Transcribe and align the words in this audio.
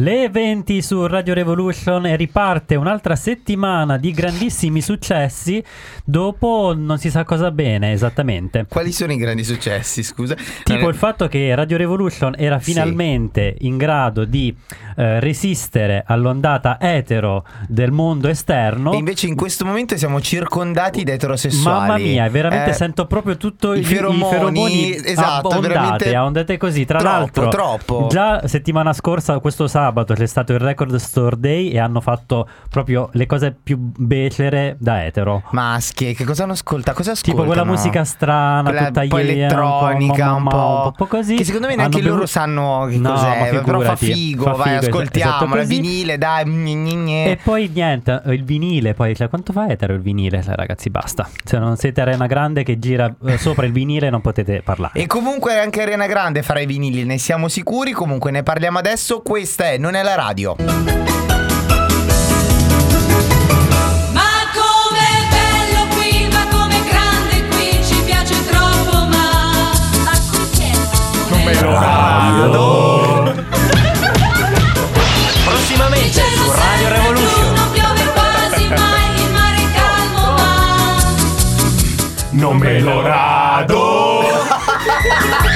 Le 0.00 0.30
20 0.30 0.80
su 0.80 1.06
Radio 1.06 1.34
Revolution 1.34 2.06
e 2.06 2.16
riparte 2.16 2.74
un'altra 2.74 3.16
settimana 3.16 3.98
di 3.98 4.12
grandissimi 4.12 4.80
successi 4.80 5.62
dopo 6.02 6.72
non 6.74 6.96
si 6.96 7.10
sa 7.10 7.24
cosa 7.24 7.50
bene 7.50 7.92
esattamente. 7.92 8.64
Quali 8.66 8.92
sono 8.92 9.12
i 9.12 9.18
grandi 9.18 9.44
successi, 9.44 10.02
scusa? 10.02 10.36
Tipo 10.64 10.88
il 10.88 10.94
fatto 10.94 11.28
che 11.28 11.54
Radio 11.54 11.76
Revolution 11.76 12.34
era 12.38 12.58
finalmente 12.60 13.56
sì. 13.58 13.66
in 13.66 13.76
grado 13.76 14.24
di 14.24 14.56
eh, 14.96 15.20
resistere 15.20 16.02
all'ondata 16.06 16.78
etero 16.80 17.44
del 17.68 17.90
mondo 17.90 18.28
esterno. 18.28 18.92
E 18.92 18.96
invece 18.96 19.26
in 19.26 19.36
questo 19.36 19.66
momento 19.66 19.98
siamo 19.98 20.18
circondati 20.22 21.04
da 21.04 21.12
eterosessuali. 21.12 21.78
Mamma 21.78 21.98
mia, 21.98 22.26
veramente 22.30 22.70
eh, 22.70 22.74
sento 22.74 23.06
proprio 23.06 23.36
tutto 23.36 23.74
i, 23.74 23.84
feromoni, 23.84 24.20
i 24.20 24.30
feromoni 24.30 24.94
esatto, 24.94 25.48
a 25.48 25.56
ondate, 25.58 26.14
a 26.14 26.24
ondate 26.24 26.56
così. 26.56 26.86
Tra 26.86 27.00
troppo, 27.00 27.16
l'altro, 27.18 27.48
troppo. 27.48 28.06
già 28.10 28.48
settimana 28.48 28.94
scorsa, 28.94 29.38
questo 29.40 29.68
sabato, 29.68 29.88
c'è 29.92 30.26
stato 30.26 30.52
il 30.52 30.58
Record 30.58 30.94
Store 30.96 31.36
Day 31.38 31.68
e 31.70 31.78
hanno 31.78 32.00
fatto 32.00 32.48
proprio 32.68 33.08
le 33.12 33.26
cose 33.26 33.54
più 33.62 33.76
becere 33.78 34.76
da 34.78 35.04
etero. 35.04 35.42
Maschi, 35.52 36.14
che 36.14 36.24
cosa 36.24 36.44
hanno 36.44 36.52
ascoltato? 36.52 36.96
Cosa 36.96 37.12
ascoltano? 37.12 37.42
Tipo 37.44 37.52
quella 37.52 37.64
musica 37.70 38.04
strana, 38.04 38.70
quella 38.70 38.86
tutta 38.86 39.00
un 39.02 39.08
po' 39.08 39.18
elettronica, 39.18 40.32
un 40.34 40.44
po', 40.48 40.82
un 40.86 40.92
po' 40.96 41.06
così. 41.06 41.36
Che 41.36 41.44
secondo 41.44 41.66
me 41.66 41.76
neanche 41.76 41.98
Hanno 41.98 42.06
loro 42.06 42.18
bevuto- 42.20 42.32
sanno 42.32 42.86
che 42.90 42.96
No, 42.98 43.10
cos'è. 43.12 43.38
ma 43.52 43.60
Però 43.60 43.80
fa 43.80 43.96
figurati, 43.96 44.12
figo, 44.12 44.44
fa 44.44 44.50
vai, 44.52 44.78
figo, 44.80 44.86
ascoltiamo 44.96 45.30
esatto 45.30 45.44
la 45.54 45.56
così. 45.62 45.74
vinile, 45.80 46.18
dai. 46.18 46.44
gne, 46.44 46.74
gne, 46.74 46.94
gne. 46.94 47.30
E 47.30 47.36
poi 47.42 47.70
niente, 47.72 48.22
il 48.26 48.44
vinile, 48.44 48.94
poi 48.94 49.14
cioè, 49.16 49.28
quanto 49.28 49.52
fa 49.52 49.68
etero 49.68 49.92
il 49.94 50.00
vinile? 50.00 50.42
Cioè, 50.42 50.54
ragazzi, 50.54 50.90
basta. 50.90 51.28
Se 51.44 51.58
non 51.58 51.76
siete 51.76 52.00
Arena 52.00 52.26
Grande 52.26 52.62
che 52.62 52.78
gira 52.78 53.12
eh, 53.26 53.38
sopra 53.38 53.66
il 53.66 53.72
vinile 53.72 54.10
non 54.10 54.20
potete 54.20 54.62
parlare. 54.62 54.98
E 55.00 55.06
comunque 55.06 55.58
anche 55.58 55.82
Arena 55.82 56.06
Grande 56.06 56.42
farà 56.42 56.60
i 56.60 56.66
vinili, 56.66 57.04
ne 57.04 57.18
siamo 57.18 57.48
sicuri. 57.48 57.92
Comunque 57.92 58.30
ne 58.30 58.42
parliamo 58.42 58.78
adesso. 58.78 59.20
Questa 59.20 59.64
è 59.70 59.78
Non 59.80 59.94
è 59.94 60.02
la 60.02 60.14
radio. 60.14 60.56
Ma 60.58 60.66
com'è 64.52 65.14
bello 65.30 65.86
qui, 65.96 66.28
ma 66.30 66.46
com'è 66.50 66.84
grande 66.84 67.48
qui, 67.48 67.82
ci 67.82 67.98
piace 68.02 68.44
troppo, 68.44 69.06
ma 69.06 69.72
ma 70.04 70.12
Non 71.30 71.42
me 71.42 71.60
lo 71.62 71.72
rado. 71.72 73.34
Prossimamente 75.44 76.20
su 76.36 76.50
Radio 76.50 76.88
Revolution. 76.90 77.54
Non 77.54 77.70
piove 77.72 78.04
quasi 78.12 78.68
mai, 78.68 79.22
il 79.22 79.30
mare 79.32 79.56
è 79.56 79.70
calmo, 79.72 80.34
ma 80.36 80.92
Non 82.32 82.56
me 82.58 82.80
lo 82.80 83.00
rado. 83.00 83.88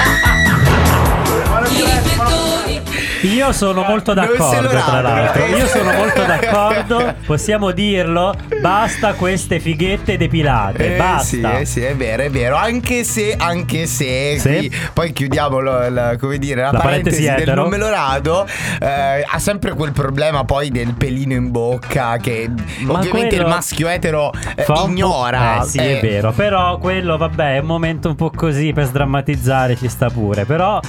Io 3.33 3.51
sono 3.53 3.83
molto 3.83 4.13
d'accordo, 4.13 4.67
tra 4.69 5.01
l'altro. 5.01 5.45
Io 5.45 5.65
sono 5.67 5.91
molto 5.93 6.23
Eh. 6.23 6.25
d'accordo. 6.27 7.15
Possiamo 7.25 7.71
dirlo. 7.71 8.33
Basta 8.61 9.13
queste 9.13 9.59
fighette 9.59 10.17
depilate. 10.17 10.93
Eh, 10.93 10.97
basta. 10.97 11.23
Sì, 11.23 11.41
eh, 11.41 11.65
sì, 11.65 11.81
è 11.81 11.95
vero, 11.95 12.23
è 12.23 12.29
vero. 12.29 12.55
Anche 12.55 13.03
se, 13.03 13.35
anche 13.37 13.85
se, 13.87 14.37
Sì. 14.37 14.49
qui- 14.57 14.71
poi 14.93 15.11
chiudiamo 15.13 15.59
lo- 15.59 15.89
la, 15.89 16.17
come 16.17 16.37
dire, 16.37 16.61
la, 16.61 16.71
La 16.71 16.79
parentesi, 16.79 17.23
parentesi 17.23 17.45
del 17.45 17.55
non 17.55 17.69
me 17.69 17.77
lo 17.77 17.89
rado. 17.89 18.45
eh, 18.79 19.25
ha 19.27 19.39
sempre 19.39 19.73
quel 19.73 19.91
problema 19.91 20.43
poi 20.45 20.69
del 20.69 20.93
pelino 20.93 21.33
in 21.33 21.51
bocca 21.51 22.17
che 22.17 22.49
Ma 22.81 22.93
ovviamente 22.99 23.35
il 23.35 23.45
maschio 23.45 23.87
etero 23.87 24.31
eh, 24.55 24.65
ignora. 24.85 25.61
Eh 25.61 25.65
sì, 25.65 25.77
Eh, 25.79 25.99
è 25.99 26.01
vero. 26.01 26.31
Però 26.31 26.77
quello, 26.77 27.17
vabbè, 27.17 27.55
è 27.55 27.59
un 27.59 27.65
momento 27.65 28.09
un 28.09 28.15
po' 28.15 28.29
così 28.29 28.71
per 28.73 28.85
sdrammatizzare, 28.85 29.75
ci 29.75 29.87
sta 29.87 30.09
pure. 30.09 30.45
Però 30.45 30.79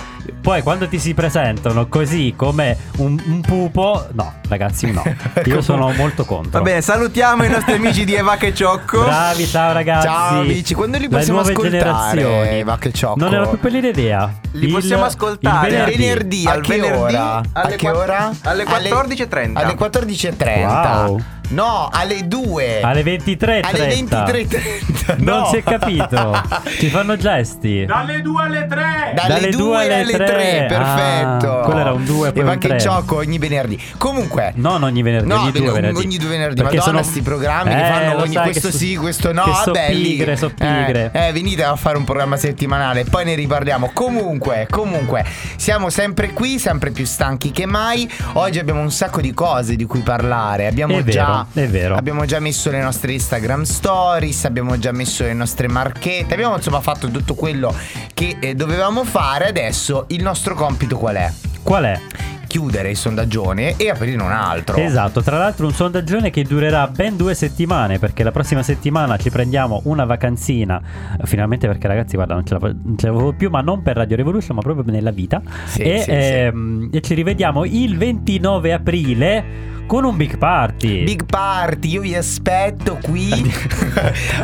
poi 0.41 0.63
quando 0.63 0.87
ti 0.89 0.99
si 0.99 1.15
presentano 1.15 1.87
così 1.87 2.26
come 2.35 2.77
un, 2.99 3.21
un 3.27 3.41
pupo, 3.43 4.07
no, 4.13 4.35
ragazzi, 4.49 4.91
no. 4.91 5.03
Io 5.45 5.61
sono 5.61 5.93
molto 5.93 6.25
contro. 6.25 6.51
Va 6.59 6.61
bene, 6.63 6.81
salutiamo 6.81 7.45
i 7.45 7.49
nostri 7.49 7.75
amici 7.75 8.05
di 8.05 8.15
Eva 8.15 8.37
che 8.37 8.53
Ciocco. 8.55 9.05
Bravi, 9.05 9.47
ciao 9.47 9.73
ragazzi. 9.73 10.07
Ciao 10.07 10.41
amici, 10.41 10.75
quando 10.75 10.97
li 10.97 11.05
Le 11.05 11.09
possiamo 11.11 11.39
nuove 11.41 11.53
ascoltare? 11.53 11.79
generazioni. 11.79 12.65
Va 12.65 12.79
che 12.79 12.93
ciocco. 12.93 13.19
Non 13.21 13.35
era 13.35 13.47
più 13.47 13.59
quella 13.61 13.79
idea. 13.79 14.33
Li 14.53 14.67
Il- 14.67 14.73
possiamo 14.73 15.03
il 15.03 15.09
ascoltare 15.11 15.69
venerdì. 15.71 15.97
venerdì, 15.97 16.45
a 16.47 16.51
Al 16.53 16.61
che 16.63 16.77
venerdì 16.81 16.99
ora? 17.15 17.43
alle 17.53 17.75
a 17.75 17.77
che 17.77 17.91
ora? 17.91 18.31
alle 18.43 18.65
14.30. 18.65 19.51
Alle 19.55 19.75
14.30. 19.75 21.05
Wow. 21.07 21.21
No, 21.49 21.89
alle 21.93 22.27
2. 22.27 22.81
Alle 22.83 23.03
23.30. 23.03 23.61
Alle 23.63 23.89
23.30. 23.95 25.15
Non 25.19 25.39
no. 25.41 25.47
si 25.47 25.57
è 25.57 25.63
capito. 25.63 26.43
Ci 26.79 26.89
fanno 26.89 27.17
gesti. 27.17 27.85
Dalle 27.85 28.21
2 28.21 28.43
alle 28.43 28.67
3. 28.67 29.13
Dalle, 29.15 29.29
Dalle 29.35 29.49
2 29.51 29.57
due 29.57 29.77
alle 29.85 30.01
alle 30.01 30.13
3, 30.13 30.25
tre. 30.27 30.67
perfetto. 30.69 31.59
Ah, 31.61 31.63
quello 31.65 31.81
era 31.81 31.93
un 31.93 32.05
due, 32.05 32.33
poi 32.33 32.43
E 32.43 32.45
va 32.45 32.53
un 32.53 32.59
che 32.59 32.69
tre. 32.69 32.77
gioco 32.79 33.17
ogni 33.17 33.39
venerdì. 33.39 33.81
Comunque, 33.97 34.53
Non 34.57 34.83
ogni 34.83 35.03
venerdì, 35.03 35.29
No, 35.29 35.41
ogni 35.43 35.53
due 35.53 35.71
venerdì. 35.71 35.99
ogni 35.99 36.17
due 36.17 36.29
venerdì. 36.29 36.61
Perché 36.63 36.77
Madonna, 36.79 36.99
sono 36.99 37.11
sti 37.11 37.23
programmi 37.23 37.71
che 37.75 37.87
Eh, 37.87 37.93
fanno 37.93 38.13
lo 38.15 38.23
ogni 38.23 38.35
questo 38.37 38.67
che 38.69 38.73
so- 38.73 38.79
sì, 38.79 38.97
questo 38.97 39.33
no. 39.33 39.43
Che 39.45 39.53
so 39.65 39.71
pigre, 39.71 40.37
so 40.37 40.49
pigre. 40.51 41.11
Eh, 41.13 41.29
eh, 41.29 41.33
venite 41.33 41.63
a 41.63 41.77
fare 41.77 41.97
un 41.97 42.05
programma 42.05 42.37
settimanale, 42.37 43.05
poi 43.05 43.25
ne 43.25 43.35
riparliamo. 43.35 43.91
Comunque, 43.93 44.67
comunque, 44.69 45.25
siamo 45.57 45.91
sempre 45.91 46.33
qui, 46.33 46.59
sempre 46.59 46.91
più 46.91 47.05
stanchi 47.07 47.53
che 47.53 47.67
mai. 47.67 48.11
Oggi 48.35 48.59
abbiamo 48.59 48.81
un 48.81 48.91
sacco 48.91 49.21
di 49.21 49.33
cose 49.33 49.77
di 49.77 49.85
cui 49.85 50.01
parlare. 50.01 50.67
Abbiamo 50.67 50.99
È 50.99 51.05
già 51.05 51.36
è 51.53 51.67
vero. 51.69 51.95
Abbiamo 51.97 52.25
già 52.25 52.39
messo 52.41 52.71
le 52.71 52.81
nostre 52.83 53.13
Instagram 53.13 53.63
stories, 53.63 54.45
abbiamo 54.45 54.79
già 54.79 54.93
messo 54.93 55.25
le 55.25 55.33
nostre 55.35 55.69
marchette, 55.69 56.35
abbiamo 56.35 56.57
insomma 56.57 56.81
fatto 56.81 57.09
tutto 57.11 57.35
quello 57.35 57.75
che 58.15 58.37
eh, 58.41 58.55
dovevamo 58.55 59.05
fare. 59.05 59.49
Adesso 59.49 60.05
il 60.09 60.23
nostro 60.23 60.55
compito 60.55 60.97
qual 60.97 61.17
è? 61.17 61.33
Qual 61.63 61.85
è? 61.85 62.01
Chiudere 62.47 62.91
il 62.91 62.97
sondaggione 62.97 63.75
e 63.77 63.91
aprire 63.91 64.23
un 64.23 64.31
altro. 64.31 64.77
Esatto, 64.77 65.21
tra 65.21 65.37
l'altro 65.37 65.67
un 65.67 65.73
sondaggione 65.73 66.31
che 66.31 66.45
durerà 66.45 66.87
ben 66.87 67.17
due 67.17 67.35
settimane 67.35 67.99
perché 67.99 68.23
la 68.23 68.31
prossima 68.31 68.63
settimana 68.63 69.17
ci 69.17 69.31
prendiamo 69.31 69.81
una 69.85 70.05
vacanzina, 70.05 70.81
finalmente 71.25 71.67
perché 71.67 71.89
ragazzi 71.89 72.15
guarda 72.15 72.35
non 72.35 72.47
ce 72.47 72.57
la, 72.59 72.73
avevo 73.11 73.33
più 73.33 73.51
ma 73.51 73.61
non 73.63 73.83
per 73.83 73.97
Radio 73.97 74.17
Revolution 74.17 74.55
ma 74.55 74.63
proprio 74.63 74.85
nella 74.93 75.11
vita 75.11 75.43
Sì, 75.67 75.83
e, 75.83 75.99
sì, 75.99 76.05
sì. 76.05 76.11
ehm, 76.13 76.89
e 76.93 77.01
ci 77.01 77.15
rivediamo 77.15 77.65
il 77.65 77.99
29 77.99 78.73
aprile 78.73 79.45
con 79.87 80.05
un 80.05 80.17
big 80.17 80.37
party. 80.39 81.05
Big 81.05 81.25
party, 81.25 81.89
io 81.91 82.01
vi 82.01 82.15
aspetto 82.15 82.99
qui. 83.03 83.31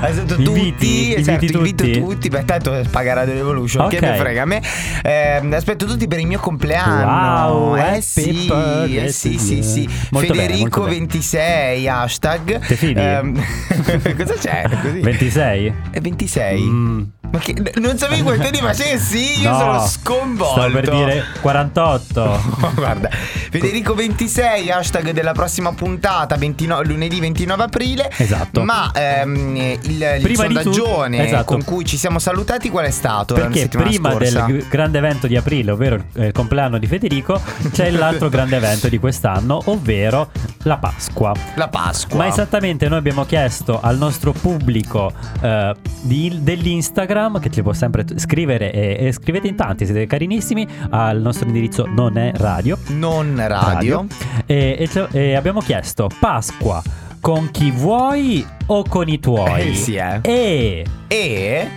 aspetto 0.01 0.35
Inviti? 0.35 0.71
tutti. 0.71 1.15
Esatto, 1.15 1.45
Inviti 1.45 1.57
invito 1.57 1.85
tutti? 1.85 2.01
tutti. 2.01 2.29
Beh, 2.29 2.45
tanto 2.45 2.83
paga 2.91 3.13
Radio 3.15 3.35
Revolution. 3.35 3.89
Che 3.89 3.97
Ok. 3.97 4.03
me 4.03 4.15
frega 4.17 4.43
a 4.43 4.45
me. 4.45 4.63
Ehm, 5.03 5.53
aspetto 5.53 5.85
tutti 5.87 6.07
per 6.09 6.19
il 6.21 6.27
mio 6.27 6.39
compleanno. 6.39 7.51
Wow, 7.53 7.77
eh 7.77 8.01
sì, 8.01 8.47
eh 8.49 9.11
sì, 9.13 9.39
sì, 9.39 9.63
sì. 9.63 9.89
Molto 10.11 10.33
Federico 10.35 10.83
bene. 10.83 10.99
26 10.99 11.89
hashtag. 11.89 12.59
Te 12.67 12.77
fidi? 12.77 13.01
Ehm, 13.01 13.35
cosa 14.17 14.35
c'è? 14.35 14.65
Così. 14.83 15.01
26? 15.01 15.75
È 15.91 16.01
26. 16.01 16.61
Mm. 16.63 17.03
Ma 17.33 17.39
che, 17.39 17.55
non 17.77 17.97
sapevi 17.97 18.23
quanti 18.23 18.47
anni 18.47 18.59
facessi? 18.59 19.41
Io 19.41 19.51
No, 19.51 19.59
sono 19.59 19.87
sconvolto. 19.87 20.61
Stavo 20.61 20.73
per 20.75 20.91
dire 20.91 21.25
48. 21.41 22.43
Guarda, 22.77 23.09
Federico 23.11 23.95
26, 23.95 24.71
hashtag 24.71 25.13
della 25.13 25.33
prossima 25.33 25.73
puntata, 25.73 26.37
29 26.37 26.85
lunedì 26.85 27.21
29 27.21 27.63
aprile. 27.63 28.11
Esatto. 28.17 28.63
Ma 28.63 28.91
ehm, 28.95 29.57
il, 29.57 29.79
il 29.83 30.23
di 30.23 30.35
tu- 30.35 30.43
sondaggione 30.43 31.27
esatto. 31.27 31.45
con 31.45 31.65
cui 31.65 31.87
ci 31.87 31.97
siamo 31.97 32.19
salutati 32.19 32.69
qual 32.69 32.85
è 32.85 32.91
stato? 32.91 33.33
Perché 33.35 33.69
prima 33.69 34.11
scorsa? 34.11 34.45
del 34.45 34.67
grande 34.69 34.99
evento 34.99 35.27
di 35.27 35.37
aprile, 35.37 35.71
ovvero 35.71 35.95
il 35.95 36.05
eh, 36.15 36.33
compleanno 36.33 36.77
di 36.77 36.87
Federico, 36.87 37.41
c'è 37.73 37.91
l'altro 37.91 38.29
grande 38.31 38.57
evento 38.57 38.89
di 38.89 38.99
quest'anno, 38.99 39.59
ovvero 39.67 40.31
la 40.65 40.77
Pasqua. 40.77 41.33
La 41.55 41.69
Pasqua. 41.69 42.19
Ma 42.19 42.27
esattamente 42.27 42.89
noi 42.89 42.99
abbiamo 42.99 43.25
chiesto 43.25 43.81
al 43.81 43.97
nostro 43.97 44.33
pubblico 44.33 45.11
eh, 45.41 45.75
di- 46.03 46.39
dell'Instagram 46.43 47.21
che 47.39 47.51
ci 47.51 47.63
può 47.63 47.73
sempre 47.73 48.05
t- 48.05 48.19
scrivere 48.19 48.73
e, 48.73 49.07
e 49.07 49.13
scrivete 49.13 49.47
in 49.49 49.57
tanti, 49.57 49.85
siete 49.85 50.07
carinissimi 50.07 50.67
al 50.91 51.21
nostro 51.21 51.47
indirizzo 51.47 51.87
non 51.87 52.17
è 52.19 52.33
radio, 52.35 52.77
Non 52.89 53.35
radio. 53.47 54.07
E, 54.47 54.77
e 54.79 54.89
ci- 54.89 55.07
e 55.13 55.35
abbiamo 55.35 55.61
chiesto 55.61 56.09
Pasqua 56.21 56.83
con 57.21 57.51
chi 57.51 57.71
vuoi 57.71 58.45
o 58.67 58.85
con 58.89 59.09
i 59.09 59.21
tuoi? 59.21 59.71
Eh, 59.71 59.75
sì, 59.75 59.95
eh. 59.95 60.19
E 60.23 60.85
E 61.09 61.69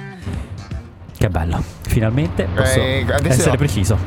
che 1.17 1.29
bello, 1.29 1.63
finalmente 1.87 2.47
posso 2.53 2.79
Eh, 2.79 3.05
essere 3.23 3.51
no. 3.51 3.57
preciso. 3.57 3.97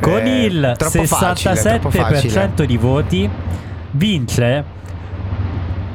Con 0.00 0.18
Eh, 0.26 0.44
il 0.44 0.74
troppo 0.76 1.04
facile, 1.04 1.54
67% 1.54 1.80
troppo 1.80 1.90
facile. 1.90 2.66
di 2.66 2.76
voti 2.76 3.28
vince 3.92 4.64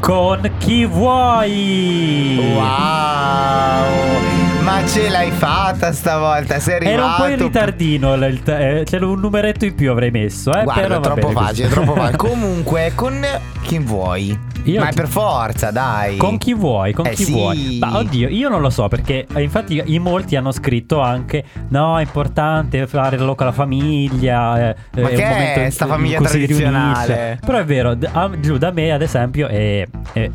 con 0.01 0.49
chi 0.57 0.85
vuoi. 0.85 2.37
Wow! 2.55 4.42
Ma 4.63 4.85
ce 4.87 5.09
l'hai 5.09 5.29
fatta 5.31 5.91
stavolta, 5.91 6.57
sei 6.59 6.75
arrivato. 6.75 6.95
Era 6.97 7.05
un 7.05 7.15
po' 7.17 7.25
in 7.27 7.37
ritardino, 7.37 8.13
eh, 8.15 8.83
c'era 8.85 9.05
un 9.05 9.19
numeretto 9.19 9.65
in 9.65 9.75
più 9.75 9.91
avrei 9.91 10.09
messo, 10.09 10.53
eh, 10.53 10.63
Guarda, 10.63 10.81
però 10.81 10.99
troppo 11.01 11.27
bene 11.27 11.33
facile, 11.33 11.67
troppo 11.67 11.93
facile. 11.95 12.15
Comunque, 12.17 12.91
con 12.95 13.21
chi 13.63 13.79
vuoi? 13.79 14.39
Io- 14.63 14.79
Ma 14.79 14.87
è 14.87 14.93
per 14.93 15.09
forza, 15.09 15.69
dai. 15.71 16.15
Con 16.15 16.37
chi 16.37 16.53
vuoi, 16.53 16.93
con 16.93 17.05
Eh, 17.07 17.11
chi 17.11 17.23
sì. 17.25 17.31
vuoi. 17.33 17.77
Ma 17.81 17.97
oddio, 17.97 18.29
io 18.29 18.47
non 18.47 18.61
lo 18.61 18.69
so 18.69 18.87
perché 18.87 19.27
eh, 19.33 19.41
infatti 19.41 19.81
in 19.85 20.01
molti 20.01 20.37
hanno 20.37 20.53
scritto 20.53 21.01
anche 21.01 21.43
no, 21.67 21.99
è 21.99 22.03
importante 22.03 22.87
fare 22.87 23.17
con 23.17 23.35
la 23.37 23.51
famiglia. 23.51 24.69
eh, 24.69 24.75
Ma 25.01 25.09
è 25.09 25.13
che 25.13 25.21
un 25.23 25.27
è 25.29 25.29
momento 25.49 25.71
sta 25.71 25.85
famiglia 25.87 26.21
tradizionale? 26.21 27.39
Però 27.45 27.57
è 27.57 27.65
vero, 27.65 27.95
d- 27.95 28.09
a- 28.09 28.29
giù 28.39 28.57
da 28.57 28.71
me 28.71 28.91
ad 28.93 29.01
esempio 29.01 29.47
è... 29.47 29.85
è- 30.13 30.31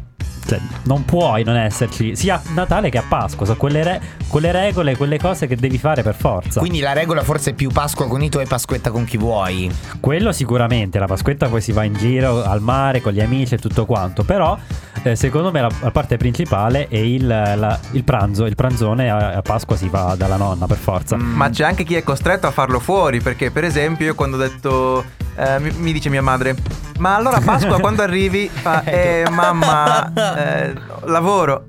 cioè, 0.49 0.59
non 0.85 1.05
puoi 1.05 1.45
non 1.45 1.57
esserci 1.57 2.17
sia 2.17 2.37
a 2.37 2.43
Natale 2.55 2.89
che 2.89 2.97
a 2.97 3.05
Pasqua, 3.07 3.45
sono 3.45 3.59
quelle, 3.59 3.83
re- 3.83 4.01
quelle 4.29 4.51
regole, 4.51 4.97
quelle 4.97 5.19
cose 5.19 5.47
che 5.47 5.57
devi 5.57 5.77
fare 5.77 6.03
per 6.03 6.15
forza. 6.15 6.61
Quindi 6.61 6.81
la 6.81 6.95
regola 6.95 7.23
forse 7.23 7.51
è 7.51 7.53
più 7.53 7.71
Pasqua 7.71 8.09
con 8.09 8.23
i 8.23 8.31
tuoi 8.31 8.45
e 8.45 8.47
Pasquetta 8.47 8.91
con 8.91 9.05
chi 9.05 9.19
vuoi. 9.19 9.71
Quello 10.01 10.33
sicuramente, 10.33 10.99
la 10.99 11.07
Pasquetta 11.07 11.49
poi 11.49 11.61
si 11.61 11.73
va 11.73 11.85
in 11.85 11.93
giro 11.93 12.43
al 12.43 12.63
mare 12.63 13.03
con 13.03 13.13
gli 13.13 13.21
amici 13.21 13.55
e 13.55 13.59
tutto 13.59 13.85
quanto, 13.85 14.25
però 14.25 14.57
eh, 15.03 15.15
secondo 15.17 15.51
me 15.53 15.61
la, 15.61 15.71
la 15.83 15.91
parte 15.91 16.17
principale 16.17 16.89
è 16.89 16.97
il, 16.97 17.27
la- 17.27 17.79
il 17.91 18.05
pranzo, 18.05 18.47
il 18.47 18.55
pranzone 18.55 19.11
a, 19.11 19.35
a 19.35 19.43
Pasqua 19.43 19.77
si 19.77 19.89
va 19.91 20.15
dalla 20.17 20.37
nonna 20.37 20.67
per 20.67 20.79
forza. 20.79 21.17
Mm. 21.17 21.35
Ma 21.35 21.51
c'è 21.51 21.65
anche 21.65 21.85
chi 21.85 21.95
è 21.95 22.03
costretto 22.03 22.47
a 22.47 22.51
farlo 22.51 22.81
fuori, 22.81 23.21
perché 23.21 23.51
per 23.51 23.65
esempio 23.65 24.07
io 24.07 24.15
quando 24.15 24.37
ho 24.37 24.41
detto, 24.41 25.05
eh, 25.39 25.59
mi, 25.61 25.71
mi 25.71 25.93
dice 25.93 26.09
mia 26.11 26.23
madre, 26.23 26.57
ma 26.99 27.15
allora 27.15 27.41
Pasqua 27.41 27.79
quando 27.81 28.03
arrivi, 28.03 28.49
fa, 28.53 28.83
eh 28.85 29.25
mamma, 29.31 30.13
eh, 30.37 30.75
lavoro. 31.05 31.67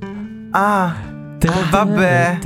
Ah, 0.51 0.93
vabbè, 1.69 2.39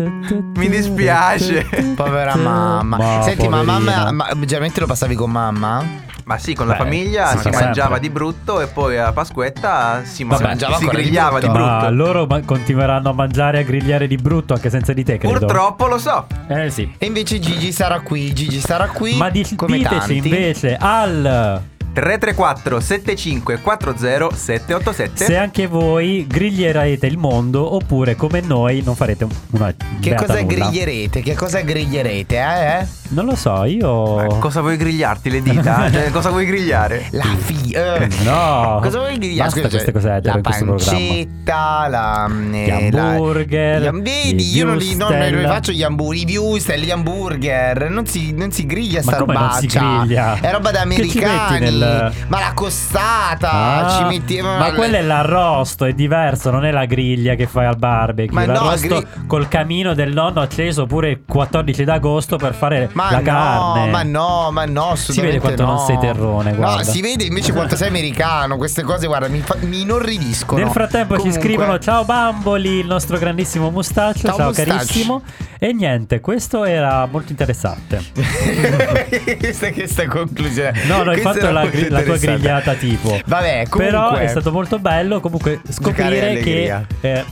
mi 0.56 0.70
dispiace. 0.70 1.66
Povera 1.96 2.36
mamma. 2.36 2.98
Ma, 2.98 3.22
Senti, 3.22 3.48
ma 3.48 3.64
mamma, 3.64 4.12
ma 4.12 4.28
generalmente 4.40 4.80
lo 4.82 4.86
passavi 4.88 5.16
con 5.16 5.32
mamma? 5.32 6.12
Ma 6.26 6.38
sì, 6.38 6.54
con 6.54 6.68
la 6.68 6.74
Beh, 6.74 6.80
famiglia 6.80 7.28
si 7.36 7.38
fa 7.38 7.50
mangiava 7.50 7.72
sempre. 7.96 8.00
di 8.00 8.10
brutto 8.10 8.62
e 8.62 8.68
poi 8.68 8.98
a 8.98 9.12
Pasquetta 9.12 10.02
si, 10.06 10.24
Vabbè, 10.24 10.42
mangiava 10.44 10.76
si 10.78 10.82
ancora 10.84 10.98
di 10.98 11.04
grigliava 11.04 11.40
di 11.40 11.46
brutto. 11.48 11.60
brutto. 11.64 11.80
Ma 11.84 11.90
loro 11.90 12.26
ma- 12.26 12.42
continueranno 12.46 13.10
a 13.10 13.14
mangiare 13.14 13.58
e 13.58 13.62
a 13.62 13.64
grigliare 13.66 14.08
di 14.08 14.16
brutto 14.16 14.54
anche 14.54 14.70
senza 14.70 14.94
di 14.94 15.04
te, 15.04 15.18
credo. 15.18 15.38
Purtroppo 15.40 15.88
lo 15.88 15.98
so. 15.98 16.26
Eh 16.48 16.70
sì. 16.70 16.90
E 16.98 17.06
invece 17.06 17.40
Gigi 17.40 17.72
sarà 17.74 18.00
qui. 18.00 18.34
Gigi 18.34 18.60
sarà 18.60 18.88
qui. 18.88 19.16
Ma 19.18 19.30
di- 19.30 19.48
come 19.56 19.78
diteci 19.78 19.98
tanti. 19.98 20.16
invece 20.18 20.78
al 20.80 21.62
334 21.94 22.80
75 22.80 23.60
40 23.62 24.36
787 24.36 25.26
se 25.26 25.38
anche 25.38 25.68
voi 25.68 26.26
griglierete 26.26 27.06
il 27.06 27.18
mondo 27.20 27.76
oppure 27.76 28.16
come 28.16 28.42
noi 28.42 28.82
non 28.84 28.96
farete 28.96 29.28
una 29.52 29.72
Che 30.00 30.16
cosa 30.16 30.34
nulla. 30.42 30.46
griglierete? 30.46 31.22
Che 31.22 31.36
cosa 31.36 31.62
griglierete, 31.62 32.36
eh? 32.36 32.80
eh? 32.80 32.88
Non 33.14 33.26
lo 33.26 33.36
so, 33.36 33.64
io 33.66 34.16
Ma 34.16 34.38
cosa 34.40 34.62
vuoi 34.62 34.76
grigliarti 34.76 35.30
le 35.30 35.42
dita? 35.42 35.90
Cioè, 35.92 36.10
cosa 36.10 36.30
vuoi 36.32 36.46
grigliare? 36.46 37.08
La 37.12 37.24
fi... 37.38 37.72
eh. 37.72 38.08
No. 38.24 38.80
Cosa 38.82 39.00
vuoi 39.00 39.18
grigliare? 39.18 39.50
Basta 39.52 39.70
queste 39.70 39.92
cose 39.92 40.08
etere 40.16 40.30
La 40.32 40.36
in 40.38 40.44
questo 40.44 40.66
programma. 40.66 40.92
pancetta, 41.00 41.88
la... 41.90 42.28
Gli 42.30 42.56
eh, 42.70 42.92
la- 42.92 43.02
hamburger, 43.10 43.82
gli 43.94 44.02
Vedi, 44.02 44.56
io 44.56 44.66
non 44.66 44.78
li, 44.78 44.96
non 44.96 45.12
li 45.12 45.18
würstel. 45.18 45.48
faccio 45.48 45.72
gli 45.72 45.84
hamburger, 45.84 46.30
i 46.30 46.38
wurstel, 46.38 46.82
gli 46.82 46.90
hamburger. 46.92 47.90
Non 47.92 48.06
si, 48.08 48.34
non 48.34 48.52
si 48.52 48.66
griglia 48.66 49.02
Ma 49.04 49.12
sta 49.12 49.24
non 49.24 49.60
griglia? 49.68 50.40
È 50.40 50.52
roba 50.52 50.72
da 50.72 50.82
americani. 50.82 51.60
nel- 51.60 52.12
Ma 52.28 52.40
la 52.40 52.52
costata, 52.54 53.52
Ah, 53.52 53.90
ci 53.98 54.04
metti... 54.06 54.42
ma 54.42 54.72
quello 54.74 54.96
è 54.98 55.02
l'arrosto, 55.02 55.86
è 55.86 55.94
diverso, 55.94 56.50
non 56.50 56.66
è 56.66 56.72
la 56.72 56.86
griglia 56.86 57.36
che 57.36 57.46
fai 57.46 57.66
al 57.66 57.78
barbecue. 57.78 58.34
Ma 58.34 58.46
no, 58.46 58.54
l'arrosto 58.54 58.88
gri- 58.88 59.08
col 59.28 59.48
camino 59.48 59.94
del 59.94 60.14
nonno 60.14 60.42
acceso 60.42 60.86
pure 60.88 61.10
il 61.12 61.20
14 61.28 61.84
d'agosto 61.84 62.38
per 62.38 62.54
fare 62.56 62.90
Ma 62.94 63.03
la 63.12 63.18
no, 63.18 63.24
carne. 63.24 63.92
ma 63.92 64.04
no, 64.04 64.52
ma 64.52 64.66
no, 64.66 64.90
assolutamente 64.92 65.40
quanto 65.40 65.64
no. 65.64 65.74
non 65.74 65.86
sei 65.86 65.98
terrone, 66.00 66.54
guarda. 66.54 66.78
No, 66.78 66.84
si 66.84 67.02
vede 67.02 67.24
invece 67.26 67.52
quanto 67.54 67.76
sei 67.76 67.88
americano. 67.90 68.58
Queste 68.58 68.84
cose, 68.84 69.08
guarda, 69.08 69.28
mi, 69.28 69.40
fa- 69.40 69.58
mi 69.62 69.82
inorridiscono. 69.82 70.62
Nel 70.64 70.72
frattempo 70.72 71.16
Comunque- 71.16 71.42
ci 71.42 71.46
scrivono 71.48 71.80
ciao 71.80 72.06
Bamboli, 72.06 72.80
il 72.80 72.86
nostro 72.88 73.18
grandissimo 73.18 73.70
mustaccio, 73.70 74.28
Ciao, 74.28 74.36
ciao, 74.38 74.48
Mustaccio. 74.48 74.70
carissimo. 74.72 75.22
E 75.60 75.74
niente, 75.74 76.20
questo 76.20 76.66
era 76.66 77.06
molto 77.06 77.32
interessante. 77.32 78.04
questa, 79.40 79.72
questa 79.72 80.08
conclusione. 80.08 80.84
No, 80.86 81.04
no, 81.04 81.12
hai 81.12 81.20
fatto 81.22 81.50
la, 81.52 81.66
gri- 81.68 81.90
la 81.90 82.02
tua 82.02 82.18
grigliata 82.18 82.74
tipo. 82.74 83.20
Vabbè, 83.26 83.68
comunque. 83.70 83.86
Però 83.86 84.14
è 84.16 84.28
stato 84.28 84.52
molto 84.52 84.80
bello 84.80 85.20
comunque 85.20 85.62
scoprire 85.70 86.40
che... 86.40 86.86
eh, 87.02 87.26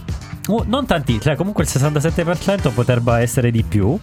uh, 0.48 0.64
non 0.68 0.86
tanti, 0.86 1.20
cioè 1.20 1.36
comunque 1.36 1.64
il 1.64 1.70
67% 1.72 2.74
potrebbe 2.74 3.18
essere 3.20 3.52
di 3.52 3.64
più. 3.64 3.98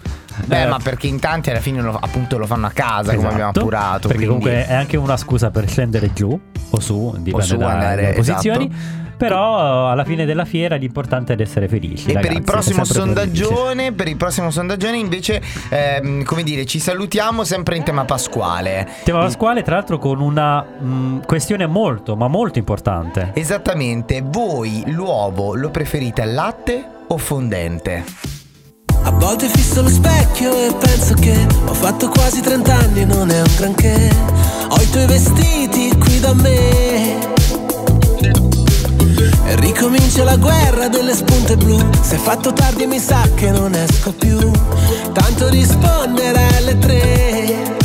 Beh, 0.44 0.62
Eh, 0.62 0.66
ma 0.66 0.78
perché 0.82 1.06
in 1.06 1.18
tanti 1.20 1.50
alla 1.50 1.60
fine 1.60 1.80
lo- 1.80 1.98
appunto 2.00 2.38
lo 2.38 2.46
fanno 2.46 2.66
a 2.66 2.70
casa, 2.70 3.14
come 3.14 3.28
abbiamo 3.28 3.50
esatto, 3.50 3.60
appurato. 3.60 4.08
Perché 4.08 4.26
quindi- 4.26 4.44
comunque 4.44 4.66
è 4.66 4.74
anche 4.74 4.96
una 4.96 5.16
scusa 5.16 5.50
per 5.50 5.68
scendere 5.68 6.12
giù 6.12 6.38
o 6.70 6.80
su, 6.80 7.14
dipende 7.18 7.46
su, 7.46 7.56
da- 7.56 7.68
andare, 7.70 8.02
dalle 8.02 8.14
posizioni. 8.14 8.66
esatto. 8.72 9.06
Però 9.18 9.90
alla 9.90 10.04
fine 10.04 10.24
della 10.26 10.44
fiera 10.44 10.76
l'importante 10.76 11.32
è 11.32 11.36
di 11.36 11.42
essere 11.42 11.66
felici. 11.66 12.04
E 12.08 12.12
per 12.12 12.22
ragazzi, 12.22 12.36
il 12.36 12.42
prossimo 12.44 12.84
sondaggione, 12.84 13.92
per 13.92 14.06
il 14.06 14.16
prossimo 14.16 14.48
sondaggione 14.52 14.96
invece, 14.96 15.42
ehm, 15.70 16.22
come 16.22 16.44
dire, 16.44 16.64
ci 16.66 16.78
salutiamo 16.78 17.42
sempre 17.42 17.76
in 17.76 17.82
tema 17.82 18.04
pasquale. 18.04 18.86
Tema 19.02 19.18
Pasquale, 19.18 19.64
tra 19.64 19.74
l'altro, 19.74 19.98
con 19.98 20.20
una 20.20 20.62
mh, 20.62 21.24
questione 21.26 21.66
molto, 21.66 22.14
ma 22.14 22.28
molto 22.28 22.60
importante. 22.60 23.32
Esattamente, 23.34 24.22
voi 24.24 24.84
l'uovo 24.86 25.56
lo 25.56 25.70
preferite 25.70 26.22
al 26.22 26.32
latte 26.34 26.84
o 27.08 27.18
fondente? 27.18 28.04
A 29.02 29.10
volte 29.12 29.48
fisso 29.48 29.82
lo 29.82 29.88
specchio 29.88 30.52
e 30.52 30.74
penso 30.74 31.14
che 31.14 31.46
ho 31.66 31.74
fatto 31.74 32.08
quasi 32.08 32.40
30 32.40 32.74
anni 32.74 33.00
e 33.02 33.04
non 33.04 33.30
è 33.30 33.40
un 33.40 33.52
granché. 33.56 34.10
Ho 34.68 34.80
i 34.80 34.90
tuoi 34.90 35.06
vestiti 35.06 35.96
qui 35.98 36.20
da 36.20 36.34
me. 36.34 37.18
E 39.46 39.56
ricomincia 39.56 40.24
la 40.24 40.36
guerra 40.36 40.88
delle 40.88 41.14
spunte 41.14 41.56
blu. 41.56 41.78
Se 42.00 42.16
è 42.16 42.18
fatto 42.18 42.52
tardi 42.52 42.86
mi 42.86 42.98
sa 42.98 43.26
che 43.34 43.50
non 43.50 43.74
esco 43.74 44.12
più. 44.12 44.38
Tanto 45.12 45.48
rispondere 45.48 46.46
alle 46.56 46.78
tre. 46.78 47.76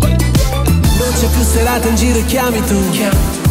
Non 0.00 1.12
c'è 1.18 1.26
più 1.26 1.42
serata 1.44 1.88
in 1.88 1.96
giro 1.96 2.18
e 2.18 2.24
chiami 2.26 2.62
tu. 2.64 2.78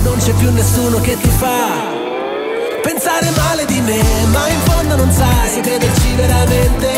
Non 0.03 0.18
c'è 0.18 0.31
più 0.33 0.51
nessuno 0.51 1.00
che 1.00 1.18
ti 1.19 1.29
fa. 1.29 2.00
Pensare 2.83 3.30
male 3.38 3.66
di 3.66 3.80
me, 3.81 4.01
ma 4.31 4.48
in 4.50 4.60
fondo 4.62 4.95
non 4.95 5.12
sai 5.12 5.50
se 5.50 5.62
crederci 5.62 6.16
veramente. 6.16 6.89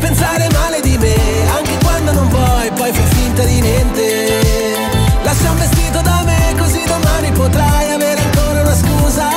Pensare 0.00 0.48
male 0.52 0.80
di 0.80 0.98
me, 0.98 1.14
anche 1.56 1.78
quando 1.82 2.12
non 2.12 2.28
vuoi, 2.28 2.70
poi 2.72 2.92
fai 2.92 3.06
finta 3.14 3.44
di 3.44 3.60
niente. 3.60 5.08
Lascia 5.22 5.50
un 5.50 5.58
vestito 5.58 6.00
da 6.00 6.22
me, 6.24 6.54
così 6.58 6.82
domani 6.86 7.30
potrai 7.32 7.92
avere 7.92 8.20
ancora 8.20 8.62
una 8.62 8.74
scusa 8.74 9.28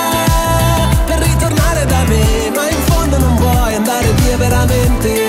per 1.05 1.19
ritornare 1.19 1.85
da 1.85 2.03
me, 2.07 2.51
ma 2.55 2.69
in 2.69 2.81
fondo 2.85 3.17
non 3.19 3.35
vuoi 3.35 3.75
andare 3.75 4.11
via 4.13 4.37
veramente. 4.37 5.26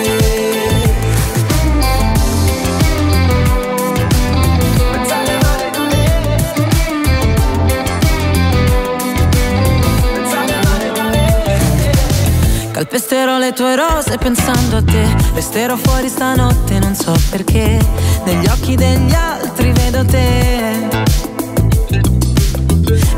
Calpesterò 12.90 13.36
le 13.36 13.52
tue 13.52 13.76
rose 13.76 14.16
pensando 14.16 14.78
a 14.78 14.82
te. 14.82 15.06
Resterò 15.34 15.76
fuori 15.76 16.08
stanotte, 16.08 16.78
non 16.78 16.94
so 16.94 17.14
perché. 17.28 17.78
Negli 18.24 18.46
occhi 18.46 18.76
degli 18.76 19.12
altri 19.12 19.72
vedo 19.72 20.06
te. 20.06 20.88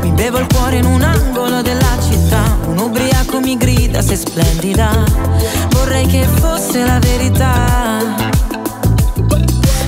Mi 0.01 0.11
bevo 0.11 0.39
il 0.39 0.47
cuore 0.53 0.75
in 0.75 0.83
un 0.83 1.01
angolo 1.01 1.61
della 1.61 1.97
città. 2.01 2.57
Un 2.65 2.79
ubriaco 2.79 3.39
mi 3.39 3.55
grida, 3.55 4.01
sei 4.01 4.17
splendida. 4.17 5.05
Vorrei 5.69 6.05
che 6.05 6.25
fosse 6.25 6.83
la 6.83 6.99
verità. 6.99 8.13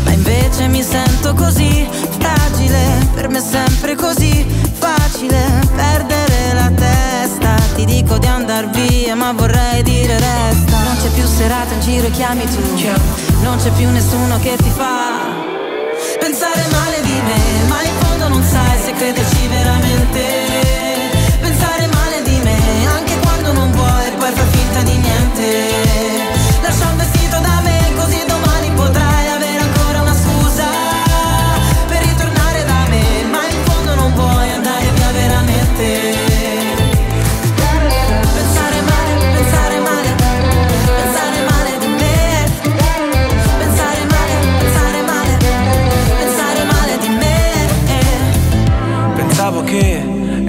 Ma 0.06 0.12
invece 0.12 0.68
mi 0.68 0.82
sento 0.82 1.34
così 1.34 1.86
fragile. 2.20 3.06
Per 3.16 3.28
me 3.28 3.40
è 3.40 3.42
sempre 3.42 3.96
così 3.96 4.46
facile 4.80 5.44
perdere 5.76 6.54
la 6.54 6.72
testa 6.74 7.63
Ti 7.76 7.86
dico 7.86 8.18
di 8.18 8.28
andar 8.28 8.70
via 8.70 9.16
ma 9.16 9.34
vorrei 9.34 9.84
dire 9.84 10.20
resta. 10.20 10.78
Non 10.84 10.98
c'è 11.02 11.10
più 11.10 11.26
serata 11.26 11.74
in 11.74 11.82
giro 11.82 12.08
e 12.08 12.12
chiami 12.12 12.46
tu. 12.46 12.62
Non 13.42 13.58
c'è 13.58 13.72
più 13.72 13.90
nessuno 13.90 14.40
che 14.40 14.56
ti 14.58 14.70
fa 14.70 15.52
Pensare 16.20 16.66
male 16.72 17.02
di 17.02 17.20
me. 17.28 17.68
Ma 17.68 17.82
in 17.84 17.94
fondo 18.00 18.28
non 18.30 18.44
sai 18.44 18.80
se 18.80 18.94
crederci 18.94 19.48
veramente. 19.48 20.22
Pensare 21.42 21.88
male 21.88 22.22
di 22.24 22.40
me 22.44 22.88
anche 22.88 23.18
quando 23.20 23.54
non 23.54 23.72
vuoi 23.72 24.12
poi 24.18 24.32
fai 24.32 24.48
finta 24.52 24.82
di 24.84 24.98
niente 24.98 26.23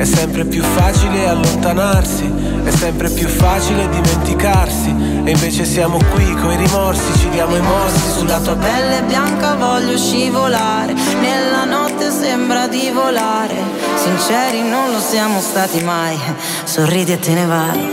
È 0.05 0.07
sempre 0.07 0.45
più 0.45 0.63
facile 0.63 1.27
allontanarsi, 1.27 2.31
è 2.63 2.71
sempre 2.71 3.09
più 3.09 3.27
facile 3.27 3.89
dimenticarsi. 3.89 4.91
E 5.25 5.31
invece 5.31 5.65
siamo 5.65 5.97
qui 6.13 6.31
coi 6.43 6.57
rimorsi, 6.57 7.19
ci 7.21 7.31
diamo 7.31 7.57
i 7.57 7.61
morsi 7.63 8.11
Sulla 8.11 8.39
tua 8.39 8.55
pelle 8.55 9.03
bianca 9.05 9.55
voglio 9.55 9.97
scivolare, 9.97 10.93
nella 10.93 11.65
notte 11.65 12.11
sembra 12.11 12.67
di 12.67 12.91
volare. 12.93 13.55
Sinceri 13.97 14.61
non 14.61 14.93
lo 14.93 15.01
siamo 15.01 15.41
stati 15.41 15.83
mai, 15.83 16.19
sorridi 16.65 17.13
e 17.13 17.19
te 17.19 17.33
ne 17.33 17.47
vai. 17.47 17.89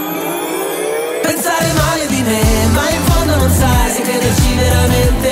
Pensare 1.21 1.71
male 1.71 2.07
di 2.07 2.21
me, 2.23 2.41
ma 2.73 2.89
in 2.89 3.01
fondo 3.05 3.35
non 3.37 3.49
sai 3.49 3.89
se 3.89 4.01
crederci 4.01 4.55
veramente. 4.55 5.30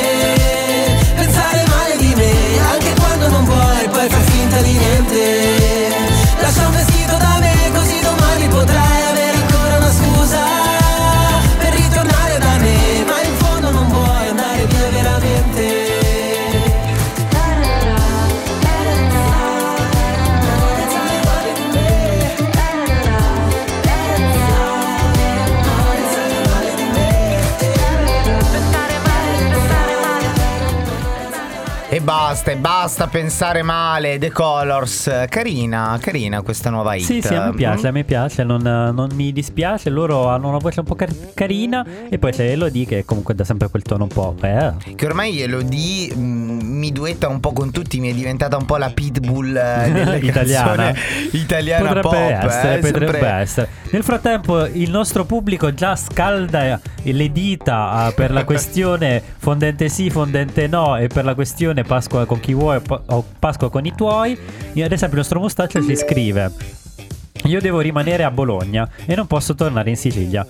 Basta, 32.39 32.51
e 32.51 32.55
basta 32.57 33.07
pensare 33.07 33.63
male. 33.63 34.17
The 34.17 34.31
Colors. 34.31 35.25
Carina, 35.27 35.97
carina 36.01 36.41
questa 36.41 36.69
nuova 36.69 36.95
hit. 36.95 37.03
Sì, 37.03 37.21
sì, 37.21 37.33
a 37.33 37.47
me 37.47 37.53
piace, 37.53 37.87
a 37.87 37.91
me 37.91 38.03
piace, 38.03 38.43
non, 38.43 38.61
non 38.61 39.09
mi 39.13 39.33
dispiace. 39.33 39.89
Loro 39.89 40.29
hanno 40.29 40.47
una 40.47 40.57
voce 40.57 40.79
un 40.79 40.85
po' 40.85 40.95
car- 40.95 41.33
carina. 41.33 41.85
E 42.07 42.17
poi 42.17 42.31
c'è 42.31 42.45
Elodie 42.45 42.85
che 42.85 43.05
comunque 43.05 43.35
dà 43.35 43.43
sempre 43.43 43.69
quel 43.69 43.81
tono 43.83 44.03
un 44.03 44.09
po'. 44.09 44.35
Eh. 44.41 44.73
Che 44.95 45.05
ormai 45.05 45.41
Elodie 45.41 46.15
mi 46.61 46.91
duetta 46.91 47.27
un 47.27 47.39
po' 47.39 47.53
con 47.53 47.71
tutti, 47.71 47.99
mi 47.99 48.09
è 48.09 48.13
diventata 48.13 48.57
un 48.57 48.65
po' 48.65 48.77
la 48.77 48.89
pitbull 48.89 49.55
eh, 49.55 50.19
Italiana. 50.23 50.93
italiana 51.31 51.85
potrebbe 51.85 52.07
pop. 52.07 52.49
essere, 52.49 52.73
eh, 52.75 52.79
potrebbe 52.79 53.11
sempre- 53.11 53.29
essere. 53.29 53.69
Nel 53.91 54.03
frattempo, 54.03 54.65
il 54.65 54.89
nostro 54.89 55.25
pubblico 55.25 55.73
già 55.73 55.95
scalda 55.95 56.79
le 57.03 57.31
dita 57.31 58.07
eh, 58.07 58.13
per 58.13 58.31
la 58.31 58.43
questione 58.45 59.21
fondente 59.37 59.89
sì, 59.89 60.09
fondente 60.09 60.67
no, 60.67 60.97
e 60.97 61.07
per 61.07 61.25
la 61.25 61.33
questione 61.33 61.83
Pasqua 61.83 62.25
con 62.25 62.39
chi 62.39 62.53
vuoi 62.53 62.79
o 62.87 63.25
Pasqua 63.37 63.69
con 63.69 63.85
i 63.85 63.93
tuoi. 63.95 64.31
Ad 64.31 64.91
esempio, 64.91 65.09
il 65.09 65.15
nostro 65.15 65.39
mustaccio 65.39 65.83
ci 65.83 65.95
scrive. 65.95 66.51
Io 67.45 67.61
devo 67.61 67.79
rimanere 67.79 68.23
a 68.23 68.31
Bologna 68.31 68.87
e 69.05 69.15
non 69.15 69.25
posso 69.25 69.55
tornare 69.55 69.89
in 69.89 69.95
Sicilia. 69.95 70.45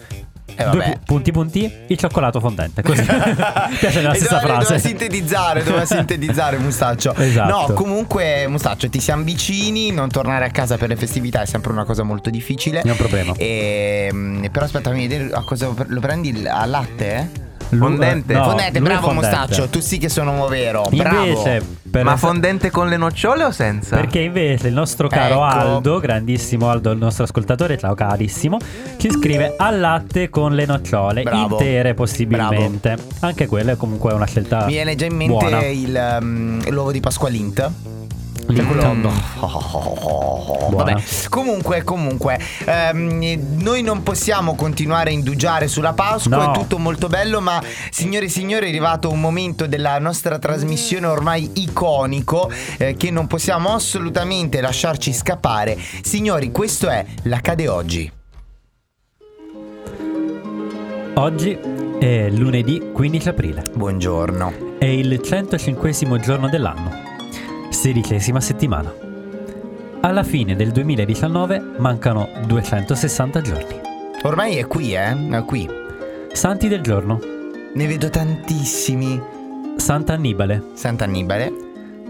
Eh, 0.56 0.63
Due 0.70 0.77
vabbè. 0.79 0.91
pu- 0.94 1.00
punti 1.06 1.32
punti, 1.32 1.72
il 1.88 1.98
cioccolato 1.98 2.39
fondente. 2.39 2.82
Così. 2.82 3.01
Piace 3.79 4.00
E 4.01 4.15
stessa 4.15 4.39
doveva- 4.39 4.39
frase. 4.39 4.60
Doveva 4.74 4.79
sintetizzare, 4.79 5.63
doveva 5.63 5.86
sintetizzare 5.88 6.58
Mustaccio. 6.58 7.13
Esatto. 7.15 7.68
No, 7.68 7.74
comunque 7.74 8.48
Mustaccio, 8.48 8.89
ti 8.89 9.00
siamo 9.00 9.24
vicini, 9.24 9.91
non 9.91 10.10
tornare 10.10 10.46
a 10.46 10.50
casa 10.50 10.77
per 10.77 10.89
le 10.89 10.96
festività 10.96 11.41
è 11.41 11.46
sempre 11.46 11.72
una 11.72 11.86
cosa 11.86 12.03
molto 12.03 12.29
difficile. 12.29 12.82
Non 12.84 12.89
è 12.89 12.91
un 12.91 12.98
problema. 12.98 13.34
E, 13.38 14.10
mm, 14.12 14.46
però 14.51 14.65
aspetta, 14.65 14.89
fammi 14.89 15.08
vedere 15.08 15.32
a 15.34 15.41
cosa 15.44 15.72
lo 15.88 16.00
prendi 16.00 16.46
al 16.48 16.70
latte? 16.70 17.15
eh? 17.15 17.48
Lu- 17.69 17.79
Fondente. 17.85 18.33
no, 18.33 18.43
fondente, 18.43 18.81
bravo 18.81 19.07
fondente. 19.07 19.38
Mustaccio, 19.38 19.67
tu 19.69 19.79
sì 19.79 19.97
che 19.97 20.09
sono 20.09 20.47
vero. 20.47 20.88
Bravo. 20.91 21.25
Invece, 21.25 21.63
per 21.89 22.03
Ma 22.03 22.17
fondente 22.17 22.71
con 22.71 22.88
le 22.88 22.97
nocciole 22.97 23.43
o 23.43 23.51
senza? 23.51 23.95
Perché 23.95 24.19
invece 24.19 24.67
il 24.69 24.73
nostro 24.73 25.07
caro 25.07 25.35
Ecco. 25.35 25.43
Aldo, 25.43 25.99
grandissimo 25.99 26.69
Aldo, 26.69 26.91
il 26.91 26.97
nostro 26.97 27.25
ascoltatore, 27.25 27.77
ciao 27.77 27.93
carissimo, 27.93 28.57
ci 28.97 29.11
scrive 29.11 29.53
al 29.57 29.79
latte 29.79 30.29
con 30.29 30.55
le 30.55 30.65
nocciole, 30.65 31.21
Bravo. 31.23 31.57
intere 31.59 31.93
possibilmente. 31.93 32.97
Anche 33.19 33.45
quella 33.45 33.73
è 33.73 33.77
comunque 33.77 34.13
una 34.13 34.25
scelta 34.25 34.65
Mi 34.65 34.73
viene 34.73 34.95
già 34.95 35.05
in 35.05 35.15
mente 35.15 35.33
buona. 35.33 35.65
il, 35.65 36.17
um, 36.21 36.69
l'uovo 36.71 36.91
di 36.91 36.99
Pasqualint. 36.99 37.71
Cioè 38.56 38.65
quello-. 38.65 39.12
Vabbè. 40.70 40.96
Comunque, 41.29 41.84
comunque, 41.84 42.39
ehm, 42.65 43.58
noi 43.62 43.82
non 43.82 44.03
possiamo 44.03 44.56
continuare 44.56 45.10
a 45.10 45.13
indugiare 45.13 45.68
sulla 45.68 45.94
Pasqua, 45.94 46.38
No. 46.38 46.51
è 46.51 46.53
tutto 46.58 46.77
molto 46.77 47.08
bello, 47.08 47.41
ma 47.41 47.62
signore 47.89 48.25
e 48.25 48.29
signori 48.29 48.65
è 48.65 48.70
arrivato 48.70 49.10
un 49.12 49.20
momento 49.20 49.65
della 49.68 49.98
nostra 50.00 50.38
trasmissione 50.39 51.08
ormai 51.08 51.51
iconico 51.56 52.51
eh, 52.77 52.96
che 52.96 53.12
non 53.12 53.27
possiamo 53.27 53.74
assolutamente 53.74 54.62
lasciarci 54.62 55.12
scappare. 55.13 55.77
Signori, 56.01 56.51
questo 56.51 56.88
è 56.89 57.06
l'Accade 57.24 57.68
oggi. 57.68 58.12
Oggi 61.15 61.58
è 62.00 62.29
lunedì 62.29 62.91
15 62.94 63.29
aprile, 63.29 63.63
Buongiorno. 63.74 64.77
è 64.79 64.86
il 64.86 65.20
105 65.22 66.20
giorno 66.22 66.48
dell'anno, 66.48 67.08
sedicesima 67.79 68.41
settimana. 68.41 68.93
Alla 70.01 70.24
fine 70.24 70.53
del 70.57 70.71
2019 70.71 71.75
mancano 71.77 72.27
260 72.45 73.39
giorni. 73.41 73.79
Ormai 74.24 74.57
è 74.57 74.67
qui, 74.67 74.93
eh? 74.93 75.15
È 75.29 75.45
qui. 75.45 75.65
Santi 76.33 76.67
del 76.67 76.81
giorno, 76.81 77.19
Ne 77.74 77.88
vedo 77.88 78.09
tantissimi. 78.09 79.21
Sant'Annibale, 79.77 80.71
Sant'Annibale. 80.74 81.53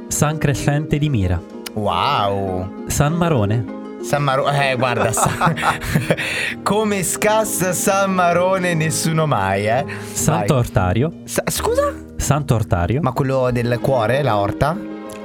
San 0.07 0.39
Crescente 0.39 0.97
di 0.97 1.07
Mira, 1.09 1.39
Wow. 1.73 2.85
San 2.88 3.13
Marone, 3.13 3.63
San 4.01 4.23
Marone, 4.23 4.71
eh 4.71 4.75
guarda, 4.75 5.11
Sa- 5.11 5.53
come 6.63 7.03
scassa 7.03 7.73
San 7.73 8.13
Marone 8.13 8.73
nessuno 8.73 9.27
mai, 9.27 9.67
eh. 9.67 9.85
Sant'Ortario, 10.13 11.09
Vai. 11.09 11.21
Sa- 11.25 11.43
scusa? 11.45 11.93
Sant'Ortario, 12.15 13.01
Ma 13.03 13.11
quello 13.11 13.49
del 13.51 13.77
cuore, 13.79 14.23
la 14.23 14.38
orta? 14.38 14.75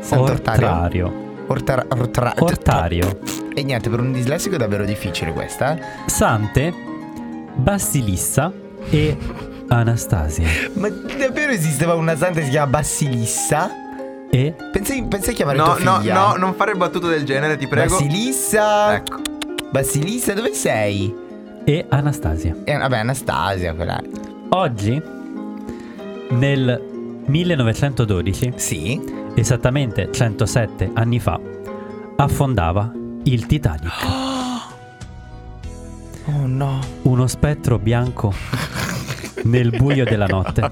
Sant'Ortario? 0.05 0.67
Ortario, 0.67 1.13
Ortar- 1.47 1.87
ortra- 1.91 2.35
Ortario, 2.39 3.19
E 3.55 3.63
niente, 3.63 3.89
per 3.91 4.01
un 4.01 4.13
dislessico 4.13 4.55
è 4.55 4.59
davvero 4.59 4.85
difficile 4.85 5.33
questa. 5.33 5.79
Sante, 6.07 6.73
Basilissa 7.55 8.53
e 8.91 9.17
Anastasia. 9.69 10.47
Ma 10.75 10.89
davvero 10.89 11.53
esisteva 11.53 11.95
una 11.95 12.17
santa 12.17 12.39
che 12.41 12.45
si 12.47 12.51
chiama 12.51 12.71
Basilissa? 12.71 13.71
E 14.31 14.55
Pensai, 14.73 15.05
pensai 15.07 15.33
a 15.33 15.37
chiamare 15.37 15.59
No, 15.59 15.65
tua 15.77 15.79
no, 15.85 15.99
figlia. 16.01 16.15
no, 16.15 16.35
non 16.37 16.55
fare 16.55 16.75
battute 16.75 17.07
del 17.09 17.25
genere, 17.25 17.57
ti 17.57 17.67
prego. 17.69 17.91
Basilissa. 17.95 18.95
Ecco. 18.95 19.21
Basilissa, 19.71 20.33
dove 20.35 20.53
sei? 20.55 21.23
e 21.67 21.87
Anastasia. 21.89 22.55
Eh, 22.65 22.77
vabbè, 22.77 22.99
Anastasia, 22.99 23.73
quella. 23.75 23.99
Oggi, 24.51 25.01
nel 26.31 26.94
1912, 27.27 28.53
Sì. 28.57 29.01
esattamente 29.35 30.11
107 30.13 30.91
anni 30.95 31.19
fa, 31.21 31.41
affondava 32.17 32.91
il 33.25 33.47
Titanic. 33.47 33.93
Oh 36.27 36.47
no. 36.47 36.79
Uno 37.03 37.27
spettro 37.27 37.79
bianco 37.79 38.33
nel 39.43 39.69
buio 39.77 40.05
della 40.05 40.25
notte. 40.25 40.71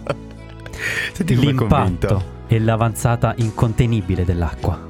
Senti. 1.12 1.37
L'impatto 1.37 2.25
e 2.47 2.59
l'avanzata 2.59 3.35
incontenibile 3.37 4.25
dell'acqua. 4.25 4.80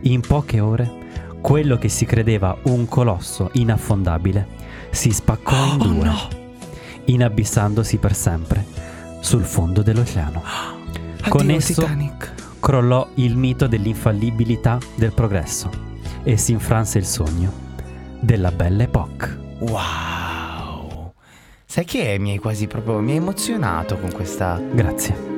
In 0.00 0.20
poche 0.20 0.58
ore, 0.58 0.92
quello 1.40 1.78
che 1.78 1.88
si 1.88 2.06
credeva 2.06 2.56
un 2.64 2.88
colosso 2.88 3.50
inaffondabile 3.52 4.48
si 4.90 5.12
spaccò 5.12 5.54
in 5.74 5.80
Oh, 5.80 5.86
due, 5.86 6.12
inabissandosi 7.04 7.96
per 7.98 8.16
sempre 8.16 8.66
sul 9.20 9.44
fondo 9.44 9.82
dell'oceano. 9.82 10.42
Con 11.28 11.40
Addio, 11.42 11.56
esso 11.56 11.82
Titanic. 11.82 12.32
crollò 12.60 13.08
il 13.14 13.36
mito 13.36 13.66
dell'infallibilità 13.66 14.78
del 14.94 15.12
progresso 15.12 15.70
e 16.22 16.36
si 16.36 16.52
infranse 16.52 16.98
il 16.98 17.06
sogno 17.06 17.52
della 18.20 18.50
Belle 18.50 18.84
Époque. 18.84 19.38
Wow. 19.60 21.12
Sai 21.66 21.84
che 21.84 22.16
mi 22.18 22.32
hai 22.32 22.38
quasi 22.38 22.66
proprio 22.66 22.98
mi 23.00 23.12
hai 23.12 23.16
emozionato 23.18 23.96
con 23.98 24.12
questa 24.12 24.60
Grazie. 24.72 25.32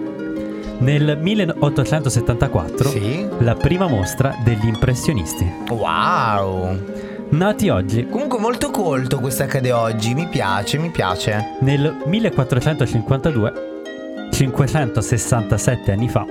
Nel 0.78 1.19
1874 1.19 2.88
Sì. 2.90 3.26
la 3.38 3.55
prima 3.55 3.87
mostra 3.88 4.37
degli 4.45 4.66
impressionisti. 4.66 5.50
Wow. 5.71 6.78
Nati 7.31 7.69
oggi, 7.71 8.07
Comunque 8.07 8.38
molto 8.38 8.71
colto 8.71 9.19
questa 9.19 9.45
accade 9.45 9.73
oggi, 9.73 10.14
mi 10.14 10.28
piace, 10.28 10.78
mi 10.78 10.90
piace. 10.90 11.57
nel 11.61 12.02
1452, 12.05 13.75
567 14.37 15.93
anni 15.93 16.11
fa, 16.11 16.26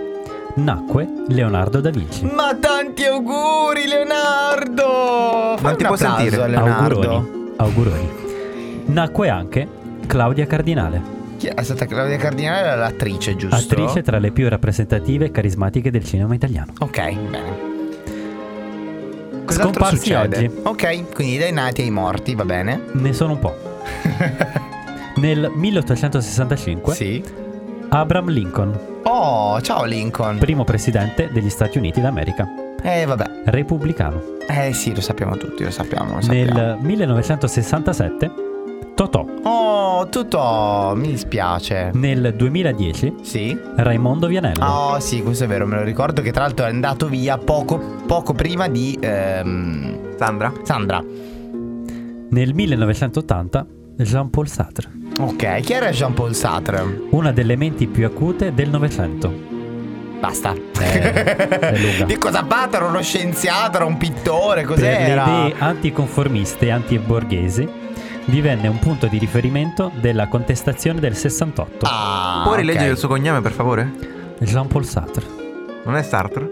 nacque 0.57 1.11
Leonardo 1.27 1.79
da 1.81 1.89
Vinci. 1.89 2.23
Ma 2.23 2.55
tanti 2.55 3.03
auguri 3.03 3.87
Leonardo! 3.87 5.55
Fai 5.57 5.75
ti 5.75 5.81
un 5.81 5.87
può 5.87 5.95
sentire. 5.95 6.47
Leonardo. 6.47 7.01
Auguroni. 7.09 7.53
Auguroni. 7.55 8.09
Nacque 8.85 9.29
anche 9.29 9.67
Claudia 10.05 10.45
Cardinale, 10.45 11.01
Chi 11.37 11.47
è 11.47 11.63
stata 11.63 11.87
Claudia 11.87 12.17
Cardinale 12.17 12.59
era 12.59 12.75
l'attrice, 12.75 13.35
giusto? 13.35 13.55
attrice 13.55 14.03
tra 14.03 14.19
le 14.19 14.29
più 14.29 14.47
rappresentative 14.49 15.25
e 15.25 15.31
carismatiche 15.31 15.89
del 15.89 16.03
cinema 16.05 16.35
italiano. 16.35 16.73
Ok, 16.81 17.11
bene. 17.15 17.73
Cos'altro 19.45 19.83
Scomparsi 19.83 19.97
succede? 19.97 20.37
oggi. 20.37 20.51
Ok, 20.61 21.11
quindi 21.11 21.39
dai 21.39 21.51
nati 21.51 21.81
ai 21.81 21.89
morti, 21.89 22.35
va 22.35 22.45
bene? 22.45 22.81
Ne 22.91 23.13
sono 23.13 23.31
un 23.33 23.39
po'. 23.39 23.55
Nel 25.17 25.51
1865 25.55 26.93
Sì. 26.93 27.43
Abraham 27.89 28.29
Lincoln, 28.29 28.77
Oh, 29.03 29.61
ciao 29.61 29.85
Lincoln. 29.85 30.37
primo 30.37 30.63
presidente 30.63 31.29
degli 31.31 31.49
Stati 31.49 31.77
Uniti 31.77 32.01
d'America, 32.01 32.47
Eh, 32.81 33.05
vabbè. 33.05 33.41
repubblicano. 33.45 34.21
Eh 34.47 34.73
sì, 34.73 34.93
lo 34.93 35.01
sappiamo 35.01 35.37
tutti, 35.37 35.63
lo 35.63 35.71
sappiamo, 35.71 36.15
lo 36.15 36.21
sappiamo. 36.21 36.57
Nel 36.59 36.77
1967 36.81 38.43
Totò. 38.95 39.25
Oh, 39.43 40.07
tutto, 40.07 40.93
mi 40.95 41.07
dispiace. 41.09 41.91
Nel 41.95 42.33
2010 42.33 43.15
Sì. 43.23 43.57
Raimondo 43.75 44.25
Vianello. 44.27 44.63
Oh 44.65 44.99
sì, 45.01 45.21
questo 45.21 45.43
è 45.43 45.47
vero, 45.47 45.65
me 45.67 45.75
lo 45.75 45.83
ricordo 45.83 46.21
che 46.21 46.31
tra 46.31 46.43
l'altro 46.43 46.65
è 46.65 46.69
andato 46.69 47.07
via 47.09 47.37
poco, 47.37 47.77
poco 48.07 48.31
prima 48.31 48.69
di 48.69 48.97
ehm, 49.01 50.15
Sandra? 50.17 50.53
Sandra. 50.63 51.03
Nel 51.03 52.53
1980 52.53 53.65
Jean-Paul 53.97 54.47
Sartre, 54.47 54.89
Ok, 55.19 55.61
chi 55.61 55.73
era 55.73 55.89
Jean-Paul 55.89 56.33
Sartre? 56.35 57.03
una 57.11 57.31
delle 57.31 57.55
menti 57.55 57.87
più 57.87 58.05
acute 58.05 58.53
del 58.53 58.69
Novecento. 58.69 59.53
Basta. 60.19 60.53
lunga. 60.53 62.05
Di 62.05 62.17
cosa 62.17 62.43
fatto? 62.47 62.75
Era 62.77 62.85
uno 62.85 63.01
scienziato, 63.01 63.77
era 63.77 63.85
un 63.85 63.97
pittore, 63.97 64.61
Per 64.65 64.69
le 64.71 64.75
cos'era? 64.75 65.23
idee 65.23 65.55
anticonformiste 65.59 66.65
e 66.65 66.71
antiborghesi 66.71 67.67
divenne 68.25 68.67
un 68.67 68.79
punto 68.79 69.05
di 69.07 69.17
riferimento 69.17 69.91
della 69.99 70.27
contestazione 70.27 70.99
del 70.99 71.15
68. 71.15 71.85
Ah, 71.87 72.41
Puoi 72.43 72.57
rileggere 72.57 72.89
il 72.91 72.97
suo 72.97 73.07
cognome, 73.07 73.39
per 73.41 73.51
favore? 73.51 73.91
Jean-Paul 74.39 74.85
Sartre. 74.85 75.25
Non 75.85 75.95
è 75.95 76.01
Sartre? 76.01 76.49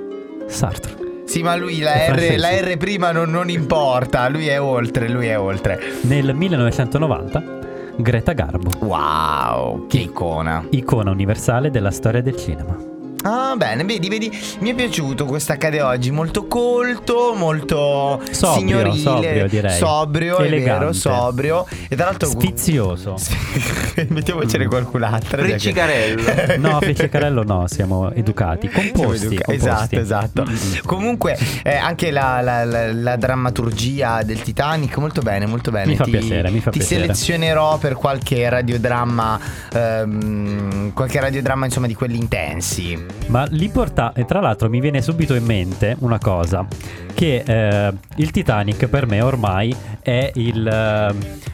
Sartre. 0.48 1.03
Sì, 1.26 1.42
ma 1.42 1.56
lui 1.56 1.80
la 1.80 2.08
R, 2.10 2.36
la 2.38 2.50
R 2.60 2.78
prima 2.78 3.12
non, 3.12 3.30
non 3.32 3.50
importa, 3.50 4.28
lui 4.30 4.48
è 4.48 4.60
oltre, 4.62 5.10
lui 5.10 5.28
è 5.28 5.40
oltre. 5.40 5.80
Nel 6.02 6.34
1990 6.36 7.62
Greta 7.98 8.34
Garbo, 8.34 8.72
Wow, 8.80 9.88
che 9.88 10.00
icona. 10.00 10.66
icona 10.72 11.12
universale 11.12 11.70
della 11.72 11.92
storia 11.92 12.22
del 12.22 12.36
cinema. 12.36 12.76
Ah, 13.24 13.56
bene, 13.56 13.84
vedi, 13.86 14.10
vedi, 14.10 14.32
mi 14.60 14.72
è 14.72 14.76
piaciuto 14.76 15.26
questo 15.26 15.54
accade 15.54 15.82
oggi, 15.82 16.12
molto 16.12 16.46
colto, 16.48 17.34
molto 17.36 18.22
Sobrio, 18.32 18.54
signorile, 18.60 18.98
sobrio, 19.00 19.48
direi. 19.48 19.78
sobrio, 19.78 20.38
è 20.38 20.46
Elegante. 20.46 20.80
vero, 20.80 20.94
sobrio 20.94 21.66
e 21.88 21.96
tra 21.96 22.06
l'altro 22.06 22.28
Sfizioso. 22.30 23.16
mettiamocene 24.10 24.66
qualcun'altra. 24.68 25.38
dai, 25.42 25.52
che- 25.52 25.60
Friccicarello. 25.60 26.22
No, 26.74 26.80
Freccicarello 26.82 27.44
no, 27.44 27.66
siamo 27.68 28.12
educati. 28.12 28.68
Composti. 28.70 29.26
Educa- 29.28 29.44
composti. 29.46 29.96
Esatto, 29.96 30.00
esatto. 30.00 30.44
Mm-mm. 30.44 30.82
Comunque, 30.86 31.38
eh, 31.64 31.76
anche 31.76 32.12
la, 32.12 32.42
la- 32.42 32.66
la- 32.66 32.92
la 32.94 33.16
drammaturgia 33.16 34.22
del 34.24 34.42
Titanic, 34.42 34.98
molto 34.98 35.22
bene, 35.22 35.46
molto 35.46 35.72
bene. 35.72 35.88
Mi 35.92 35.96
fa 35.96 36.04
ti, 36.04 36.12
piacere, 36.12 36.50
mi 36.50 36.60
fa 36.60 36.72
ti 36.72 36.80
piacere. 36.80 37.02
selezionerò 37.04 37.78
per 37.78 37.94
qualche 37.96 38.50
radiodramma, 38.50 39.40
ehm, 39.74 40.94
qualche 40.94 41.20
radiodramma, 41.20 41.66
insomma, 41.66 41.88
di 41.88 41.96
quelli 41.96 42.18
intensi. 42.18 43.12
Ma 43.28 43.46
l'importante, 43.50 44.22
e 44.22 44.26
tra 44.26 44.40
l'altro 44.40 44.70
mi 44.70 44.80
viene 44.80 45.02
subito 45.02 45.34
in 45.34 45.46
mente 45.46 45.96
una 46.00 46.20
cosa, 46.20 46.66
che 47.14 47.44
eh, 47.46 47.94
il 48.16 48.32
Titanic 48.32 48.88
per 48.88 49.08
me 49.08 49.22
ormai 49.22 49.76
è 50.02 50.32
il... 50.36 50.68
eh, 50.68 51.52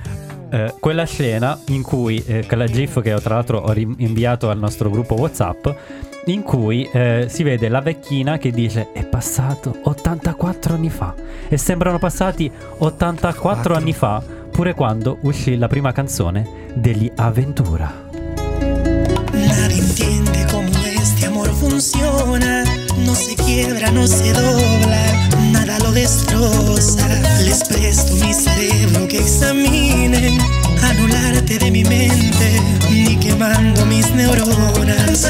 eh, 0.51 0.73
quella 0.79 1.05
scena 1.05 1.59
in 1.67 1.83
cui, 1.83 2.23
eh, 2.25 2.45
quella 2.47 2.65
GIF 2.65 3.01
che 3.01 3.13
ho 3.13 3.19
tra 3.19 3.35
l'altro 3.35 3.59
ho 3.59 3.73
inviato 3.75 4.49
al 4.49 4.57
nostro 4.57 4.89
gruppo 4.89 5.15
WhatsApp, 5.15 5.67
in 6.25 6.41
cui 6.43 6.87
eh, 6.91 7.25
si 7.29 7.43
vede 7.43 7.69
la 7.69 7.81
vecchina 7.81 8.37
che 8.37 8.51
dice 8.51 8.91
è 8.91 9.05
passato 9.05 9.75
84 9.83 10.73
anni 10.73 10.89
fa 10.89 11.13
e 11.47 11.57
sembrano 11.57 11.97
passati 11.97 12.51
84 12.77 13.75
anni 13.75 13.93
fa 13.93 14.21
pure 14.51 14.73
quando 14.73 15.17
uscì 15.21 15.57
la 15.57 15.67
prima 15.67 15.91
canzone 15.91 16.67
degli 16.73 17.11
Aventura. 17.15 18.07
Nadie 19.31 20.08
No 21.79 23.15
se 23.15 23.37
quiebra, 23.37 23.89
no 23.89 24.05
se 24.05 24.33
dobla, 24.33 25.29
nada 25.53 25.79
lo 25.79 25.93
destroza. 25.93 27.07
Les 27.41 27.63
presto 27.63 28.15
mi 28.15 28.33
cerebro 28.33 29.07
que 29.07 29.19
examinen, 29.19 30.39
anularte 30.83 31.57
de 31.57 31.71
mi 31.71 31.85
mente, 31.85 32.61
ni 32.89 33.15
quemando 33.15 33.85
mis 33.85 34.11
neuronas. 34.11 35.25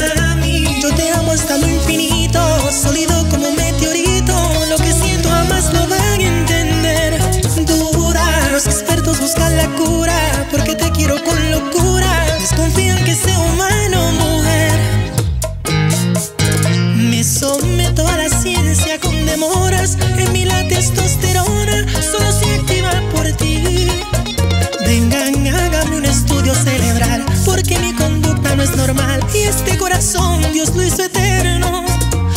Yo 0.81 0.95
te 0.95 1.11
amo 1.11 1.33
hasta 1.33 1.55
lo 1.59 1.67
infinito, 1.67 2.41
sólido 2.71 3.29
como 3.29 3.51
meteorito. 3.51 4.33
Lo 4.71 4.77
que 4.77 4.91
siento 4.91 5.29
jamás 5.29 5.71
lo 5.71 5.87
van 5.87 6.01
a 6.01 6.15
entender. 6.15 7.19
Dura, 7.67 8.49
los 8.51 8.65
expertos 8.65 9.19
buscan 9.19 9.55
la 9.55 9.67
cura, 9.75 10.47
porque 10.49 10.73
te 10.73 10.89
quiero 10.93 11.23
con 11.23 11.51
locura. 11.51 12.09
Desconfían 12.39 13.05
que 13.05 13.13
sea 13.13 13.37
humano, 13.37 14.13
someto 17.39 18.05
a 18.05 18.17
la 18.17 18.29
ciencia 18.29 18.99
con 18.99 19.25
demoras. 19.25 19.97
En 20.17 20.31
mí 20.33 20.43
la 20.43 20.67
testosterona 20.67 21.85
solo 22.01 22.31
se 22.33 22.55
activa 22.55 22.91
por 23.13 23.31
ti. 23.33 23.87
Vengan, 24.85 25.47
hágame 25.47 25.97
un 25.97 26.05
estudio 26.05 26.53
cerebral, 26.53 27.25
porque 27.45 27.79
mi 27.79 27.93
conducta 27.93 28.55
no 28.57 28.63
es 28.63 28.75
normal. 28.75 29.25
Y 29.33 29.43
este 29.43 29.77
corazón, 29.77 30.41
Dios 30.51 30.75
lo 30.75 30.83
hizo 30.83 31.03
eterno. 31.03 31.85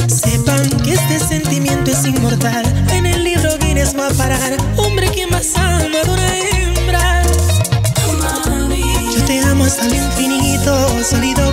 Sepan 0.06 0.68
que 0.84 0.92
este 0.92 1.18
sentimiento 1.18 1.90
es 1.90 2.04
inmortal. 2.04 2.64
En 2.92 3.06
el 3.06 3.24
libro 3.24 3.58
Guinness 3.58 3.96
va 3.98 4.06
a 4.06 4.10
parar. 4.10 4.56
Hombre 4.76 5.10
que 5.10 5.26
más 5.26 5.56
ama 5.56 5.80
de 5.80 6.10
una 6.10 6.38
hembra. 6.38 7.22
Yo 9.14 9.24
te 9.24 9.40
amo 9.40 9.64
hasta 9.64 9.84
el 9.86 9.94
infinito, 9.96 11.02
sólido 11.02 11.51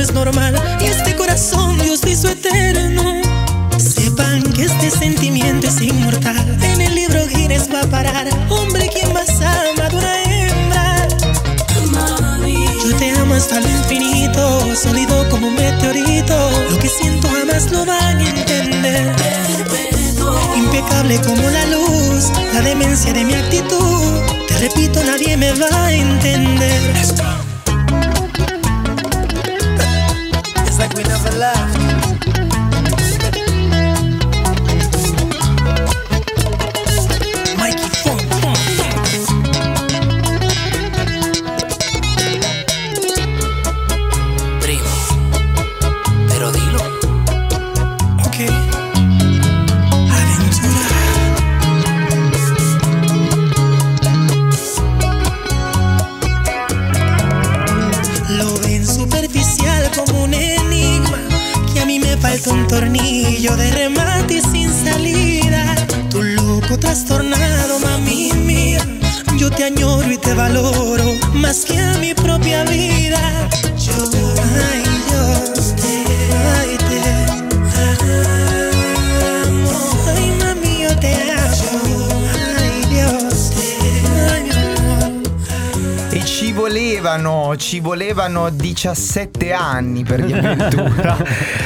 es 0.00 0.12
normal. 0.12 0.54
Y 0.80 0.84
este 0.86 1.14
corazón 1.14 1.78
Dios 1.78 2.00
hizo 2.06 2.28
eterno. 2.28 3.02
Sepan 3.78 4.42
que 4.42 4.64
este 4.64 4.90
sentimiento 4.90 5.66
es 5.66 5.80
inmortal. 5.80 6.58
En 6.62 6.80
el 6.80 6.94
libro 6.94 7.26
Guinness 7.26 7.68
va 7.72 7.82
a 7.82 7.86
parar. 7.86 8.28
Hombre, 8.48 8.88
quien 8.88 9.12
más 9.12 9.28
ama 9.40 9.88
de 9.88 9.96
una 9.96 10.22
hembra. 10.22 11.08
Yo 12.82 12.96
te 12.96 13.10
amo 13.12 13.34
hasta 13.34 13.60
lo 13.60 13.68
infinito, 13.68 14.74
sólido 14.74 15.28
como 15.28 15.48
un 15.48 15.54
meteorito. 15.54 16.50
Lo 16.70 16.78
que 16.78 16.88
siento 16.88 17.28
jamás 17.28 17.70
lo 17.70 17.84
van 17.84 18.18
a 18.18 18.28
entender. 18.28 19.14
Impecable 20.56 21.20
como 21.20 21.48
la 21.50 21.66
luz, 21.66 22.30
la 22.54 22.62
demencia 22.62 23.12
de 23.12 23.24
mi 23.24 23.34
actitud. 23.34 24.20
Te 24.48 24.58
repito, 24.58 25.02
nadie 25.04 25.36
me 25.36 25.52
va 25.52 25.86
a 25.86 25.92
entender. 25.92 27.49
Left. 31.40 31.79
Ci 87.70 87.78
volevano 87.78 88.50
17 88.50 89.52
anni 89.52 90.02
per 90.02 90.18
gli 90.26 90.32
avventura. 90.32 91.16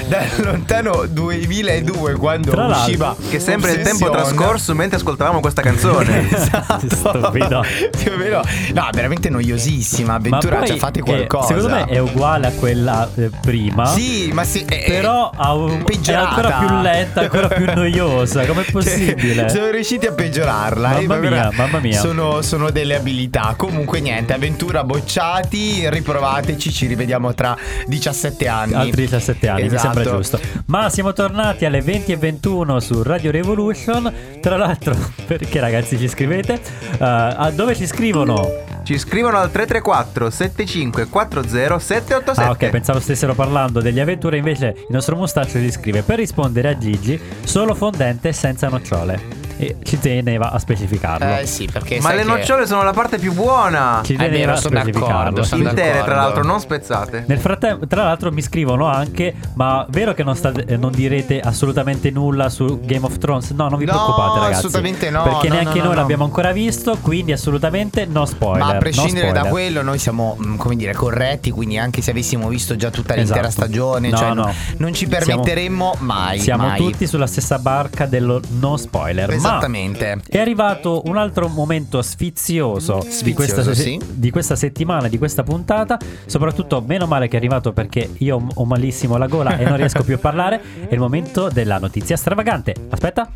Dal 0.06 0.28
lontano 0.36 1.06
2002 1.08 2.12
quando 2.16 2.50
Tra 2.50 2.66
l'altro, 2.66 2.82
usciva 2.82 3.16
Che 3.30 3.40
sembra 3.40 3.70
il 3.70 3.80
tempo 3.80 4.10
trascorso 4.10 4.74
mentre 4.74 4.98
ascoltavamo 4.98 5.40
questa 5.40 5.62
canzone. 5.62 6.32
Esatto. 6.44 6.88
Stupido. 6.94 7.64
Più 8.02 8.12
o 8.12 8.16
meno. 8.18 8.42
No, 8.74 8.88
veramente 8.92 9.30
noiosissima. 9.30 10.14
Avventura, 10.14 10.58
poi, 10.58 10.66
cioè 10.66 10.76
fate 10.76 10.98
eh, 10.98 11.02
qualcosa. 11.02 11.46
secondo 11.46 11.68
me 11.70 11.84
è 11.86 11.98
uguale 11.98 12.48
a 12.48 12.50
quella 12.50 13.08
eh, 13.14 13.30
prima. 13.40 13.86
Sì, 13.86 14.30
ma 14.32 14.44
sì. 14.44 14.62
eh, 14.68 14.84
Però 14.86 15.30
ha 15.34 15.54
un- 15.54 15.84
è 16.04 16.12
ancora 16.12 16.50
più 16.58 16.80
lenta, 16.82 17.20
ancora 17.22 17.48
più 17.48 17.64
noiosa. 17.64 18.44
Com'è 18.44 18.64
possibile? 18.70 19.48
Cioè, 19.48 19.48
sono 19.48 19.70
riusciti 19.70 20.06
a 20.06 20.12
peggiorarla. 20.12 20.88
Mamma 20.88 21.00
eh, 21.00 21.06
ma 21.06 21.28
mia, 21.30 21.50
mamma 21.54 21.78
mia. 21.78 21.98
Sono, 21.98 22.42
sono 22.42 22.70
delle 22.70 22.96
abilità. 22.96 23.54
Comunque, 23.56 24.00
niente, 24.00 24.34
avventura 24.34 24.84
bocciati. 24.84 25.88
Riprovateci. 25.94 26.72
Ci 26.72 26.86
rivediamo 26.86 27.34
tra 27.34 27.56
17 27.86 28.48
anni. 28.48 28.74
Altri 28.74 29.02
17 29.02 29.48
anni, 29.48 29.62
mi 29.62 29.74
Esatto. 29.74 29.94
sembra 29.94 30.16
giusto. 30.16 30.40
Ma 30.66 30.90
siamo 30.90 31.12
tornati 31.12 31.64
alle 31.64 31.80
20 31.80 32.12
e 32.12 32.16
21 32.16 32.80
su 32.80 33.02
Radio 33.02 33.30
Revolution. 33.30 34.12
Tra 34.40 34.56
l'altro, 34.56 34.96
perché 35.26 35.60
ragazzi 35.60 35.98
ci 35.98 36.08
scrivete? 36.08 36.54
Eh, 36.54 36.96
a 36.98 37.50
dove 37.54 37.74
ci 37.74 37.86
scrivono? 37.86 38.72
Ci 38.84 38.98
scrivono 38.98 39.38
al 39.38 39.50
334 39.50 40.28
7540 40.30 41.78
787. 41.78 42.42
Ah, 42.42 42.50
ok, 42.50 42.70
pensavo 42.70 43.00
stessero 43.00 43.34
parlando 43.34 43.80
degli 43.80 43.98
avventure. 43.98 44.36
Invece, 44.36 44.74
il 44.76 44.86
nostro 44.90 45.16
mustaccio 45.16 45.58
gli 45.58 45.70
scrive: 45.70 46.02
Per 46.02 46.18
rispondere 46.18 46.68
a 46.68 46.76
Gigi, 46.76 47.18
solo 47.44 47.74
fondente 47.74 48.32
senza 48.32 48.68
nocciole. 48.68 49.43
E 49.64 49.76
ci 49.82 49.98
teneva 49.98 50.50
a 50.50 50.58
specificarlo. 50.58 51.38
Eh 51.38 51.46
sì, 51.46 51.68
perché 51.70 51.96
Ma 51.96 52.08
sai 52.08 52.16
le 52.16 52.22
che- 52.22 52.28
nocciole 52.28 52.66
sono 52.66 52.82
la 52.82 52.92
parte 52.92 53.18
più 53.18 53.32
buona. 53.32 54.00
Ci 54.04 54.14
È 54.14 54.16
teneva 54.16 54.36
vero, 54.36 54.52
a 54.52 54.56
sono 54.56 54.74
d'accordo, 54.74 54.98
specificarlo. 54.98 55.44
sono 55.44 55.62
Intere, 55.68 55.88
tra 55.90 55.98
d'accordo. 56.00 56.20
l'altro, 56.20 56.42
non 56.44 56.60
spezzate. 56.60 57.24
Nel 57.26 57.38
frattempo, 57.38 57.86
tra 57.86 58.02
l'altro, 58.04 58.32
mi 58.32 58.42
scrivono 58.42 58.86
anche: 58.86 59.34
Ma 59.54 59.86
vero 59.88 60.12
che 60.14 60.22
non, 60.24 60.36
state- 60.36 60.64
eh, 60.66 60.76
non 60.76 60.92
direte 60.92 61.40
assolutamente 61.40 62.10
nulla 62.10 62.48
su 62.48 62.80
Game 62.84 63.04
of 63.06 63.18
Thrones? 63.18 63.50
No, 63.50 63.68
non 63.68 63.78
vi 63.78 63.84
No, 63.84 63.92
preoccupate, 63.92 64.38
ragazzi. 64.40 64.56
assolutamente 64.58 65.10
no, 65.10 65.22
Perché 65.22 65.48
no, 65.48 65.54
neanche 65.54 65.78
no, 65.78 65.84
noi 65.84 65.94
no, 65.94 66.00
l'abbiamo 66.00 66.22
no. 66.22 66.28
ancora 66.28 66.52
visto. 66.52 66.96
Quindi, 67.00 67.32
assolutamente 67.32 68.06
no 68.06 68.24
spoiler. 68.26 68.62
Ma 68.64 68.70
a 68.70 68.72
no 68.74 68.78
prescindere 68.78 69.32
da 69.32 69.40
spoiler. 69.44 69.50
quello, 69.52 69.82
noi 69.82 69.98
siamo, 69.98 70.36
mm, 70.44 70.56
come 70.56 70.76
dire, 70.76 70.92
corretti. 70.94 71.50
Quindi, 71.50 71.78
anche 71.78 72.02
se 72.02 72.10
avessimo 72.10 72.48
visto 72.48 72.76
già 72.76 72.90
tutta 72.90 73.14
l'intera 73.14 73.46
Esatto. 73.48 73.52
stagione, 73.66 74.08
No, 74.10 74.16
cioè, 74.16 74.34
no. 74.34 74.52
non- 74.78 74.92
ci 74.94 75.06
Siamo- 75.06 75.24
permetteremmo 75.24 75.94
mai. 76.00 76.38
Siamo 76.40 76.66
mai. 76.66 76.76
tutti 76.78 77.06
sulla 77.06 77.26
stessa 77.26 77.58
barca 77.58 78.06
dello 78.06 78.40
no 78.60 78.76
spoiler. 78.76 79.36
Ma 79.38 79.53
Esattamente. 79.56 80.20
È 80.28 80.38
arrivato 80.38 81.02
un 81.06 81.16
altro 81.16 81.48
momento 81.48 82.02
sfizioso, 82.02 83.04
di, 83.22 83.32
questa, 83.32 83.62
Sfizioso, 83.62 83.74
sì. 83.74 84.00
di 84.08 84.30
questa 84.30 84.56
settimana, 84.56 85.08
di 85.08 85.18
questa 85.18 85.42
puntata. 85.42 85.98
Soprattutto, 86.26 86.82
meno 86.82 87.06
male 87.06 87.28
che 87.28 87.34
è 87.34 87.38
arrivato 87.38 87.72
perché 87.72 88.10
io 88.18 88.46
ho- 88.54 88.64
malissimo 88.64 89.16
la 89.16 89.26
gola 89.26 89.56
e 89.56 89.64
non 89.64 89.76
riesco 89.76 90.02
più 90.02 90.14
a 90.14 90.18
parlare. 90.18 90.60
È 90.88 90.92
il 90.94 91.00
momento 91.00 91.48
della 91.48 91.78
notizia 91.78 92.16
stravagante. 92.16 92.74
Aspetta, 92.90 93.28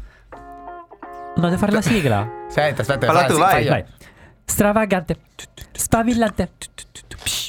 no, 1.37 1.45
devo 1.45 1.57
fare 1.57 1.73
la 1.73 1.83
sigla. 1.83 2.29
Aspetta, 2.49 2.83
aspetta, 2.83 3.07
Falla 3.07 3.25
tu, 3.27 3.37
vai. 3.39 3.67
Vai, 3.67 3.85
stravagante, 4.45 5.17
spavillante. 5.73 6.51
Psh. 7.23 7.48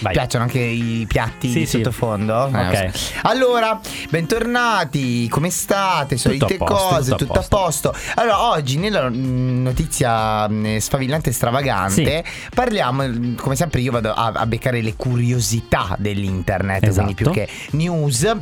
Vai. 0.00 0.12
Piacciono 0.12 0.44
anche 0.44 0.58
i 0.60 1.04
piatti 1.08 1.48
Sì, 1.50 1.58
di 1.60 1.66
sì. 1.66 1.76
sottofondo? 1.78 2.48
Eh, 2.48 2.66
Ok. 2.66 2.96
sì. 2.98 3.12
Allora, 3.22 3.80
bentornati. 4.10 5.28
Come 5.28 5.50
state? 5.50 6.16
Solite 6.16 6.44
a 6.44 6.56
posto, 6.58 6.74
cose, 6.74 7.10
tutto 7.12 7.14
a 7.14 7.26
tutto 7.26 7.38
a 7.38 7.42
posto. 7.62 7.94
Allora, 8.16 8.42
oggi 8.50 8.76
nella 8.76 9.08
mm, 9.08 9.62
notizia 9.62 10.48
mm, 10.48 10.76
sfavillante 10.76 11.30
e 11.30 11.32
stravagante 11.32 12.24
parliamo, 12.54 13.02
mm, 13.06 13.34
come 13.36 13.56
sempre 13.56 13.80
io 13.80 13.92
vado 13.92 14.12
a, 14.12 14.32
a 14.34 14.46
beccare 14.46 14.82
le 14.82 14.94
curiosità 14.94 15.96
dell'internet, 15.98 16.80
quindi 16.80 17.12
Esatto. 17.12 17.14
più 17.14 17.30
che 17.30 17.48
news. 17.72 18.34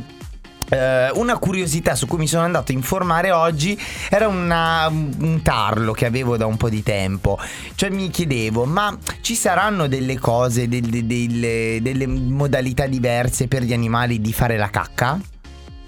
Eh, 0.67 1.11
una 1.13 1.37
curiosità 1.37 1.93
su 1.95 2.07
cui 2.07 2.17
mi 2.17 2.27
sono 2.27 2.43
andato 2.43 2.71
a 2.71 2.75
informare 2.75 3.31
oggi 3.31 3.79
era 4.09 4.27
una- 4.27 4.87
un 4.87 5.39
tarlo 5.43 5.91
che 5.93 6.05
avevo 6.05 6.37
da 6.37 6.45
un 6.47 6.57
po' 6.57 6.69
di 6.69 6.81
tempo. 6.81 7.37
Cioè 7.75 7.89
mi 7.89 8.09
chiedevo, 8.09 8.65
ma 8.65 8.97
ci 9.21 9.35
saranno 9.35 9.87
delle 9.87 10.17
cose, 10.17 10.67
del- 10.67 10.81
de- 10.89 11.05
delle, 11.05 11.79
delle 11.81 12.07
modalità 12.07 12.87
diverse 12.87 13.47
per 13.47 13.61
gli 13.63 13.73
animali 13.73 14.19
di 14.19 14.33
fare 14.33 14.57
la 14.57 14.69
cacca? 14.69 15.19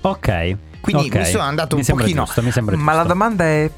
Ok. 0.01 0.55
Quindi 0.79 1.07
ok. 1.07 1.15
mi 1.15 1.25
sono 1.25 1.43
andato 1.43 1.75
Mi 1.75 1.81
un 1.81 1.85
sembra 1.87 2.03
pochino- 2.05 2.23
giusto, 2.25 2.41
mi 2.43 2.51
sembra 2.51 2.77
Ma 2.77 2.93
la 2.93 3.03
domanda 3.03 3.43
è: 3.43 3.69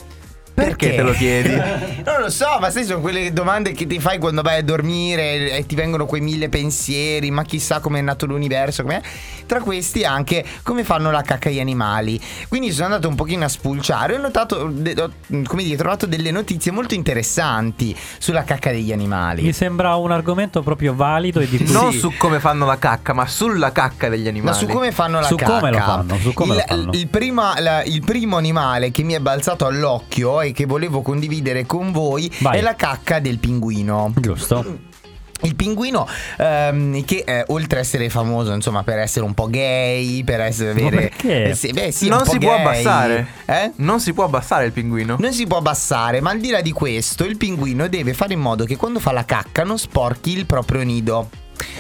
perché, 0.66 0.96
te 0.96 1.02
lo 1.02 1.12
chiedi? 1.12 1.50
non 2.06 2.20
lo 2.22 2.30
so, 2.30 2.58
ma 2.60 2.70
sai, 2.70 2.86
sono 2.86 3.00
quelle 3.02 3.32
domande 3.34 3.72
che 3.74 3.86
ti 3.88 4.00
fai 4.00 4.18
quando 4.20 4.42
vai 4.42 4.60
a 4.60 4.64
dormire 4.64 5.52
e 5.58 5.66
ti 5.66 5.76
vengono 5.76 6.06
quei 6.06 6.22
mille 6.22 6.50
pensieri, 6.50 7.32
ma 7.32 7.44
chissà 7.44 7.80
com'è 7.80 8.02
nato 8.02 8.26
l'universo, 8.26 8.84
com'è. 8.84 9.02
Tra 9.46 9.62
questi 9.62 10.04
anche 10.04 10.46
come 10.64 10.84
fanno 10.84 11.10
la 11.12 11.22
cacca 11.22 11.50
gli 11.50 11.60
animali. 11.60 12.20
Quindi 12.48 12.72
sono 12.72 12.86
andato 12.86 13.08
un 13.08 13.16
pochino 13.16 13.46
a 13.46 13.48
spulciare 13.50 14.14
e 14.14 14.18
ho 14.18 14.22
notato, 14.22 14.56
ho, 14.58 15.12
come 15.46 15.64
dire, 15.64 15.76
trovato 15.78 16.06
delle 16.06 16.32
notizie 16.32 16.72
molto 16.72 16.94
interessanti 16.94 17.96
sulla 18.20 18.44
cacca 18.44 18.72
degli 18.72 18.92
animali. 18.92 19.42
Mi 19.44 19.54
sembra 19.54 19.96
un 19.96 20.12
argomento 20.12 20.62
proprio 20.62 20.94
valido 20.94 21.40
e 21.40 21.48
di 21.48 21.58
cui 21.58 21.72
Non 21.72 21.92
Sì. 21.92 22.00
su 22.00 22.14
come 22.18 22.40
fanno 22.40 22.66
la 22.66 22.78
cacca, 22.78 23.14
ma 23.14 23.26
sulla 23.28 23.72
cacca 23.72 24.10
degli 24.10 24.24
Ma 24.24 24.30
animali. 24.30 24.58
su 24.58 24.66
come 24.68 24.92
fanno 24.92 25.20
la 25.20 25.26
Su 25.26 25.36
cacca? 25.36 25.58
come 25.60 25.72
lo 25.72 25.78
fanno, 25.80 26.18
su 26.18 26.34
come 26.34 26.54
il, 26.54 26.60
lo 26.60 26.66
fanno. 26.76 26.92
il 26.94 27.08
prima- 27.08 27.60
la- 27.60 27.84
il 27.84 28.02
primo 28.04 28.38
animale 28.38 28.92
che 28.92 29.04
mi 29.04 29.14
è 29.14 29.20
balzato 29.20 29.66
all'occhio 29.66 30.42
e 30.50 30.52
che 30.52 30.66
volevo 30.66 31.02
condividere 31.02 31.66
con 31.66 31.92
voi 31.92 32.32
Vai. 32.40 32.58
è 32.58 32.62
la 32.62 32.76
cacca 32.76 33.20
del 33.20 33.40
pinguino. 33.40 34.14
Giusto. 34.16 34.88
Il 35.42 35.56
pinguino, 35.56 36.06
ehm, 36.38 37.06
che 37.06 37.24
eh, 37.26 37.46
oltre 37.48 37.78
a 37.78 37.82
essere 37.82 38.10
famoso, 38.10 38.52
insomma, 38.52 38.84
per 38.84 39.00
essere 39.00 39.24
un 39.24 39.34
po' 39.34 39.48
gay, 39.48 40.22
per 40.26 40.42
essere 40.42 40.74
Ma 40.74 40.88
avere. 40.88 41.08
perché? 41.08 41.44
eh 41.52 41.56
sì, 41.56 41.72
beh, 41.72 41.92
sì, 41.92 42.06
un 42.06 42.10
non 42.10 42.24
po' 42.24 42.32
si 42.32 42.38
può 42.40 42.50
gay. 42.58 42.60
abbassare. 42.60 43.28
Eh? 43.46 43.72
Non 43.78 44.02
si 44.02 44.12
può 44.12 44.26
abbassare 44.26 44.66
il 44.66 44.74
pinguino. 44.74 45.16
Non 45.18 45.32
si 45.32 45.48
può 45.48 45.58
abbassare, 45.60 46.20
ma 46.20 46.32
al 46.32 46.42
di 46.42 46.50
là 46.50 46.60
di 46.60 46.74
questo, 46.74 47.24
il 47.24 47.38
pinguino 47.38 47.88
deve 47.88 48.14
fare 48.14 48.34
in 48.34 48.42
modo 48.42 48.66
che 48.66 48.76
quando 48.76 49.00
fa 49.00 49.14
la 49.14 49.24
cacca 49.24 49.64
non 49.64 49.80
sporchi 49.80 50.32
il 50.38 50.46
proprio 50.46 50.84
nido. 50.84 51.30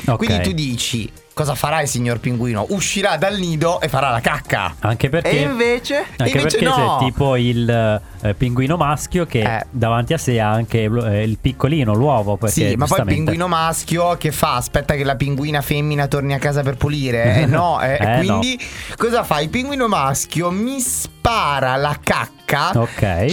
Ok. 0.05 0.15
Quindi 0.15 0.41
tu 0.41 0.53
dici: 0.53 1.11
cosa 1.33 1.55
farà 1.55 1.81
il 1.81 1.87
signor 1.87 2.19
pinguino? 2.19 2.65
Uscirà 2.69 3.17
dal 3.17 3.37
nido 3.37 3.79
e 3.81 3.87
farà 3.87 4.09
la 4.09 4.19
cacca. 4.19 4.75
Anche 4.79 5.09
perché 5.09 5.29
E 5.29 5.41
invece. 5.41 6.05
Anche 6.17 6.37
invece 6.37 6.57
perché 6.57 6.65
no. 6.65 6.97
c'è 6.99 7.05
tipo 7.05 7.35
il 7.37 8.01
eh, 8.21 8.33
pinguino 8.33 8.75
maschio 8.77 9.25
che 9.25 9.39
Eh. 9.41 9.65
davanti 9.69 10.13
a 10.13 10.17
sé 10.17 10.39
ha 10.39 10.49
anche 10.51 10.79
il, 10.79 10.97
eh, 10.97 11.23
il 11.23 11.37
piccolino, 11.39 11.93
l'uovo. 11.93 12.37
Perché 12.37 12.69
Sì, 12.69 12.75
ma 12.75 12.85
poi 12.85 12.99
il 12.99 13.05
pinguino 13.05 13.47
maschio 13.47 14.17
che 14.17 14.31
fa? 14.31 14.55
Aspetta 14.55 14.95
che 14.95 15.03
la 15.03 15.15
pinguina 15.15 15.61
femmina 15.61 16.07
torni 16.07 16.33
a 16.33 16.39
casa 16.39 16.61
per 16.61 16.75
pulire? 16.77 17.35
Eh 17.41 17.45
no, 17.45 17.79
eh, 17.81 17.97
Eh, 17.99 18.17
quindi 18.19 18.59
cosa 18.97 19.23
fa? 19.23 19.39
Il 19.39 19.49
pinguino 19.49 19.87
maschio 19.87 20.51
mi 20.51 20.79
spara 20.79 21.75
la 21.77 21.97
cacca 22.03 22.71
Ok. 22.75 23.27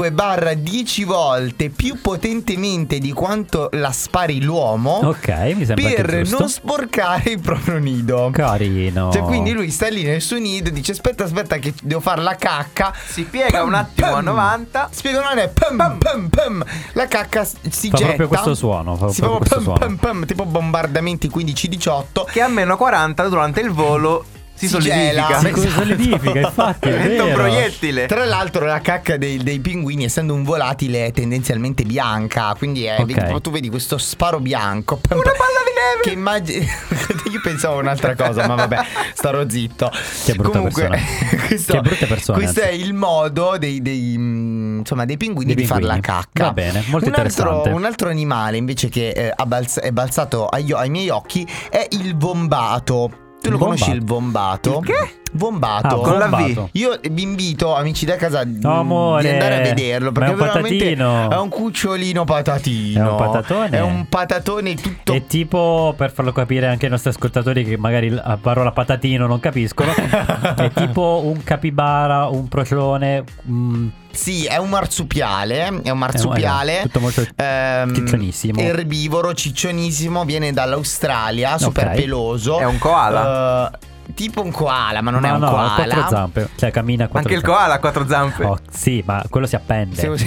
5-10 0.00 1.04
volte 1.04 1.68
più 1.70 2.00
potentemente 2.00 2.98
di 2.98 3.12
quanto 3.12 3.68
la 3.72 3.92
spari 3.92 4.42
l'uomo 4.42 5.00
Ok, 5.02 5.28
mi 5.54 5.64
sembra 5.66 5.90
per 5.90 6.26
non 6.28 6.48
sporcare 6.48 7.35
il 7.36 7.40
proprio 7.42 7.78
nido. 7.78 8.30
Carino. 8.32 9.10
Cioè, 9.12 9.22
quindi 9.22 9.52
lui 9.52 9.70
sta 9.70 9.88
lì 9.88 10.02
nel 10.02 10.20
suo 10.20 10.38
nido 10.38 10.68
e 10.68 10.72
dice: 10.72 10.92
Aspetta, 10.92 11.24
aspetta, 11.24 11.56
che 11.58 11.72
devo 11.82 12.00
fare 12.00 12.22
la 12.22 12.34
cacca. 12.36 12.92
Si 13.06 13.22
piega 13.24 13.62
un 13.62 13.74
attimo 13.74 14.14
a 14.14 14.20
90. 14.20 14.88
Spiego 14.92 15.20
non 15.20 15.38
è 15.38 15.48
pum, 15.48 15.98
pum, 15.98 16.28
pum. 16.28 16.64
La 16.92 17.06
cacca 17.06 17.44
si 17.44 17.88
Fa 17.90 17.96
getta. 17.96 18.06
proprio 18.06 18.28
questo 18.28 18.54
suono, 18.54 18.96
fa 18.96 19.08
Si 19.08 19.20
proprio 19.20 19.40
fa 19.46 19.56
questo 19.56 19.70
pum, 19.72 19.76
suono. 19.76 19.96
pum, 19.96 20.10
pum, 20.10 20.26
tipo 20.26 20.44
bombardamenti 20.44 21.28
15-18. 21.28 22.24
Che 22.30 22.40
a 22.40 22.48
meno 22.48 22.76
40 22.76 23.28
durante 23.28 23.60
il 23.60 23.70
volo 23.70 24.24
si, 24.56 24.66
Si 24.66 24.68
solidifica. 24.68 25.38
gela. 25.40 25.52
Si 25.54 25.68
solidifica, 25.68 26.38
infatti, 26.40 26.88
è 26.88 26.96
Diventa 27.02 27.24
un 27.24 27.32
proiettile. 27.32 28.06
Tra 28.06 28.24
l'altro 28.24 28.64
la 28.66 28.80
cacca 28.80 29.16
dei, 29.16 29.36
dei 29.42 29.60
pinguini 29.60 30.04
essendo 30.04 30.34
un 30.34 30.42
volatile 30.42 31.06
è 31.06 31.12
tendenzialmente 31.12 31.84
bianca 31.84 32.54
Quindi 32.56 32.84
è, 32.84 32.96
Ok. 32.98 33.04
vedi- 33.06 33.40
tu 33.40 33.50
vedi 33.50 33.68
questo 33.68 33.98
sparo 33.98 34.40
bianco 34.40 35.00
Una 35.10 35.20
palla 35.22 35.32
di 35.64 35.72
neve. 35.74 36.02
Che 36.02 36.10
immagini 36.10 36.66
Io 37.30 37.40
pensavo 37.42 37.76
a 37.76 37.80
un'altra 37.80 38.14
cosa 38.14 38.46
ma 38.46 38.54
vabbè 38.54 38.78
starò 39.14 39.48
zitto 39.48 39.90
Che 40.24 40.34
brutta 40.34 40.58
Comunque 40.58 40.88
persona. 40.88 41.40
questo, 41.46 41.72
Che 41.74 41.80
brutte 41.80 42.06
persone, 42.06 42.38
Questo 42.38 42.60
è 42.60 42.70
il 42.70 42.94
modo 42.94 43.56
dei, 43.58 43.82
dei, 43.82 44.14
mm, 44.16 44.78
insomma, 44.78 45.04
dei 45.04 45.16
pinguini 45.16 45.54
Dei 45.54 45.62
di 45.64 45.68
fare 45.68 45.82
la 45.82 46.00
cacca 46.00 46.44
Va 46.44 46.52
bene, 46.52 46.82
molto 46.86 47.08
un 47.08 47.14
altro, 47.14 47.42
interessante. 47.42 47.68
un 47.70 47.84
altro 47.84 48.08
animale 48.08 48.56
invece 48.56 48.88
che 48.88 49.08
eh, 49.10 49.34
è 49.34 49.90
balzato 49.90 50.46
agli- 50.46 50.72
ai 50.72 50.88
miei 50.90 51.08
occhi 51.10 51.46
È 51.70 51.86
il 51.90 52.16
vombato 52.16 53.24
Tu 53.40 53.50
lo 53.50 53.58
Il 53.58 53.62
conosci 53.62 53.90
il 53.90 54.04
vombato? 54.04 54.78
Il 54.80 54.86
che? 54.86 55.14
Vombato. 55.32 56.00
Ah, 56.02 56.04
Con 56.04 56.18
la 56.18 56.26
V. 56.28 56.68
Io 56.72 56.98
vi 57.10 57.22
invito, 57.22 57.74
amici 57.74 58.06
da 58.06 58.16
casa, 58.16 58.44
di 58.44 58.64
Amore, 58.64 59.32
andare 59.32 59.56
a 59.56 59.60
vederlo. 59.60 60.10
ma 60.12 60.16
è 60.16 60.20
Perché 60.20 60.30
un 60.32 60.38
veramente 60.38 60.76
patatino. 60.96 61.30
è 61.30 61.36
un 61.38 61.48
cucciolino 61.48 62.24
patatino. 62.24 63.06
È 63.06 63.10
un 63.10 63.16
patatone. 63.16 63.68
È 63.76 63.80
un 63.80 64.06
patatone 64.08 64.74
tutto. 64.74 65.12
È 65.12 65.26
tipo, 65.26 65.94
per 65.96 66.12
farlo 66.12 66.32
capire 66.32 66.66
anche 66.68 66.86
ai 66.86 66.90
nostri 66.90 67.10
ascoltatori 67.10 67.64
che 67.64 67.76
magari 67.76 68.08
la 68.08 68.38
parola 68.40 68.72
patatino 68.72 69.26
non 69.26 69.40
capiscono, 69.40 69.92
è 70.56 70.70
tipo 70.72 71.22
un 71.24 71.42
capibara, 71.42 72.26
un 72.26 72.48
procione, 72.48 73.24
mm, 73.48 73.88
Sì, 74.12 74.46
è 74.46 74.56
un 74.56 74.70
marsupiale. 74.70 75.80
È 75.82 75.90
un 75.90 75.98
marsupiale. 75.98 76.78
eh, 76.78 76.82
tutto 76.84 77.00
molto 77.00 77.22
ehm, 77.36 77.94
ciccionissimo. 77.94 78.58
Erbivoro, 78.60 79.34
ciccionissimo. 79.34 80.24
Viene 80.24 80.52
dall'Australia, 80.52 81.58
super 81.58 81.88
Ok. 81.88 81.94
peloso. 81.96 82.58
È 82.58 82.64
un 82.64 82.78
koala? 82.78 83.70
Eh, 83.72 83.94
tipo 84.14 84.42
un 84.42 84.50
koala, 84.50 85.00
ma 85.02 85.10
non 85.10 85.20
no, 85.22 85.26
è 85.26 85.30
un 85.32 85.40
no, 85.40 85.46
ha 85.46 85.50
koala. 85.50 85.74
quattro 85.74 86.08
zampe, 86.08 86.48
cioè 86.56 86.70
cammina 86.70 87.04
a 87.04 87.08
quattro 87.08 87.28
Anche 87.30 87.40
il 87.40 87.44
zampe. 87.44 87.56
koala 87.58 87.74
ha 87.74 87.78
quattro 87.78 88.06
zampe. 88.06 88.44
Oh, 88.44 88.58
sì, 88.70 89.02
ma 89.06 89.24
quello 89.28 89.46
si 89.46 89.56
appende. 89.56 90.16
Sì, 90.16 90.26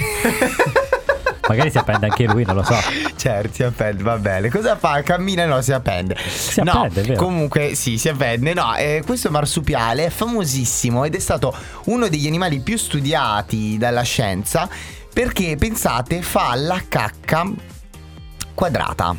Magari 1.48 1.70
si 1.72 1.78
appende 1.78 2.06
anche 2.06 2.26
lui, 2.26 2.44
non 2.44 2.54
lo 2.54 2.62
so. 2.62 2.76
Certo, 3.16 3.52
si 3.52 3.64
appende, 3.64 4.04
va 4.04 4.16
bene. 4.18 4.50
Cosa 4.50 4.76
fa? 4.76 5.02
Cammina 5.02 5.42
e 5.42 5.46
no, 5.46 5.60
si 5.62 5.72
appende. 5.72 6.16
Si 6.16 6.62
no, 6.62 6.70
appende, 6.70 7.02
vero. 7.02 7.20
comunque 7.20 7.74
sì, 7.74 7.98
si 7.98 8.08
appende. 8.08 8.54
No, 8.54 8.76
eh, 8.76 9.02
questo 9.04 9.32
marsupiale 9.32 10.04
è 10.06 10.10
famosissimo 10.10 11.02
ed 11.04 11.16
è 11.16 11.18
stato 11.18 11.52
uno 11.86 12.06
degli 12.06 12.28
animali 12.28 12.60
più 12.60 12.78
studiati 12.78 13.76
dalla 13.78 14.02
scienza 14.02 14.68
perché, 15.12 15.56
pensate, 15.58 16.22
fa 16.22 16.54
la 16.54 16.80
cacca 16.86 17.44
quadrata. 18.54 19.16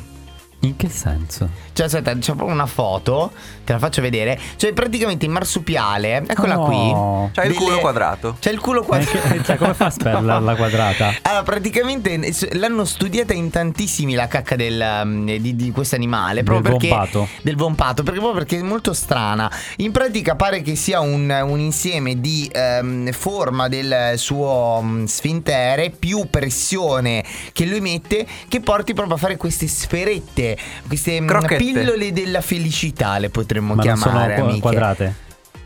In 0.62 0.78
che 0.78 0.88
senso? 0.88 1.50
Cioè, 1.74 1.86
aspetta, 1.86 2.14
c'è 2.18 2.34
proprio 2.34 2.48
una 2.54 2.66
foto, 2.66 3.32
te 3.64 3.74
la 3.74 3.80
faccio 3.80 4.02
vedere. 4.02 4.38
Cioè, 4.58 4.74
praticamente 4.74 5.26
il 5.26 5.32
marsupiale, 5.32 6.24
eccola 6.28 6.56
No. 6.56 6.66
qui. 6.66 7.32
C'ha 7.34 7.44
il 7.44 7.54
delle- 7.54 7.64
culo 7.64 7.80
quadrato. 7.80 8.36
C'è 8.40 8.52
il 8.52 8.60
culo 8.60 8.84
quadrato. 8.84 9.18
che- 9.30 9.44
cioè, 9.44 9.56
come 9.58 9.74
fa 9.74 9.86
a 9.86 9.90
sperla 9.90 10.40
la 10.40 10.56
quadrata? 10.56 11.14
Allora, 11.32 11.44
praticamente 11.44 12.14
eh, 12.14 12.50
l'hanno 12.58 12.84
studiata 12.86 13.34
in 13.34 13.50
tantissimi 13.50 14.14
la 14.16 14.28
cacca 14.28 14.56
del, 14.56 15.02
um, 15.04 15.26
di, 15.38 15.56
di 15.56 15.72
questo 15.72 15.96
animale. 15.96 16.44
Proprio 16.44 16.72
Del 16.72 16.80
perché, 16.80 16.88
vompato. 16.96 17.28
Del 17.42 17.56
vompato, 17.56 18.04
perché, 18.04 18.20
proprio 18.20 18.40
perché 18.44 18.60
è 18.60 18.64
molto 18.64 18.94
strana. 18.94 19.50
In 19.78 19.92
pratica 19.92 20.36
pare 20.36 20.62
che 20.62 20.76
sia 20.76 21.00
un, 21.00 21.30
un 21.30 21.60
insieme 21.60 22.20
di 22.20 22.50
ehm, 22.52 23.12
forma 23.12 23.68
del 23.70 24.14
suo 24.18 24.82
mm, 24.84 25.06
sfintere 25.06 25.90
più 25.92 26.28
pressione 26.30 27.24
che 27.54 27.66
lui 27.66 27.80
mette 27.80 28.26
che 28.48 28.60
porti 28.60 28.94
proprio 28.94 29.16
a 29.16 29.18
fare 29.20 29.38
queste 29.38 29.68
sferette, 29.68 30.58
queste 30.88 31.22
mm, 31.22 31.28
Crocchette. 31.28 31.61
Pillole 31.66 32.12
della 32.14 32.42
felicità 32.42 33.18
le 33.18 33.30
potremmo 33.30 33.76
Ma 33.76 33.84
non 33.84 33.98
sono 33.98 34.12
chiamare. 34.12 34.36
qu- 34.36 34.44
amiche. 34.44 34.60
quadrate. 34.62 35.14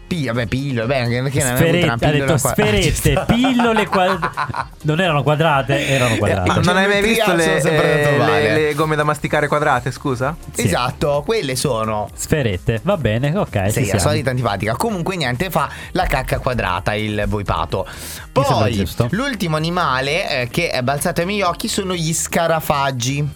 Pi- 0.07 0.27
vabbè, 0.27 0.45
pillole, 0.45 0.85
beh, 0.85 0.99
anche 0.99 1.21
perché 1.23 1.39
non 1.43 1.53
è 1.53 1.55
Sferette, 1.55 1.83
una 1.85 1.93
ha 1.93 1.97
detto 2.11 2.25
qua- 2.25 2.51
sferette, 2.51 3.23
pillole 3.25 3.87
quadrate. 3.87 4.67
Non 4.83 5.01
erano 5.01 5.23
quadrate, 5.23 5.87
erano 5.87 6.15
quadrate. 6.17 6.59
Eh, 6.59 6.63
Non 6.63 6.77
hai 6.77 6.87
mai 6.87 7.01
visto 7.01 7.33
le, 7.33 7.59
sono 7.59 7.73
eh, 7.73 8.17
le- 8.41 8.53
le 8.67 8.73
gomme 8.75 8.95
da 8.95 9.03
masticare 9.03 9.47
quadrate, 9.47 9.89
scusa? 9.89 10.35
Sì. 10.53 10.65
Esatto, 10.67 11.23
quelle 11.25 11.55
sono. 11.55 12.07
Sferette, 12.13 12.81
va 12.83 12.97
bene, 12.97 13.35
ok. 13.35 13.71
Sì, 13.71 13.87
la 13.91 13.97
solita 13.97 14.29
antipatica. 14.29 14.75
Comunque 14.75 15.15
niente, 15.15 15.49
fa 15.49 15.67
la 15.93 16.05
cacca 16.05 16.37
quadrata 16.37 16.93
il 16.93 17.23
voipato. 17.27 17.87
Poi 18.31 18.73
giusto. 18.73 19.07
l'ultimo 19.09 19.55
animale 19.55 20.41
eh, 20.41 20.47
che 20.49 20.69
è 20.69 20.83
balzato 20.83 21.21
ai 21.21 21.25
miei 21.25 21.41
occhi 21.41 21.67
sono 21.67 21.95
gli 21.95 22.13
scarafaggi. 22.13 23.27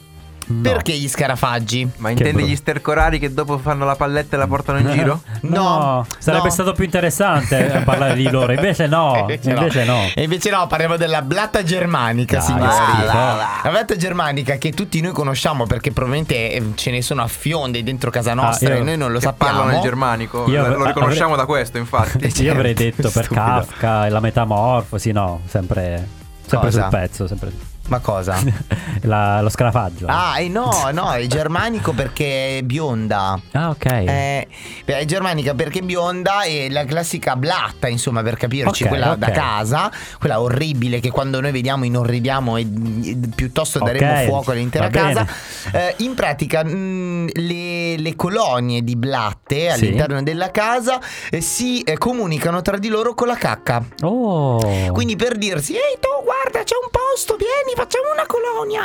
No. 0.51 0.62
Perché 0.62 0.93
gli 0.93 1.07
scarafaggi? 1.07 1.88
Ma 1.97 2.09
intendi 2.09 2.43
gli 2.43 2.55
stercorari 2.55 3.19
che 3.19 3.31
dopo 3.33 3.59
fanno 3.59 3.85
la 3.85 3.95
palletta 3.95 4.35
e 4.35 4.39
la 4.39 4.47
portano 4.47 4.79
in 4.79 4.89
giro? 4.91 5.21
No, 5.41 6.03
sarebbe 6.17 6.45
no. 6.45 6.49
stato 6.49 6.73
più 6.73 6.85
interessante 6.85 7.71
eh, 7.71 7.81
parlare 7.81 8.15
di 8.15 8.27
loro. 8.29 8.51
Invece 8.59 8.88
no, 8.88 9.15
invece 9.29 9.83
no. 9.85 10.07
E 10.15 10.23
invece 10.23 10.49
no, 10.49 10.65
parliamo 10.65 10.97
della 10.97 11.21
blatta 11.21 11.62
germanica, 11.63 12.38
Dai, 12.39 12.45
signori. 12.47 12.71
schifo. 12.71 13.05
La 13.13 13.69
blatta 13.69 13.95
germanica 13.95 14.55
che 14.55 14.71
tutti 14.71 14.99
noi 15.01 15.12
conosciamo 15.12 15.67
perché 15.67 15.91
probabilmente 15.91 16.51
eh, 16.51 16.63
ce 16.75 16.89
ne 16.91 17.01
sono 17.03 17.21
a 17.21 17.27
fionde 17.27 17.83
dentro 17.83 18.09
casa 18.09 18.33
nostra 18.33 18.69
Ah, 18.73 18.75
io- 18.77 18.81
e 18.81 18.83
noi 18.83 18.97
non 18.97 19.12
lo 19.12 19.19
Che 19.19 19.25
sappiamo. 19.25 19.53
parlano 19.57 19.77
il 19.77 19.83
germanico. 19.83 20.45
Io 20.49 20.62
lo 20.65 20.73
avrei- 20.73 20.88
riconosciamo 20.88 21.35
da 21.35 21.45
questo, 21.45 21.77
infatti. 21.77 22.31
Io 22.41 22.51
avrei 22.53 22.75
Certo, 22.75 23.01
detto 23.03 23.12
per 23.13 23.25
stupido. 23.25 23.45
Kafka 23.45 24.05
e 24.07 24.09
la 24.09 24.19
metamorfosi, 24.19 25.12
no, 25.12 25.41
sempre, 25.47 26.07
sempre 26.47 26.71
sul 26.71 26.88
pezzo, 26.89 27.27
sempre. 27.27 27.51
Ma 27.89 27.99
cosa? 27.99 28.38
La- 29.04 29.41
lo 29.41 29.49
scarafaggio. 29.49 30.06
Ah, 30.08 30.39
e 30.39 30.47
no, 30.49 30.89
no, 30.91 31.12
è 31.13 31.25
germanico 31.28 31.93
perché 31.93 32.58
è 32.58 32.62
bionda. 32.63 33.39
Ah, 33.54 33.69
ok. 33.69 33.86
Eh, 33.86 34.47
beh, 34.86 34.97
è 34.99 35.06
germanica 35.06 35.54
perché 35.54 35.80
è 35.80 35.82
bionda 35.82 36.43
e 36.43 36.69
la 36.69 36.86
classica 36.86 37.36
blatta, 37.36 37.88
insomma, 37.88 38.21
per 38.21 38.36
capirci, 38.38 38.84
Ok, 38.84 38.89
quella 38.89 39.12
ok. 39.12 39.17
da 39.17 39.32
casa, 39.32 39.91
quella 40.19 40.41
orribile 40.41 40.99
che 40.99 41.10
quando 41.12 41.39
noi 41.41 41.52
vediamo 41.52 41.84
inorridiamo 41.86 42.58
e, 42.58 42.62
e 42.62 43.17
piuttosto 43.36 43.80
daremo 43.80 44.12
Ok, 44.12 44.25
fuoco 44.25 44.52
all'intera 44.52 44.89
casa. 44.89 45.25
Eh, 45.71 45.95
in 45.99 46.13
pratica, 46.13 46.63
mh, 46.63 47.30
le, 47.34 47.97
le 47.97 48.15
colonie 48.15 48.84
di 48.84 48.95
blatte 48.95 49.71
Sì. 49.71 49.86
all'interno 49.86 50.21
della 50.21 50.52
casa 50.52 50.99
eh, 51.32 51.41
si 51.41 51.82
eh, 51.82 51.97
comunicano 51.97 52.62
tra 52.62 52.78
di 52.78 52.89
loro 52.89 53.13
con 53.13 53.28
la 53.28 53.36
cacca. 53.36 53.84
Oh. 54.02 54.58
Quindi 54.91 55.15
per 55.15 55.38
dirsi, 55.38 55.73
ehi 55.73 55.97
tu 55.99 56.23
guarda 56.23 56.63
c'è 56.63 56.75
un 56.75 56.89
posto, 56.91 57.36
vieni 57.38 57.73
facciamo 57.79 58.11
una 58.11 58.25
colonia. 58.25 58.83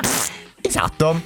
Esatto, 0.67 1.21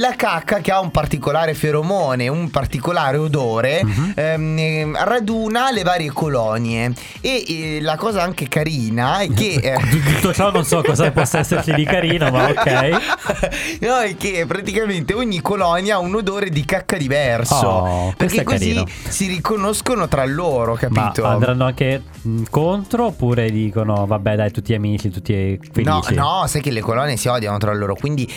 la 0.00 0.14
cacca 0.16 0.58
che 0.58 0.72
ha 0.72 0.80
un 0.80 0.90
particolare 0.90 1.54
feromone, 1.54 2.26
un 2.26 2.50
particolare 2.50 3.16
odore, 3.18 3.84
Mhm. 3.84 4.12
ehm, 4.16 4.58
eh, 4.58 4.90
raduna 5.04 5.70
le 5.70 5.84
varie 5.84 6.10
colonie 6.10 6.92
e 7.20 7.44
eh, 7.46 7.78
la 7.80 7.96
cosa 7.96 8.22
anche 8.22 8.48
carina 8.48 9.20
è 9.20 9.32
che... 9.32 9.52
eh, 9.62 9.78
tutto 9.88 10.34
ciò 10.34 10.50
non 10.50 10.64
so 10.64 10.82
cosa 10.82 11.08
possa 11.12 11.38
esserci 11.38 11.72
di 11.72 11.84
carino, 11.84 12.30
ma 12.30 12.48
ok. 12.48 13.78
no, 13.80 13.98
è 14.00 14.16
che 14.16 14.44
praticamente 14.46 15.14
ogni 15.14 15.40
colonia 15.40 15.94
ha 15.94 15.98
un 16.00 16.16
odore 16.16 16.50
di 16.50 16.64
cacca 16.64 16.96
diverso. 16.96 17.54
Oh, 17.66 18.14
perché 18.16 18.42
così 18.42 18.74
carino. 18.74 18.84
si 19.08 19.28
riconoscono 19.28 20.08
tra 20.08 20.24
loro, 20.26 20.72
Ma 20.72 20.78
capito? 20.78 21.24
andranno 21.24 21.64
anche 21.64 22.02
mh, 22.22 22.42
contro 22.50 23.06
oppure 23.06 23.50
dicono 23.50 24.04
vabbè 24.04 24.34
dai 24.34 24.50
tutti 24.50 24.74
amici, 24.74 25.10
tutti 25.10 25.58
No, 25.84 26.02
felici? 26.02 26.14
no, 26.14 26.42
sai 26.48 26.60
che 26.60 26.72
le 26.72 26.80
colonie 26.80 27.16
si 27.16 27.28
odiano 27.28 27.56
tra 27.58 27.72
loro, 27.72 27.94
quindi 27.94 28.28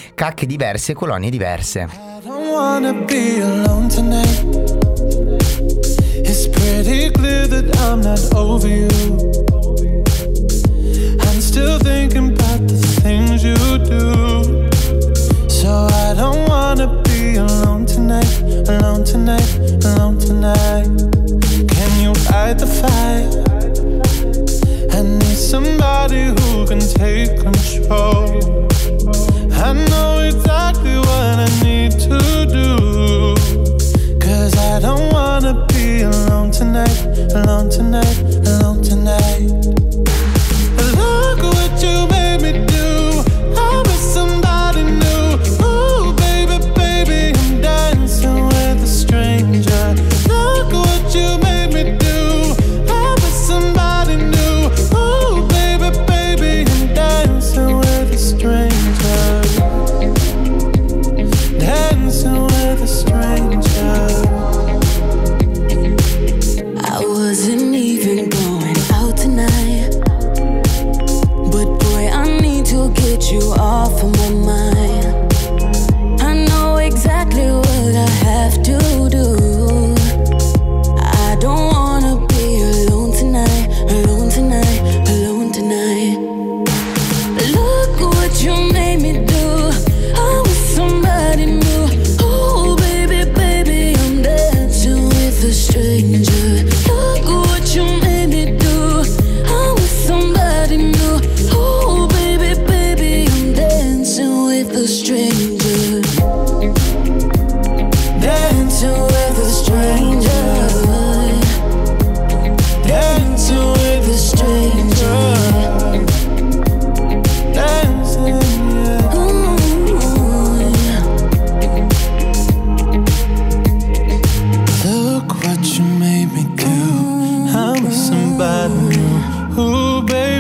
cacche 0.44 0.46
diverse, 0.46 0.94
colonie 0.94 1.30
diverse. 1.30 1.88
It's 6.26 6.48
pretty 6.48 7.12
clear 7.12 7.48
that 7.48 7.76
I'm 7.80 8.02
over 8.36 8.68
you. 8.68 8.90
I'm 11.22 11.42
still 11.42 11.80
thinking 11.80 12.34
about 12.34 12.68
the 12.68 12.78
things 13.02 13.44
you 13.44 13.56
do. 13.78 14.70
So 15.50 15.88
I 15.88 16.14
don't 16.16 16.48
wanna 16.48 17.02
be 17.04 17.38
alone 17.38 17.86
tonight, 17.86 18.42
alone 18.68 19.04
tonight, 19.04 19.86
alone 19.86 20.18
tonight. 20.18 21.23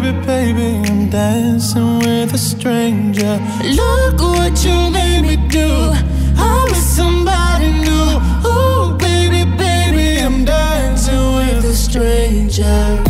baby, 0.04 0.26
baby, 0.26 0.90
I'm 0.90 1.10
dancing 1.10 2.00
with 2.00 2.34
a 2.34 2.38
stranger. 2.38 3.40
Look 3.64 4.20
what 4.20 4.66
you 4.66 4.90
made 4.92 5.22
me 5.22 5.38
do. 5.48 5.94
I'm 6.36 6.66
with 6.66 6.78
somebody 6.78 7.72
new. 7.72 8.20
Oh, 8.44 8.98
baby, 9.00 9.50
baby, 9.58 10.20
I'm 10.22 10.44
dancing 10.44 11.36
with 11.36 11.66
a 11.66 11.74
stranger. 11.74 13.03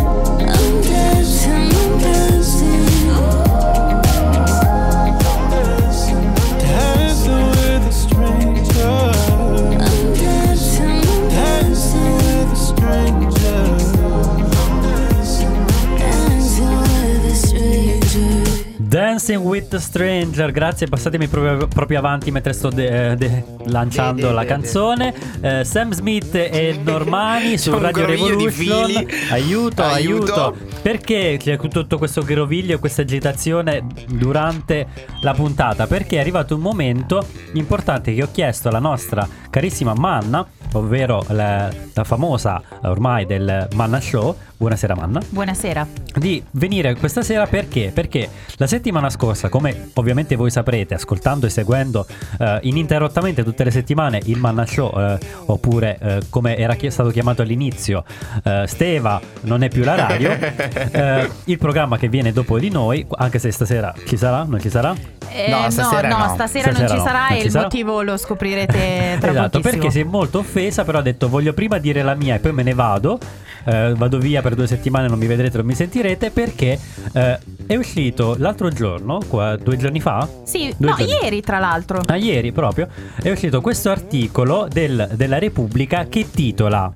Dancing 19.26 19.48
with 19.48 19.70
the 19.70 19.80
Stranger, 19.80 20.52
grazie, 20.52 20.88
passatemi 20.88 21.30
proprio, 21.30 21.66
proprio 21.68 22.00
avanti 22.00 22.30
mentre 22.30 22.52
sto 22.52 22.68
de- 22.68 23.16
de- 23.16 23.46
lanciando 23.68 24.28
De- 24.28 24.34
la 24.34 24.44
canzone. 24.44 25.14
Eh, 25.40 25.64
Sam 25.64 25.94
Smith 25.94 26.36
e 26.36 26.78
Normani 26.84 27.58
su 27.58 27.72
Radio 27.78 28.06
Revolution. 28.06 28.92
Aiuto, 29.30 29.82
aiuto, 29.82 29.84
Aiuto. 29.84 30.58
Perché 30.82 31.38
c'è 31.40 31.58
tutto 31.58 31.98
questo 31.98 32.22
groviglio 32.24 32.76
e 32.76 32.80
questa 32.80 33.04
agitazione 33.04 33.86
durante 34.10 34.88
la 35.22 35.32
puntata? 35.34 35.88
Perché 35.88 36.18
è 36.18 36.20
arrivato 36.20 36.56
un 36.56 36.62
momento 36.62 37.26
importante 37.54 38.14
che 38.14 38.24
ho 38.24 38.30
chiesto 38.30 38.68
alla 38.68 38.80
nostra 38.80 39.26
carissima 39.50 39.94
Manna, 39.94 40.46
ovvero 40.74 41.24
la, 41.30 41.70
la 41.94 42.04
famosa 42.04 42.62
ormai 42.84 43.26
del 43.26 43.68
Manna 43.76 44.00
Show. 44.00 44.36
Buonasera 44.64 44.96
Manna 44.96 45.20
Buonasera. 45.28 45.86
di 46.16 46.42
venire 46.52 46.96
questa 46.96 47.22
sera 47.22 47.46
perché? 47.48 47.92
Perché 47.94 48.30
la 48.56 48.66
settimana 48.68 49.10
scorsa, 49.10 49.50
come 49.50 49.90
ovviamente 49.96 50.38
voi 50.38 50.52
saprete, 50.52 50.94
ascoltando 50.94 51.46
e 51.48 51.50
seguendo 51.50 52.06
eh, 52.40 52.60
ininterrottamente 52.62 53.44
tutte 53.44 53.66
le 53.66 53.72
settimane 53.72 54.22
il 54.24 54.38
Manna 54.38 54.66
Show, 54.66 54.98
eh, 54.98 55.18
oppure 55.48 55.98
eh, 56.02 56.20
come 56.30 56.56
era 56.56 56.76
chi- 56.76 56.90
stato 56.92 57.10
chiamato 57.10 57.42
all'inizio, 57.42 58.06
eh, 58.42 58.64
Steva 58.66 59.20
non 59.42 59.64
è 59.64 59.68
più 59.68 59.84
la 59.84 59.96
radio, 59.96 60.32
eh, 60.40 61.30
il 61.46 61.58
programma 61.58 61.98
che 61.98 62.08
viene 62.08 62.32
dopo 62.32 62.58
di 62.58 62.70
noi, 62.70 63.06
anche 63.18 63.40
se 63.40 63.52
stasera 63.52 63.94
ci 64.08 64.16
sarà, 64.16 64.44
non 64.44 64.62
ci 64.62 64.70
sarà? 64.70 64.96
Eh, 65.30 65.50
No, 65.50 65.70
stasera 65.72 66.08
no. 66.08 66.30
stasera, 66.36 66.68
non 66.72 66.76
Stasera 66.76 66.88
ci 66.88 66.96
no, 66.98 67.04
sarà 67.04 67.20
non 67.28 67.32
e 67.36 67.40
ci 67.40 67.46
il 67.48 67.52
sarà. 67.52 67.64
motivo 67.64 68.02
lo 68.04 68.16
scoprirete 68.18 69.18
tra 69.20 69.32
esatto, 69.32 69.60
pochissimo. 69.60 69.62
perché 69.82 69.92
si 69.92 70.00
è 70.00 70.04
molto 70.04 70.42
offesa, 70.54 70.84
però 70.84 71.00
ha 71.00 71.02
detto 71.02 71.28
voglio 71.30 71.54
prima 71.54 71.80
dire 71.80 72.04
la 72.04 72.14
mia 72.14 72.36
e 72.36 72.40
poi 72.40 72.54
me 72.54 72.62
ne 72.64 72.74
vado. 72.76 73.18
eh, 73.66 73.94
vado 73.96 74.18
via 74.20 74.42
per 74.42 74.56
due 74.56 74.68
settimane, 74.68 75.08
non 75.08 75.18
mi 75.18 75.26
vedrete, 75.26 75.58
non 75.58 75.66
mi 75.66 75.74
sentirete 75.74 76.30
perché 76.32 76.78
eh, 77.14 77.40
è 77.66 77.76
uscito 77.76 78.36
l'altro 78.38 78.70
giorno, 78.70 79.20
qua, 79.28 79.56
due 79.56 79.78
giorni 79.78 80.00
fa. 80.02 80.28
Sì, 80.44 80.74
Due 80.78 80.90
no, 80.90 80.96
giorni. 80.98 81.14
ieri 81.24 81.42
tra 81.42 81.60
l'altro. 81.60 82.02
Ah, 82.06 82.18
ieri 82.18 82.52
proprio 82.52 82.88
è 83.22 83.32
uscito 83.32 83.62
questo 83.62 83.90
articolo 83.90 84.68
del- 84.70 85.10
della 85.16 85.40
Repubblica 85.40 86.06
che 86.08 86.30
titola 86.30 86.92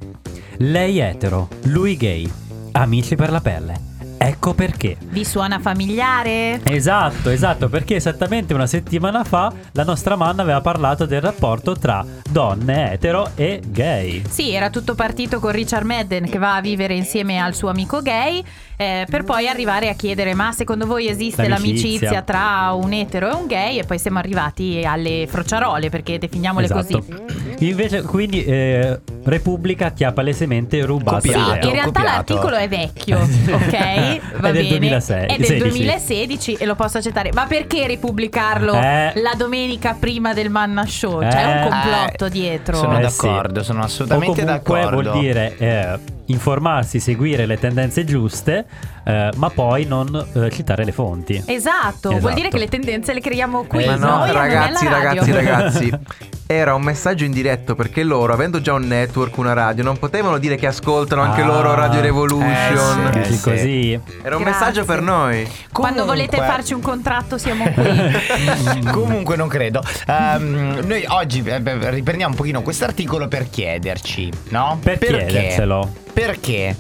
Lei 0.60 1.00
etero, 1.00 1.48
lui 1.66 1.96
gay, 1.98 2.30
amici 2.74 3.16
per 3.16 3.30
la 3.32 3.42
pelle. 3.42 3.87
Ecco 4.20 4.54
perché. 4.54 4.98
Vi 5.00 5.24
suona 5.24 5.60
familiare? 5.60 6.60
Esatto, 6.64 7.30
esatto, 7.30 7.70
perché 7.70 7.96
esattamente 7.96 8.54
una 8.54 8.66
settimana 8.66 9.24
fa 9.24 9.52
la 9.74 9.84
nostra 9.84 10.16
Manna 10.16 10.42
aveva 10.42 10.60
parlato 10.60 11.06
del 11.06 11.22
rapporto 11.22 11.76
tra 11.78 12.04
donne 12.30 12.94
etero 12.94 13.32
e 13.36 13.62
gay. 13.66 14.24
Sì, 14.28 14.52
era 14.54 14.70
tutto 14.70 14.96
partito 14.96 15.40
con 15.40 15.52
Richard 15.52 15.86
Madden 15.86 16.30
che 16.30 16.40
va 16.40 16.56
a 16.56 16.62
vivere 16.62 16.96
insieme 16.96 17.40
al 17.40 17.54
suo 17.54 17.70
amico 17.70 18.02
gay, 18.02 18.44
eh, 18.76 19.06
per 19.10 19.24
poi 19.24 19.48
arrivare 19.48 19.88
a 19.90 19.94
chiedere: 19.94 20.34
ma 20.34 20.52
secondo 20.52 20.86
voi 20.88 21.08
esiste 21.08 21.48
L'amicizia. 21.48 22.10
l'amicizia 22.10 22.22
tra 22.24 22.72
un 22.74 22.94
etero 22.94 23.30
e 23.30 23.34
un 23.36 23.46
gay? 23.48 23.78
E 23.80 23.84
poi 23.84 24.00
siamo 24.00 24.18
arrivati 24.18 24.82
alle 24.84 25.26
frociarole, 25.30 25.90
perché 25.90 26.18
definiamole 26.18 26.66
Esatto. 26.66 26.82
così. 27.06 27.66
Invece, 27.66 28.02
quindi, 28.04 28.44
eh, 28.44 29.00
Repubblica 29.24 29.90
ti 29.90 30.04
ha 30.04 30.12
palesemente 30.12 30.84
rubato 30.86 31.16
Copiato. 31.18 31.40
l'idea. 31.54 31.66
In 31.66 31.72
realtà 31.72 32.00
copiato. 32.02 32.16
l'articolo 32.16 32.56
è 32.56 32.68
vecchio, 32.68 33.18
ok? 33.52 34.07
Va 34.40 34.50
È 34.50 34.52
del 34.52 34.64
bene. 34.64 34.68
2006, 34.70 35.24
È 35.24 35.36
del 35.38 35.46
16. 35.46 35.60
2016 35.70 36.54
e 36.54 36.66
lo 36.66 36.76
posso 36.76 36.98
accettare. 36.98 37.32
Ma 37.34 37.46
perché 37.46 37.88
ripubblicarlo 37.88 38.74
Eh. 38.74 39.12
la 39.16 39.34
domenica 39.38 39.96
prima 40.00 40.34
del 40.34 40.50
Manna 40.50 40.86
Show? 40.86 41.20
C'è 41.20 41.44
Eh. 41.44 41.46
un 41.64 41.70
complotto 41.70 42.26
Eh, 42.26 42.30
dietro. 42.30 42.76
Sono 42.78 42.98
Eh, 42.98 43.02
d'accordo, 43.02 43.60
sì. 43.60 43.66
sono 43.66 43.84
assolutamente 43.84 44.42
o 44.42 44.46
comunque 44.46 44.80
d'accordo. 44.82 45.12
vuol 45.12 45.20
dire 45.22 45.56
eh, 45.58 46.00
informarsi, 46.28 47.00
seguire 47.00 47.46
le 47.46 47.58
tendenze 47.60 48.04
giuste, 48.06 48.66
eh, 49.06 49.30
ma 49.36 49.50
poi 49.50 49.86
non 49.86 50.28
eh, 50.34 50.50
citare 50.52 50.84
le 50.86 50.92
fonti. 50.92 51.42
Esatto, 51.46 52.10
Esatto. 52.10 52.20
vuol 52.20 52.34
dire 52.34 52.50
che 52.50 52.58
le 52.58 52.68
tendenze 52.68 53.14
le 53.14 53.22
creiamo 53.22 53.64
qui. 53.66 53.84
Eh, 53.84 53.88
Ma 53.88 53.96
no, 53.96 54.18
noi 54.18 54.32
ragazzi, 54.32 54.88
ragazzi, 54.88 55.32
ragazzi. 55.32 55.92
Era 56.50 56.74
un 56.76 56.82
messaggio 56.82 57.26
indiretto 57.26 57.76
perché 57.76 58.04
loro, 58.04 58.32
avendo 58.32 58.62
già 58.62 58.72
un 58.72 58.88
network, 58.88 59.36
una 59.38 59.52
radio, 59.52 59.84
non 59.84 59.98
potevano 59.98 60.38
dire 60.38 60.56
che 60.56 60.66
ascoltano 60.68 61.22
anche 61.22 61.42
Ah. 61.42 61.46
loro 61.46 61.74
Radio 61.74 62.00
Revolution. 62.00 63.12
Eh, 63.14 63.24
sì. 63.26 63.30
Dici 63.30 63.42
così. 63.42 63.92
Era 64.24 64.38
un 64.38 64.44
Grazie. 64.44 64.60
messaggio 64.66 64.86
per 64.86 65.02
noi. 65.02 65.46
Quando 65.74 66.06
volete 66.06 66.38
Comunque- 66.38 66.56
farci 66.56 66.74
un 66.74 66.82
contratto 66.82 67.38
siamo 67.38 67.66
qui. 67.76 68.88
Comunque 68.92 69.36
non 69.36 69.50
credo. 69.50 69.84
Ehm, 70.08 70.80
noi 70.86 71.04
oggi 71.10 71.44
eh, 71.46 71.62
riprendiamo 71.90 72.32
un 72.32 72.38
pochino 72.38 72.62
quest'articolo 72.62 73.28
per 73.28 73.50
chiederci, 73.50 74.32
no? 74.50 74.80
Per 74.82 74.98
chiedercelo. 75.00 75.92
Perché? 76.18 76.76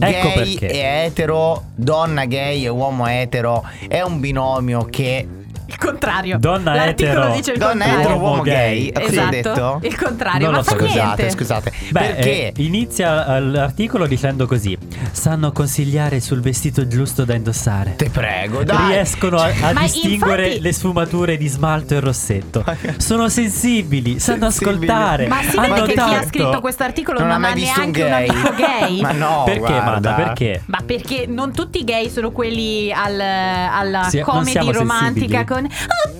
Ecco 0.00 0.28
gay 0.28 0.34
perché. 0.34 0.68
e 0.68 0.78
etero, 1.04 1.66
donna 1.76 2.24
gay 2.24 2.64
e 2.64 2.68
uomo 2.68 3.06
etero 3.06 3.62
è 3.86 4.00
un 4.00 4.18
binomio 4.18 4.84
che 4.86 5.28
Il 5.70 5.78
contrario. 5.78 6.36
Donna 6.38 6.74
L'articolo 6.74 7.20
etero. 7.20 7.34
dice 7.36 7.52
il 7.52 7.58
donna 7.58 7.84
contrario. 7.84 8.00
etero, 8.00 8.16
Uomo 8.18 8.42
gay. 8.42 8.90
gay, 8.90 8.92
cosa 8.92 9.04
ho 9.06 9.08
Esatto, 9.10 9.30
detto? 9.30 9.80
il 9.82 9.96
contrario, 9.96 10.40
Non 10.40 10.50
ma 10.50 10.56
lo 10.56 10.62
so. 10.64 10.70
fa 10.70 10.82
niente. 10.82 11.30
Scusate, 11.30 11.30
scusate. 11.30 11.72
Beh, 11.90 12.00
Perché 12.00 12.30
eh, 12.48 12.52
inizia 12.56 13.36
eh, 13.36 13.40
l'articolo 13.40 14.06
dicendo 14.06 14.46
così: 14.46 14.76
Sanno 15.12 15.52
consigliare 15.52 16.18
sul 16.20 16.40
vestito 16.40 16.86
giusto 16.88 17.24
da 17.24 17.34
indossare. 17.34 17.94
te 17.96 18.10
prego, 18.10 18.64
dai. 18.64 18.88
Riescono 18.94 19.36
a, 19.38 19.52
a 19.62 19.72
distinguere 19.74 20.44
infatti- 20.46 20.60
le 20.62 20.72
sfumature 20.72 21.36
di 21.36 21.46
smalto 21.46 21.94
e 21.94 22.00
rossetto. 22.00 22.64
Sono 22.96 23.28
sensibili, 23.28 24.18
sanno 24.18 24.50
Sensibili. 24.50 24.86
ascoltare. 24.88 25.28
Ma 25.28 25.42
si 25.42 25.56
vede 25.58 25.82
che 25.82 25.92
chi 25.92 25.98
ha 26.00 26.24
scritto 26.26 26.60
questo 26.60 26.82
articolo 26.82 27.18
Non 27.20 27.28
non, 27.28 27.36
ha 27.36 27.38
mai 27.40 27.52
un 27.52 27.60
neanche 27.60 28.02
un 28.02 28.08
gay. 28.08 28.28
amico 28.28 28.54
gay. 28.54 29.00
Ma 29.02 29.12
no, 29.12 29.42
Perché, 29.44 29.58
guarda. 29.60 29.84
Manda? 29.90 30.12
Perché? 30.14 30.62
Ma 30.66 30.78
perché 30.84 31.26
non 31.28 31.52
tutti 31.52 31.78
i 31.80 31.84
gay 31.84 32.10
sono 32.10 32.30
quelli 32.32 32.92
al, 32.92 33.20
alla 33.20 34.02
Sì, 34.08 34.20
comedy 34.20 34.72
romantica 34.72 35.44
sensibili. 35.44 35.44
Con 35.60 35.66
Oddio 35.66 36.19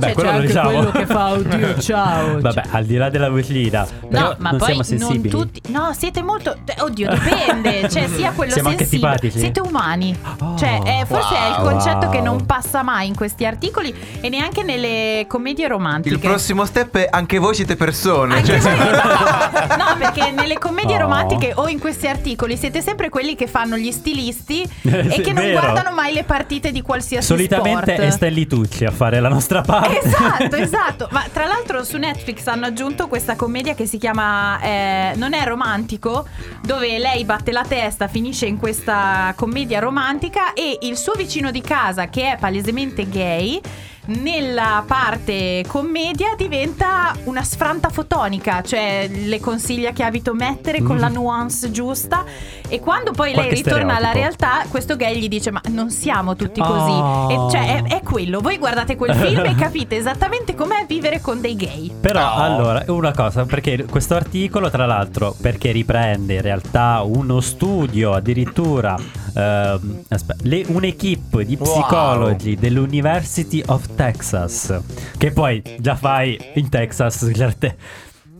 Beh, 0.00 0.06
cioè, 0.06 0.14
quello 0.14 0.28
c'è 0.30 0.34
anche 0.34 0.46
diciamo. 0.46 0.68
quello 0.70 0.90
che 0.90 1.06
fa 1.06 1.30
Oddio 1.32 1.78
ciao. 1.80 2.40
Vabbè, 2.40 2.62
al 2.70 2.84
di 2.84 2.96
là 2.96 3.10
della 3.10 3.28
vocina, 3.30 3.86
No, 4.10 4.34
ma 4.38 4.50
non 4.50 4.58
poi 4.58 4.66
siamo 4.66 4.74
non 4.74 4.84
sensibili. 4.84 5.28
tutti. 5.30 5.60
No, 5.68 5.92
siete 5.96 6.22
molto. 6.22 6.56
eh, 6.64 6.80
Oddio, 6.80 7.10
dipende. 7.12 7.88
cioè, 7.90 8.08
sia 8.08 8.32
quello 8.32 8.52
Siamo 8.52 8.70
sensibile. 8.76 9.30
Siete 9.30 9.60
umani. 9.60 10.16
Oh, 10.40 10.56
cioè, 10.58 10.80
eh, 10.84 11.04
forse 11.06 11.34
è 11.36 11.48
il 11.48 11.62
wow. 11.62 11.70
concetto 11.70 12.08
che 12.08 12.16
Wow. 12.18 12.24
non 12.24 12.46
passa 12.46 12.82
mai 12.82 13.06
in 13.08 13.14
questi 13.14 13.46
articoli 13.46 13.94
e 14.20 14.28
neanche 14.28 14.62
nelle 14.62 15.24
commedie 15.28 15.68
romantiche. 15.68 16.14
Il 16.14 16.20
prossimo 16.20 16.64
step 16.64 16.96
è 16.96 17.08
anche 17.10 17.38
voi 17.38 17.54
siete 17.54 17.76
persone. 17.76 18.34
Anche 18.36 18.60
cioè- 18.60 18.74
voi- 18.76 18.90
no, 18.90 19.76
no, 19.76 19.96
perché 19.98 20.30
nelle 20.32 20.58
commedie 20.58 20.96
Oh. 20.96 21.00
romantiche 21.00 21.52
o 21.54 21.68
in 21.68 21.78
questi 21.78 22.06
articoli 22.08 22.56
siete 22.56 22.80
sempre 22.80 23.08
quelli 23.10 23.34
che 23.36 23.46
fanno 23.46 23.76
gli 23.76 23.90
stilisti 23.92 24.62
e 24.62 25.10
sì, 25.10 25.20
che 25.20 25.32
non 25.32 25.44
vero. 25.44 25.60
guardano 25.60 25.94
mai 25.94 26.12
le 26.12 26.24
partite 26.24 26.72
di 26.72 26.82
qualsiasi 26.82 27.26
Solitamente 27.26 27.92
sport. 27.94 28.06
è 28.08 28.10
Stanley 28.10 28.46
Tucci 28.46 28.84
a 28.84 28.90
fare 28.90 29.20
la 29.20 29.28
nostra 29.28 29.60
parte. 29.62 29.89
Esatto, 30.02 30.56
esatto. 30.56 31.08
Ma 31.10 31.24
tra 31.32 31.46
l'altro 31.46 31.84
su 31.84 31.96
Netflix 31.96 32.46
hanno 32.46 32.66
aggiunto 32.66 33.08
questa 33.08 33.36
commedia 33.36 33.74
che 33.74 33.86
si 33.86 33.98
chiama 33.98 34.60
eh, 34.60 35.12
Non 35.16 35.34
è 35.34 35.44
romantico, 35.44 36.26
dove 36.62 36.98
lei 36.98 37.24
batte 37.24 37.52
la 37.52 37.64
testa, 37.66 38.08
finisce 38.08 38.46
in 38.46 38.56
questa 38.56 39.32
commedia 39.36 39.78
romantica 39.80 40.52
e 40.52 40.78
il 40.82 40.96
suo 40.96 41.12
vicino 41.14 41.50
di 41.50 41.60
casa, 41.60 42.08
che 42.08 42.32
è 42.32 42.36
palesemente 42.38 43.08
gay, 43.08 43.60
nella 44.06 44.82
parte 44.86 45.64
commedia 45.68 46.34
diventa 46.36 47.14
una 47.24 47.42
sfranta 47.44 47.88
fotonica, 47.90 48.62
cioè 48.62 49.08
le 49.12 49.40
consiglia 49.40 49.92
che 49.92 50.02
abito 50.02 50.34
mettere 50.34 50.82
con 50.82 50.96
Mm. 50.96 51.00
la 51.00 51.08
nuance 51.08 51.70
giusta 51.70 52.24
e 52.68 52.80
quando 52.80 53.12
poi 53.12 53.26
lei 53.34 53.46
Qualche 53.46 53.54
ritorna 53.54 53.96
alla 53.96 54.12
realtà, 54.12 54.64
questo 54.68 54.96
gay 54.96 55.18
gli 55.18 55.28
dice 55.28 55.50
"Ma 55.50 55.60
non 55.68 55.90
siamo 55.90 56.34
tutti 56.36 56.60
così". 56.60 56.90
Oh. 56.90 57.30
E 57.30 57.50
cioè 57.50 57.82
è, 57.82 57.98
è 57.98 58.02
quello, 58.02 58.40
voi 58.40 58.58
guardate 58.58 58.96
quel 58.96 59.14
film 59.16 59.44
e 59.44 59.54
capite 59.54 59.96
esattamente 59.96 60.54
com'è 60.54 60.84
vivere 60.86 61.20
con 61.20 61.40
dei 61.40 61.54
gay. 61.56 61.92
Però 62.00 62.20
No. 62.20 62.42
allora, 62.42 62.84
una 62.88 63.12
cosa, 63.12 63.44
perché 63.44 63.84
questo 63.84 64.14
articolo 64.14 64.70
tra 64.70 64.86
l'altro, 64.86 65.34
perché 65.40 65.70
riprende 65.72 66.34
in 66.34 66.42
realtà 66.42 67.02
uno 67.04 67.40
studio 67.40 68.12
addirittura, 68.14 68.96
ehm, 69.34 70.02
aspe- 70.08 70.36
le- 70.42 70.64
un'equipe 70.66 71.44
di 71.44 71.56
Wow. 71.60 71.70
psicologi 71.70 72.56
dell'University 72.56 73.62
of 73.66 73.89
Texas, 73.94 74.80
che 75.16 75.30
poi 75.30 75.62
già 75.78 75.94
fai 75.96 76.38
in 76.54 76.68
Texas 76.68 77.30
certe, 77.34 77.76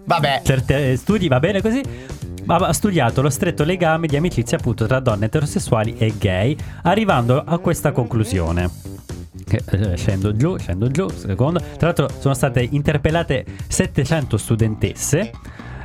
Vabbè, 0.04 0.42
certe 0.44 0.96
studi, 0.96 1.28
va 1.28 1.38
bene 1.40 1.60
così? 1.60 1.82
ha 2.46 2.56
ha 2.56 2.72
studiato 2.72 3.22
lo 3.22 3.30
stretto 3.30 3.64
legame 3.64 4.06
di 4.06 4.16
amicizia 4.16 4.56
appunto 4.56 4.86
tra 4.86 4.98
donne 5.00 5.26
eterosessuali 5.26 5.96
e 5.98 6.14
gay, 6.18 6.56
arrivando 6.82 7.42
a 7.44 7.58
questa 7.58 7.92
conclusione. 7.92 8.68
Eh, 9.50 9.96
Scendo 9.96 10.34
giù, 10.36 10.56
scendo 10.58 10.88
giù, 10.88 11.08
secondo. 11.08 11.60
Tra 11.60 11.86
l'altro 11.86 12.08
sono 12.18 12.34
state 12.34 12.66
interpellate 12.70 13.44
700 13.66 14.36
studentesse 14.36 15.30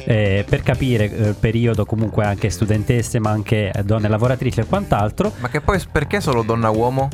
eh, 0.06 0.46
per 0.48 0.62
capire 0.62 1.12
eh, 1.12 1.28
il 1.30 1.36
periodo 1.36 1.86
comunque 1.86 2.26
anche 2.26 2.50
studentesse 2.50 3.20
ma 3.20 3.32
anche 3.32 3.72
eh, 3.72 3.84
donne 3.84 4.08
lavoratrici 4.08 4.60
e 4.60 4.66
quant'altro. 4.66 5.32
Ma 5.40 5.50
che 5.50 5.62
poi 5.62 5.80
perché 5.92 6.22
solo 6.22 6.44
donna-uomo? 6.44 7.10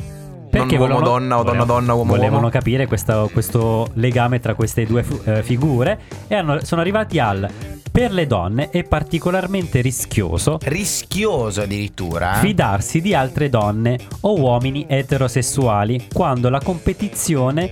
Perché 0.52 0.76
non 0.76 0.86
volevano- 0.88 0.94
uomo-donna 1.06 1.34
o 1.34 1.42
volevano- 1.42 1.64
donna-donna, 1.64 1.92
uomo-uomo? 1.94 2.22
Volevano 2.22 2.48
capire 2.50 2.86
questa- 2.86 3.26
questo 3.32 3.88
legame 3.94 4.38
tra 4.38 4.54
queste 4.54 4.84
due 4.84 5.02
fu- 5.02 5.20
eh, 5.24 5.42
figure 5.42 5.98
e 6.28 6.34
hanno- 6.34 6.62
sono 6.64 6.80
arrivati 6.80 7.18
al 7.18 7.48
per 7.90 8.10
le 8.12 8.26
donne 8.26 8.70
è 8.70 8.84
particolarmente 8.84 9.80
rischioso 9.82 10.58
Rischioso 10.62 11.62
addirittura. 11.62 12.36
eh? 12.36 12.38
fidarsi 12.40 13.00
di 13.02 13.12
altre 13.14 13.48
donne 13.50 13.98
o 14.20 14.38
uomini 14.38 14.86
eterosessuali 14.88 16.06
quando 16.12 16.48
la 16.48 16.60
competizione 16.60 17.70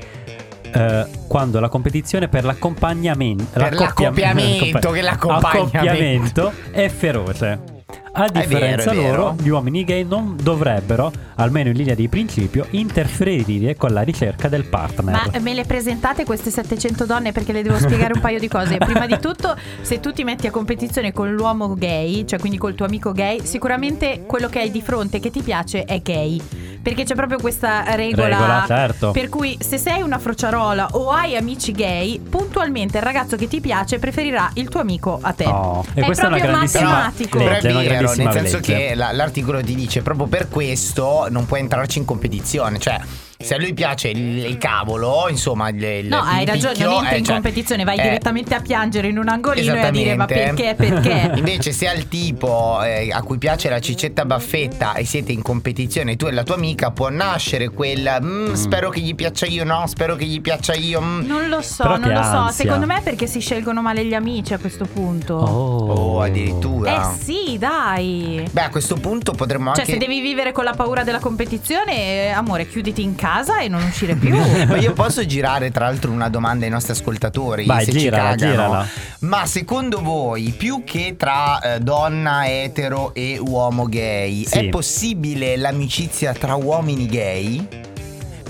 eh, 0.72 1.06
quando 1.26 1.58
la 1.58 1.68
competizione 1.68 2.28
per 2.28 2.44
l'accompagnamento 2.44 3.44
Per 3.52 3.74
l'accoppiamento, 3.74 4.90
che 4.92 5.00
l'accompagnamento. 5.02 5.76
accoppiamento 6.46 6.52
è 6.70 6.88
feroce. 6.88 7.69
A 8.12 8.26
vero, 8.26 8.40
differenza 8.40 8.90
è 8.90 8.94
vero. 8.94 9.16
loro, 9.16 9.36
gli 9.40 9.48
uomini 9.48 9.84
gay 9.84 10.04
non 10.04 10.36
dovrebbero, 10.40 11.12
almeno 11.36 11.68
in 11.70 11.76
linea 11.76 11.94
di 11.94 12.08
principio, 12.08 12.66
interferire 12.70 13.76
con 13.76 13.92
la 13.92 14.02
ricerca 14.02 14.48
del 14.48 14.64
partner. 14.64 15.30
Ma 15.32 15.38
me 15.40 15.54
le 15.54 15.64
presentate 15.64 16.24
queste 16.24 16.50
700 16.50 17.06
donne 17.06 17.32
perché 17.32 17.52
le 17.52 17.62
devo 17.62 17.78
spiegare 17.78 18.14
un 18.14 18.20
paio 18.20 18.38
di 18.38 18.48
cose. 18.48 18.78
Prima 18.78 19.06
di 19.06 19.18
tutto, 19.20 19.56
se 19.80 20.00
tu 20.00 20.12
ti 20.12 20.24
metti 20.24 20.46
a 20.46 20.50
competizione 20.50 21.12
con 21.12 21.32
l'uomo 21.32 21.74
gay, 21.74 22.26
cioè 22.26 22.38
quindi 22.38 22.58
col 22.58 22.74
tuo 22.74 22.86
amico 22.86 23.12
gay, 23.12 23.44
sicuramente 23.44 24.24
quello 24.26 24.48
che 24.48 24.58
hai 24.58 24.70
di 24.70 24.82
fronte 24.82 25.20
che 25.20 25.30
ti 25.30 25.42
piace 25.42 25.84
è 25.84 26.00
gay. 26.00 26.40
Perché 26.82 27.04
c'è 27.04 27.14
proprio 27.14 27.38
questa 27.38 27.94
regola. 27.94 28.28
Regola, 28.28 28.64
certo. 28.66 29.10
Per 29.10 29.28
cui 29.28 29.58
se 29.60 29.76
sei 29.76 30.00
una 30.00 30.18
frociarola 30.18 30.88
o 30.92 31.10
hai 31.10 31.36
amici 31.36 31.72
gay, 31.72 32.18
puntualmente 32.18 32.96
il 32.96 33.02
ragazzo 33.02 33.36
che 33.36 33.48
ti 33.48 33.60
piace 33.60 33.98
preferirà 33.98 34.50
il 34.54 34.68
tuo 34.68 34.80
amico 34.80 35.18
a 35.20 35.32
te. 35.32 35.44
Oh, 35.44 35.84
e 35.94 36.00
è 36.00 36.04
questa 36.04 36.24
è 36.24 36.26
una 36.28 36.36
proprio 36.36 36.56
grandissima 36.56 36.90
matematico. 36.90 37.38
legge, 37.38 37.68
una 37.68 37.80
vero, 37.80 38.14
nel 38.14 38.32
senso 38.32 38.56
legge. 38.56 38.60
che 38.60 38.94
la- 38.94 39.12
l'articolo 39.12 39.60
ti 39.62 39.74
dice 39.74 40.00
proprio 40.02 40.26
per 40.26 40.48
questo 40.48 41.26
non 41.28 41.44
puoi 41.46 41.60
entrarci 41.60 41.98
in 41.98 42.04
competizione. 42.06 42.78
Cioè, 42.78 42.98
se 43.42 43.54
a 43.54 43.58
lui 43.58 43.72
piace 43.72 44.08
il, 44.08 44.44
il 44.44 44.58
cavolo, 44.58 45.26
insomma, 45.28 45.68
il, 45.70 45.82
il- 45.82 46.08
No, 46.08 46.18
hai 46.20 46.44
ragione, 46.44 46.72
picchio, 46.74 46.88
non 46.90 46.98
entri 47.00 47.14
eh, 47.14 47.18
in 47.18 47.24
cioè, 47.24 47.34
competizione, 47.34 47.84
vai 47.84 47.98
eh, 47.98 48.02
direttamente 48.02 48.54
a 48.54 48.60
piangere 48.60 49.08
in 49.08 49.18
un 49.18 49.28
angolino 49.28 49.74
e 49.74 49.80
a 49.80 49.90
dire 49.90 50.14
ma 50.14 50.26
perché, 50.26 50.74
perché? 50.76 51.32
Invece, 51.36 51.72
se 51.72 51.88
al 51.88 52.06
tipo 52.08 52.82
eh, 52.82 53.10
a 53.12 53.22
cui 53.22 53.38
piace 53.38 53.68
la 53.70 53.80
cicetta 53.80 54.24
baffetta 54.26 54.92
e 54.94 55.04
siete 55.04 55.32
in 55.32 55.40
competizione, 55.42 56.16
tu 56.16 56.26
e 56.26 56.32
la 56.32 56.42
tua 56.42 56.56
amica, 56.56 56.90
può 56.90 57.08
nascere 57.08 57.70
quella. 57.70 58.20
"Mm, 58.20 58.52
Spero 58.52 58.90
che 58.90 59.00
gli 59.00 59.14
piaccia 59.14 59.46
io, 59.46 59.64
no? 59.64 59.86
Spero 59.86 60.16
che 60.16 60.24
gli 60.26 60.40
piaccia 60.40 60.74
io. 60.74 61.00
mm". 61.00 61.26
Non 61.26 61.48
lo 61.48 61.62
so, 61.62 61.82
Però 61.84 61.96
non 61.96 62.12
lo 62.12 62.22
so. 62.22 62.28
ansia. 62.36 62.64
Secondo 62.64 62.86
me 62.86 62.98
è 62.98 63.02
perché 63.02 63.26
si 63.26 63.40
scelgono 63.40 63.80
male 63.80 64.04
gli 64.04 64.14
amici 64.14 64.52
a 64.52 64.58
questo 64.58 64.84
punto. 64.84 65.34
Oh, 65.34 66.20
addirittura. 66.20 67.10
Eh 67.14 67.16
sì, 67.18 67.56
dai. 67.58 68.46
Beh, 68.50 68.62
a 68.64 68.68
questo 68.70 68.96
punto 68.96 69.32
potremmo 69.32 69.70
Cioè, 69.72 69.80
anche. 69.80 69.92
se 69.92 69.98
devi 69.98 70.20
vivere 70.20 70.52
con 70.52 70.64
la 70.64 70.72
paura 70.72 71.04
della 71.04 71.20
competizione, 71.20 72.26
eh, 72.26 72.28
amore, 72.28 72.66
chiuditi 72.68 73.02
in 73.02 73.14
casa 73.14 73.28
e 73.60 73.68
non 73.68 73.82
uscire 73.84 74.14
più. 74.14 74.34
Ma 74.66 74.76
io 74.76 74.92
posso 74.92 75.24
girare 75.24 75.70
tra 75.70 75.84
l'altro 75.86 76.10
una 76.10 76.28
domanda 76.28 76.64
ai 76.64 76.70
nostri 76.70 76.92
ascoltatori 76.92 77.64
Vai, 77.64 77.84
se 77.84 77.92
girala, 77.92 78.32
ci 78.32 78.38
cagano. 78.38 78.52
girala. 78.52 78.88
Ma 79.20 79.46
secondo 79.46 80.00
voi 80.02 80.52
più 80.56 80.82
che 80.84 81.14
tra 81.16 81.60
eh, 81.60 81.78
donna 81.80 82.48
etero 82.48 83.14
e 83.14 83.38
uomo 83.38 83.86
gay 83.86 84.44
Sì. 84.44 84.58
è 84.58 84.68
possibile 84.68 85.56
l'amicizia 85.56 86.32
tra 86.32 86.54
uomini 86.56 87.06
gay? 87.06 87.66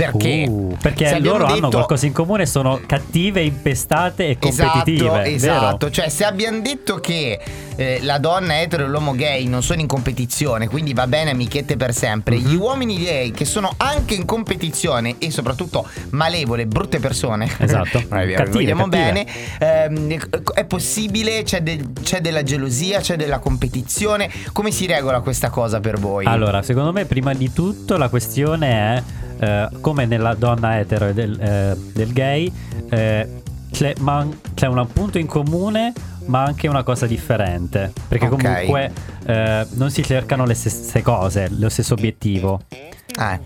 Perché? 0.04 0.44
Uh, 0.48 0.76
perché 0.80 1.18
loro 1.20 1.44
hanno 1.44 1.54
detto- 1.54 1.68
qualcosa 1.70 2.06
in 2.06 2.12
comune, 2.12 2.46
sono 2.46 2.80
cattive, 2.86 3.42
impestate 3.42 4.28
e 4.28 4.38
competitive. 4.38 5.24
Esatto, 5.24 5.56
esatto. 5.56 5.90
Cioè, 5.90 6.08
se 6.08 6.24
abbiamo 6.24 6.60
detto 6.60 6.96
che 7.00 7.38
eh, 7.76 7.98
la 8.02 8.18
donna 8.18 8.60
etero 8.60 8.84
e 8.84 8.88
l'uomo 8.88 9.12
gay 9.12 9.46
non 9.46 9.62
sono 9.62 9.80
in 9.80 9.86
competizione, 9.86 10.68
quindi 10.68 10.92
va 10.94 11.06
bene 11.06 11.30
amichette 11.30 11.76
per 11.76 11.94
sempre, 11.94 12.36
Mhm. 12.36 12.46
gli 12.48 12.54
uomini 12.54 12.98
gay 13.02 13.30
che 13.30 13.44
sono 13.44 13.72
anche 13.78 14.14
in 14.14 14.24
competizione 14.24 15.16
e 15.18 15.30
soprattutto 15.30 15.86
malevole, 16.10 16.66
brutte 16.66 16.98
persone. 16.98 17.48
Esatto. 17.58 18.02
Cattive, 18.08 18.46
vogliamo 18.50 18.88
cattive. 18.88 19.24
bene. 19.58 19.84
Ehm, 20.08 20.18
è 20.54 20.64
possibile? 20.64 21.42
C'è, 21.42 21.62
del- 21.62 21.92
c'è 22.02 22.20
della 22.20 22.42
gelosia, 22.42 23.00
c'è 23.00 23.16
della 23.16 23.38
competizione. 23.38 24.30
Come 24.52 24.70
si 24.70 24.86
regola 24.86 25.20
questa 25.20 25.48
cosa 25.50 25.80
per 25.80 25.98
voi? 25.98 26.24
Allora, 26.26 26.62
secondo 26.62 26.92
me, 26.92 27.04
prima 27.06 27.32
di 27.34 27.52
tutto, 27.52 27.96
la 27.96 28.08
questione 28.08 28.68
è 28.68 29.02
eh, 29.40 29.68
come 29.80 30.06
nella 30.06 30.34
donna 30.34 30.78
etero 30.78 31.08
e 31.08 31.14
del, 31.14 31.40
eh, 31.40 31.76
del 31.92 32.12
gay, 32.12 32.52
eh, 32.90 33.42
c'è, 33.72 33.94
man- 34.00 34.38
c'è 34.54 34.66
un 34.66 34.86
punto 34.92 35.18
in 35.18 35.26
comune, 35.26 35.92
ma 36.26 36.42
anche 36.44 36.68
una 36.68 36.82
cosa 36.82 37.06
differente. 37.06 37.92
Perché 38.08 38.26
Ok. 38.26 38.42
comunque 38.42 38.92
eh, 39.26 39.66
non 39.72 39.90
si 39.90 40.02
cercano 40.04 40.44
le 40.44 40.54
stesse 40.54 41.02
cose, 41.02 41.48
lo 41.50 41.68
stesso 41.68 41.94
obiettivo. 41.94 42.60
Eh, 42.68 43.40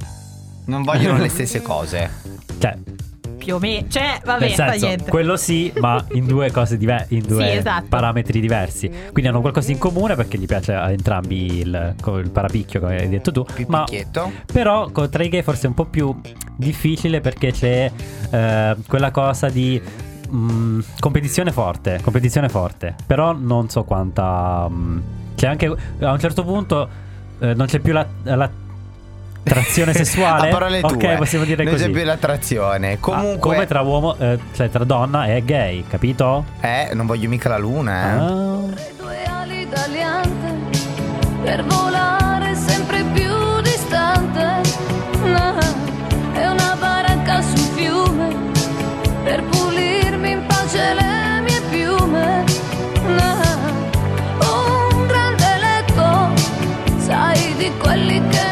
non 0.67 0.83
vogliono 0.83 1.19
le 1.19 1.29
stesse 1.29 1.61
cose. 1.63 2.11
Cioè, 2.59 2.77
più 3.45 3.55
o 3.57 3.59
meno. 3.59 3.87
Cioè, 3.89 4.21
vabbè, 4.25 4.41
nel 4.41 4.55
fa 4.55 4.71
senso, 4.71 4.87
niente. 4.87 5.11
quello 5.11 5.37
sì, 5.37 5.73
ma 5.81 6.05
in 6.13 6.27
due 6.27 6.51
cose 6.51 6.77
diverse, 6.77 7.15
in 7.15 7.23
due 7.27 7.51
Sì, 7.51 7.57
esatto. 7.59 7.87
parametri 7.89 8.41
diversi. 8.41 8.89
Quindi 8.89 9.29
hanno 9.29 9.41
qualcosa 9.41 9.71
in 9.71 9.79
comune 9.79 10.15
perché 10.15 10.39
gli 10.39 10.47
piace 10.47 10.73
a 10.73 10.91
entrambi 10.91 11.59
il, 11.59 11.95
il 12.17 12.31
parapicchio, 12.31 12.81
come 12.81 12.97
hai 12.97 13.09
detto 13.09 13.31
tu. 13.31 13.45
Ma 13.69 13.85
picchietto. 13.85 14.33
Però 14.53 14.91
tra 14.91 15.23
i 15.23 15.29
gay 15.29 15.43
forse 15.43 15.65
è 15.65 15.69
un 15.69 15.75
po' 15.75 15.85
più 15.85 16.19
difficile 16.57 17.21
perché 17.21 17.53
c'è 17.53 17.91
eh, 18.31 18.77
quella 18.89 19.11
cosa 19.11 19.49
di 19.49 19.81
mm, 20.33 20.81
competizione 20.99 21.53
forte, 21.53 22.01
competizione 22.03 22.49
forte. 22.49 22.95
Però 23.07 23.33
non 23.33 23.69
so 23.69 23.85
quanta... 23.85 24.67
mm, 24.71 24.99
c'è 25.35 25.49
anche 25.49 25.67
a 26.01 26.13
un 26.13 26.19
certo 26.19 26.45
punto 26.45 26.89
eh, 27.41 27.55
non 27.55 27.67
c'è 27.67 27.79
più 27.81 27.93
la... 27.93 28.07
la 28.23 28.51
trazione 29.45 29.93
sessuale 29.95 30.49
A 30.49 30.51
parole 30.51 30.81
tue. 30.81 30.95
ok 31.13 31.15
possiamo 31.17 31.45
dire 31.45 31.63
non 31.63 31.73
così 31.75 31.89
più 31.91 32.03
l'attrazione. 32.03 32.93
Ah, 32.95 32.97
Comunque, 32.99 33.39
come 33.39 33.67
tra 33.67 33.81
uomo 33.83 34.17
eh, 34.19 34.39
cioè 34.55 34.69
tra 34.71 34.83
donna 34.85 35.27
e 35.27 35.45
gay 35.45 35.85
capito 35.87 36.45
eh, 36.61 36.91
non 36.95 37.07
voglio 37.07 37.29
mica 37.29 37.49
la 37.49 37.59
luna, 37.59 37.93
eh. 37.93 38.19
Ah. 38.19 38.61
due 38.99 39.23
ali 39.27 39.69
tagliante 39.69 40.79
per 41.45 41.63
volare 41.65 42.55
sempre 42.55 43.03
più 43.13 43.61
distante. 43.63 44.61
No, 45.25 45.59
è 46.33 46.47
una 46.47 46.77
baracca 46.79 47.41
sul 47.43 47.59
fiume 47.75 48.35
per 49.25 49.43
pulirmi 49.45 50.31
in 50.33 50.45
pace 50.47 50.95
le 50.95 51.41
mie 51.43 51.61
piume. 51.71 52.45
No, 53.07 53.35
un 54.41 55.07
grande 55.07 55.57
letto, 55.61 56.33
sai 56.99 57.55
di 57.57 57.71
quelli 57.79 58.21
che 58.29 58.43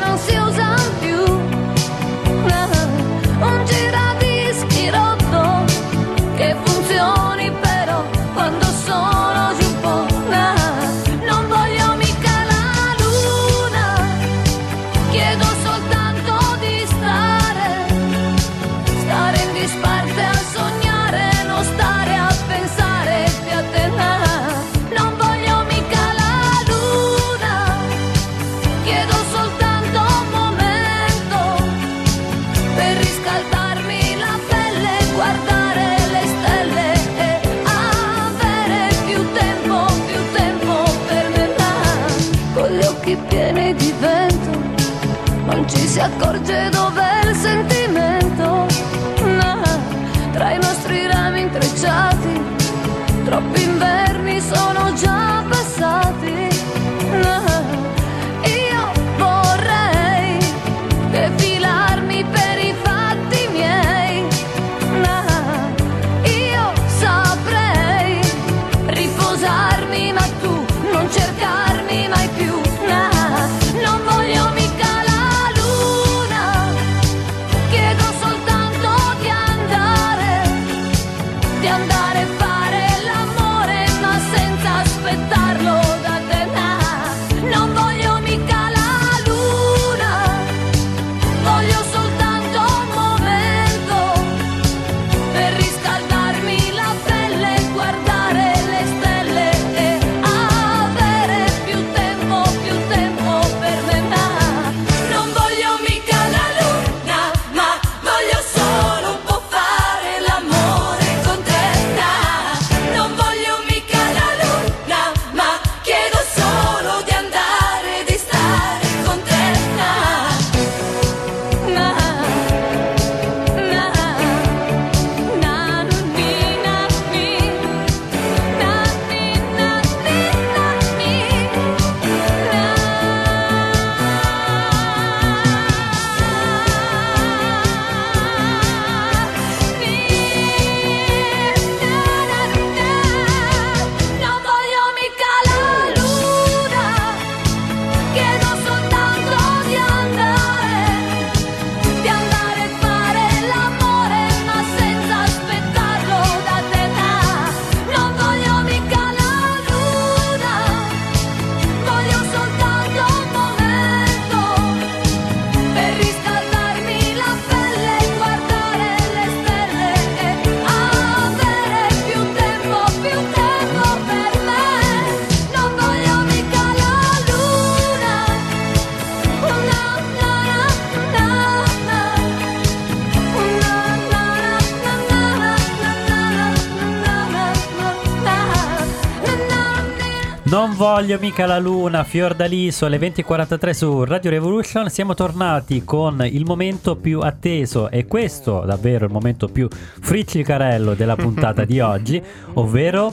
voglio 191.03 191.19
mica 191.19 191.47
la 191.47 191.59
luna, 191.59 192.05
Fiordaliso, 192.05 192.87
alle 192.87 192.97
20.43 192.97 193.71
su 193.71 194.05
Radio 194.05 194.31
Revolution. 194.31 194.89
Siamo 194.89 195.15
tornati 195.15 195.83
con 195.83 196.25
il 196.25 196.45
momento 196.45 196.95
più 196.95 197.19
atteso 197.19 197.91
e 197.91 198.07
questo 198.07 198.61
davvero 198.61 199.07
il 199.07 199.11
momento 199.11 199.49
più 199.49 199.67
friccicarello 199.69 200.95
della 200.95 201.17
puntata 201.17 201.65
di 201.65 201.81
oggi, 201.81 202.23
ovvero... 202.55 203.13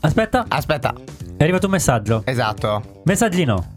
Aspetta, 0.00 0.46
Aspetta, 0.48 0.92
è 1.36 1.44
arrivato 1.44 1.66
un 1.66 1.72
messaggio. 1.72 2.22
esatto. 2.24 3.02
Messaggino. 3.04 3.72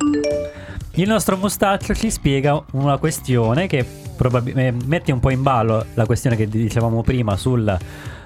Il 0.93 1.07
nostro 1.07 1.37
mustaccio 1.37 1.93
ci 1.93 2.09
spiega 2.09 2.59
una 2.71 2.97
questione 2.97 3.67
che 3.67 3.85
probabilmente 4.15 4.87
mette 4.87 5.11
un 5.11 5.19
po' 5.19 5.29
in 5.29 5.43
ballo 5.43 5.85
la 5.93 6.07
questione 6.07 6.35
che 6.35 6.47
dicevamo 6.47 7.03
prima 7.03 7.37
sul 7.37 7.77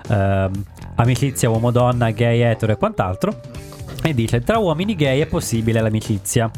ehm, 0.07 0.63
amicizia 0.95 1.49
uomo-donna, 1.49 2.11
gay, 2.11 2.39
etero 2.39 2.71
e 2.71 2.77
quant'altro. 2.77 3.54
E 4.05 4.13
dice: 4.13 4.41
Tra 4.41 4.59
uomini 4.59 4.93
gay 4.93 5.19
è 5.19 5.25
possibile 5.25 5.81
l'amicizia. 5.81 6.51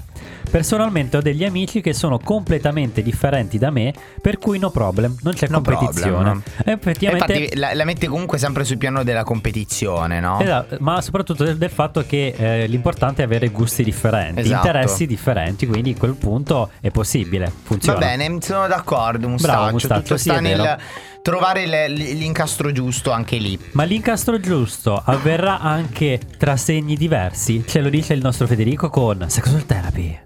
Personalmente 0.49 1.17
ho 1.17 1.21
degli 1.21 1.43
amici 1.43 1.81
che 1.81 1.93
sono 1.93 2.19
completamente 2.19 3.01
differenti 3.01 3.57
da 3.57 3.69
me, 3.69 3.93
per 4.21 4.37
cui 4.37 4.59
no 4.59 4.69
problem, 4.69 5.15
non 5.21 5.33
c'è 5.33 5.47
No 5.49 5.61
competizione. 5.61 6.41
effettivamente. 6.65 7.33
Infatti 7.33 7.57
la, 7.57 7.73
la 7.73 7.83
mette 7.85 8.07
comunque 8.07 8.37
sempre 8.37 8.63
sul 8.63 8.77
piano 8.77 9.03
della 9.03 9.23
competizione, 9.23 10.19
no? 10.19 10.39
Esatto, 10.39 10.77
ma 10.79 11.01
soprattutto 11.01 11.43
del, 11.43 11.57
del 11.57 11.69
fatto 11.69 12.03
che 12.07 12.33
eh, 12.37 12.67
l'importante 12.67 13.21
è 13.21 13.25
avere 13.25 13.49
gusti 13.49 13.83
differenti, 13.83 14.41
Esatto. 14.41 14.67
interessi 14.67 15.05
differenti, 15.05 15.65
quindi 15.67 15.91
a 15.91 15.99
quel 15.99 16.15
punto 16.15 16.69
è 16.79 16.89
possibile, 16.91 17.45
Va 17.45 17.51
funziona. 17.63 17.99
bene, 17.99 18.37
sono 18.41 18.67
d'accordo, 18.67 19.27
Mustaccio. 19.27 19.71
Mustaccio, 19.71 20.01
Tutto 20.01 20.17
sì, 20.17 20.29
sta 20.29 20.39
nel 20.39 20.77
trovare 21.21 21.65
le- 21.65 21.89
l'incastro 21.89 22.71
giusto 22.71 23.11
anche 23.11 23.37
lì. 23.37 23.59
Ma 23.71 23.83
l'incastro 23.83 24.39
giusto 24.39 25.01
avverrà 25.03 25.59
anche 25.59 26.19
tra 26.37 26.55
segni 26.55 26.95
diversi? 26.95 27.63
Ce 27.67 27.81
lo 27.81 27.89
dice 27.89 28.13
il 28.13 28.21
nostro 28.21 28.47
Federico 28.47 28.89
con 28.89 29.25
Sexual 29.27 29.65
Therapy. 29.65 30.16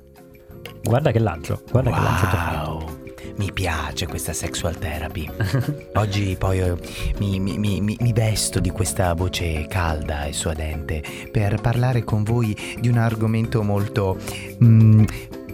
Guarda 0.83 1.11
che 1.11 1.19
lancio, 1.19 1.61
guarda 1.71 1.91
che 1.91 1.99
lancio. 1.99 2.27
Wow. 2.65 2.99
Mi 3.37 3.51
piace 3.53 4.07
questa 4.07 4.33
sexual 4.33 4.77
therapy. 4.77 5.29
Oggi 5.95 6.35
poi 6.37 6.59
eh, 6.59 6.75
mi, 7.17 7.39
mi- 7.39 7.57
mi- 7.57 7.81
mi- 7.81 7.97
mi 7.99 8.13
vesto 8.13 8.59
di 8.59 8.69
questa 8.69 9.13
voce 9.13 9.65
calda 9.67 10.25
e 10.25 10.33
suadente 10.33 11.01
per 11.31 11.59
parlare 11.61 12.03
con 12.03 12.23
voi 12.23 12.55
di 12.79 12.87
un 12.89 12.97
argomento 12.97 13.63
molto 13.63 14.17
mm, 14.63 15.03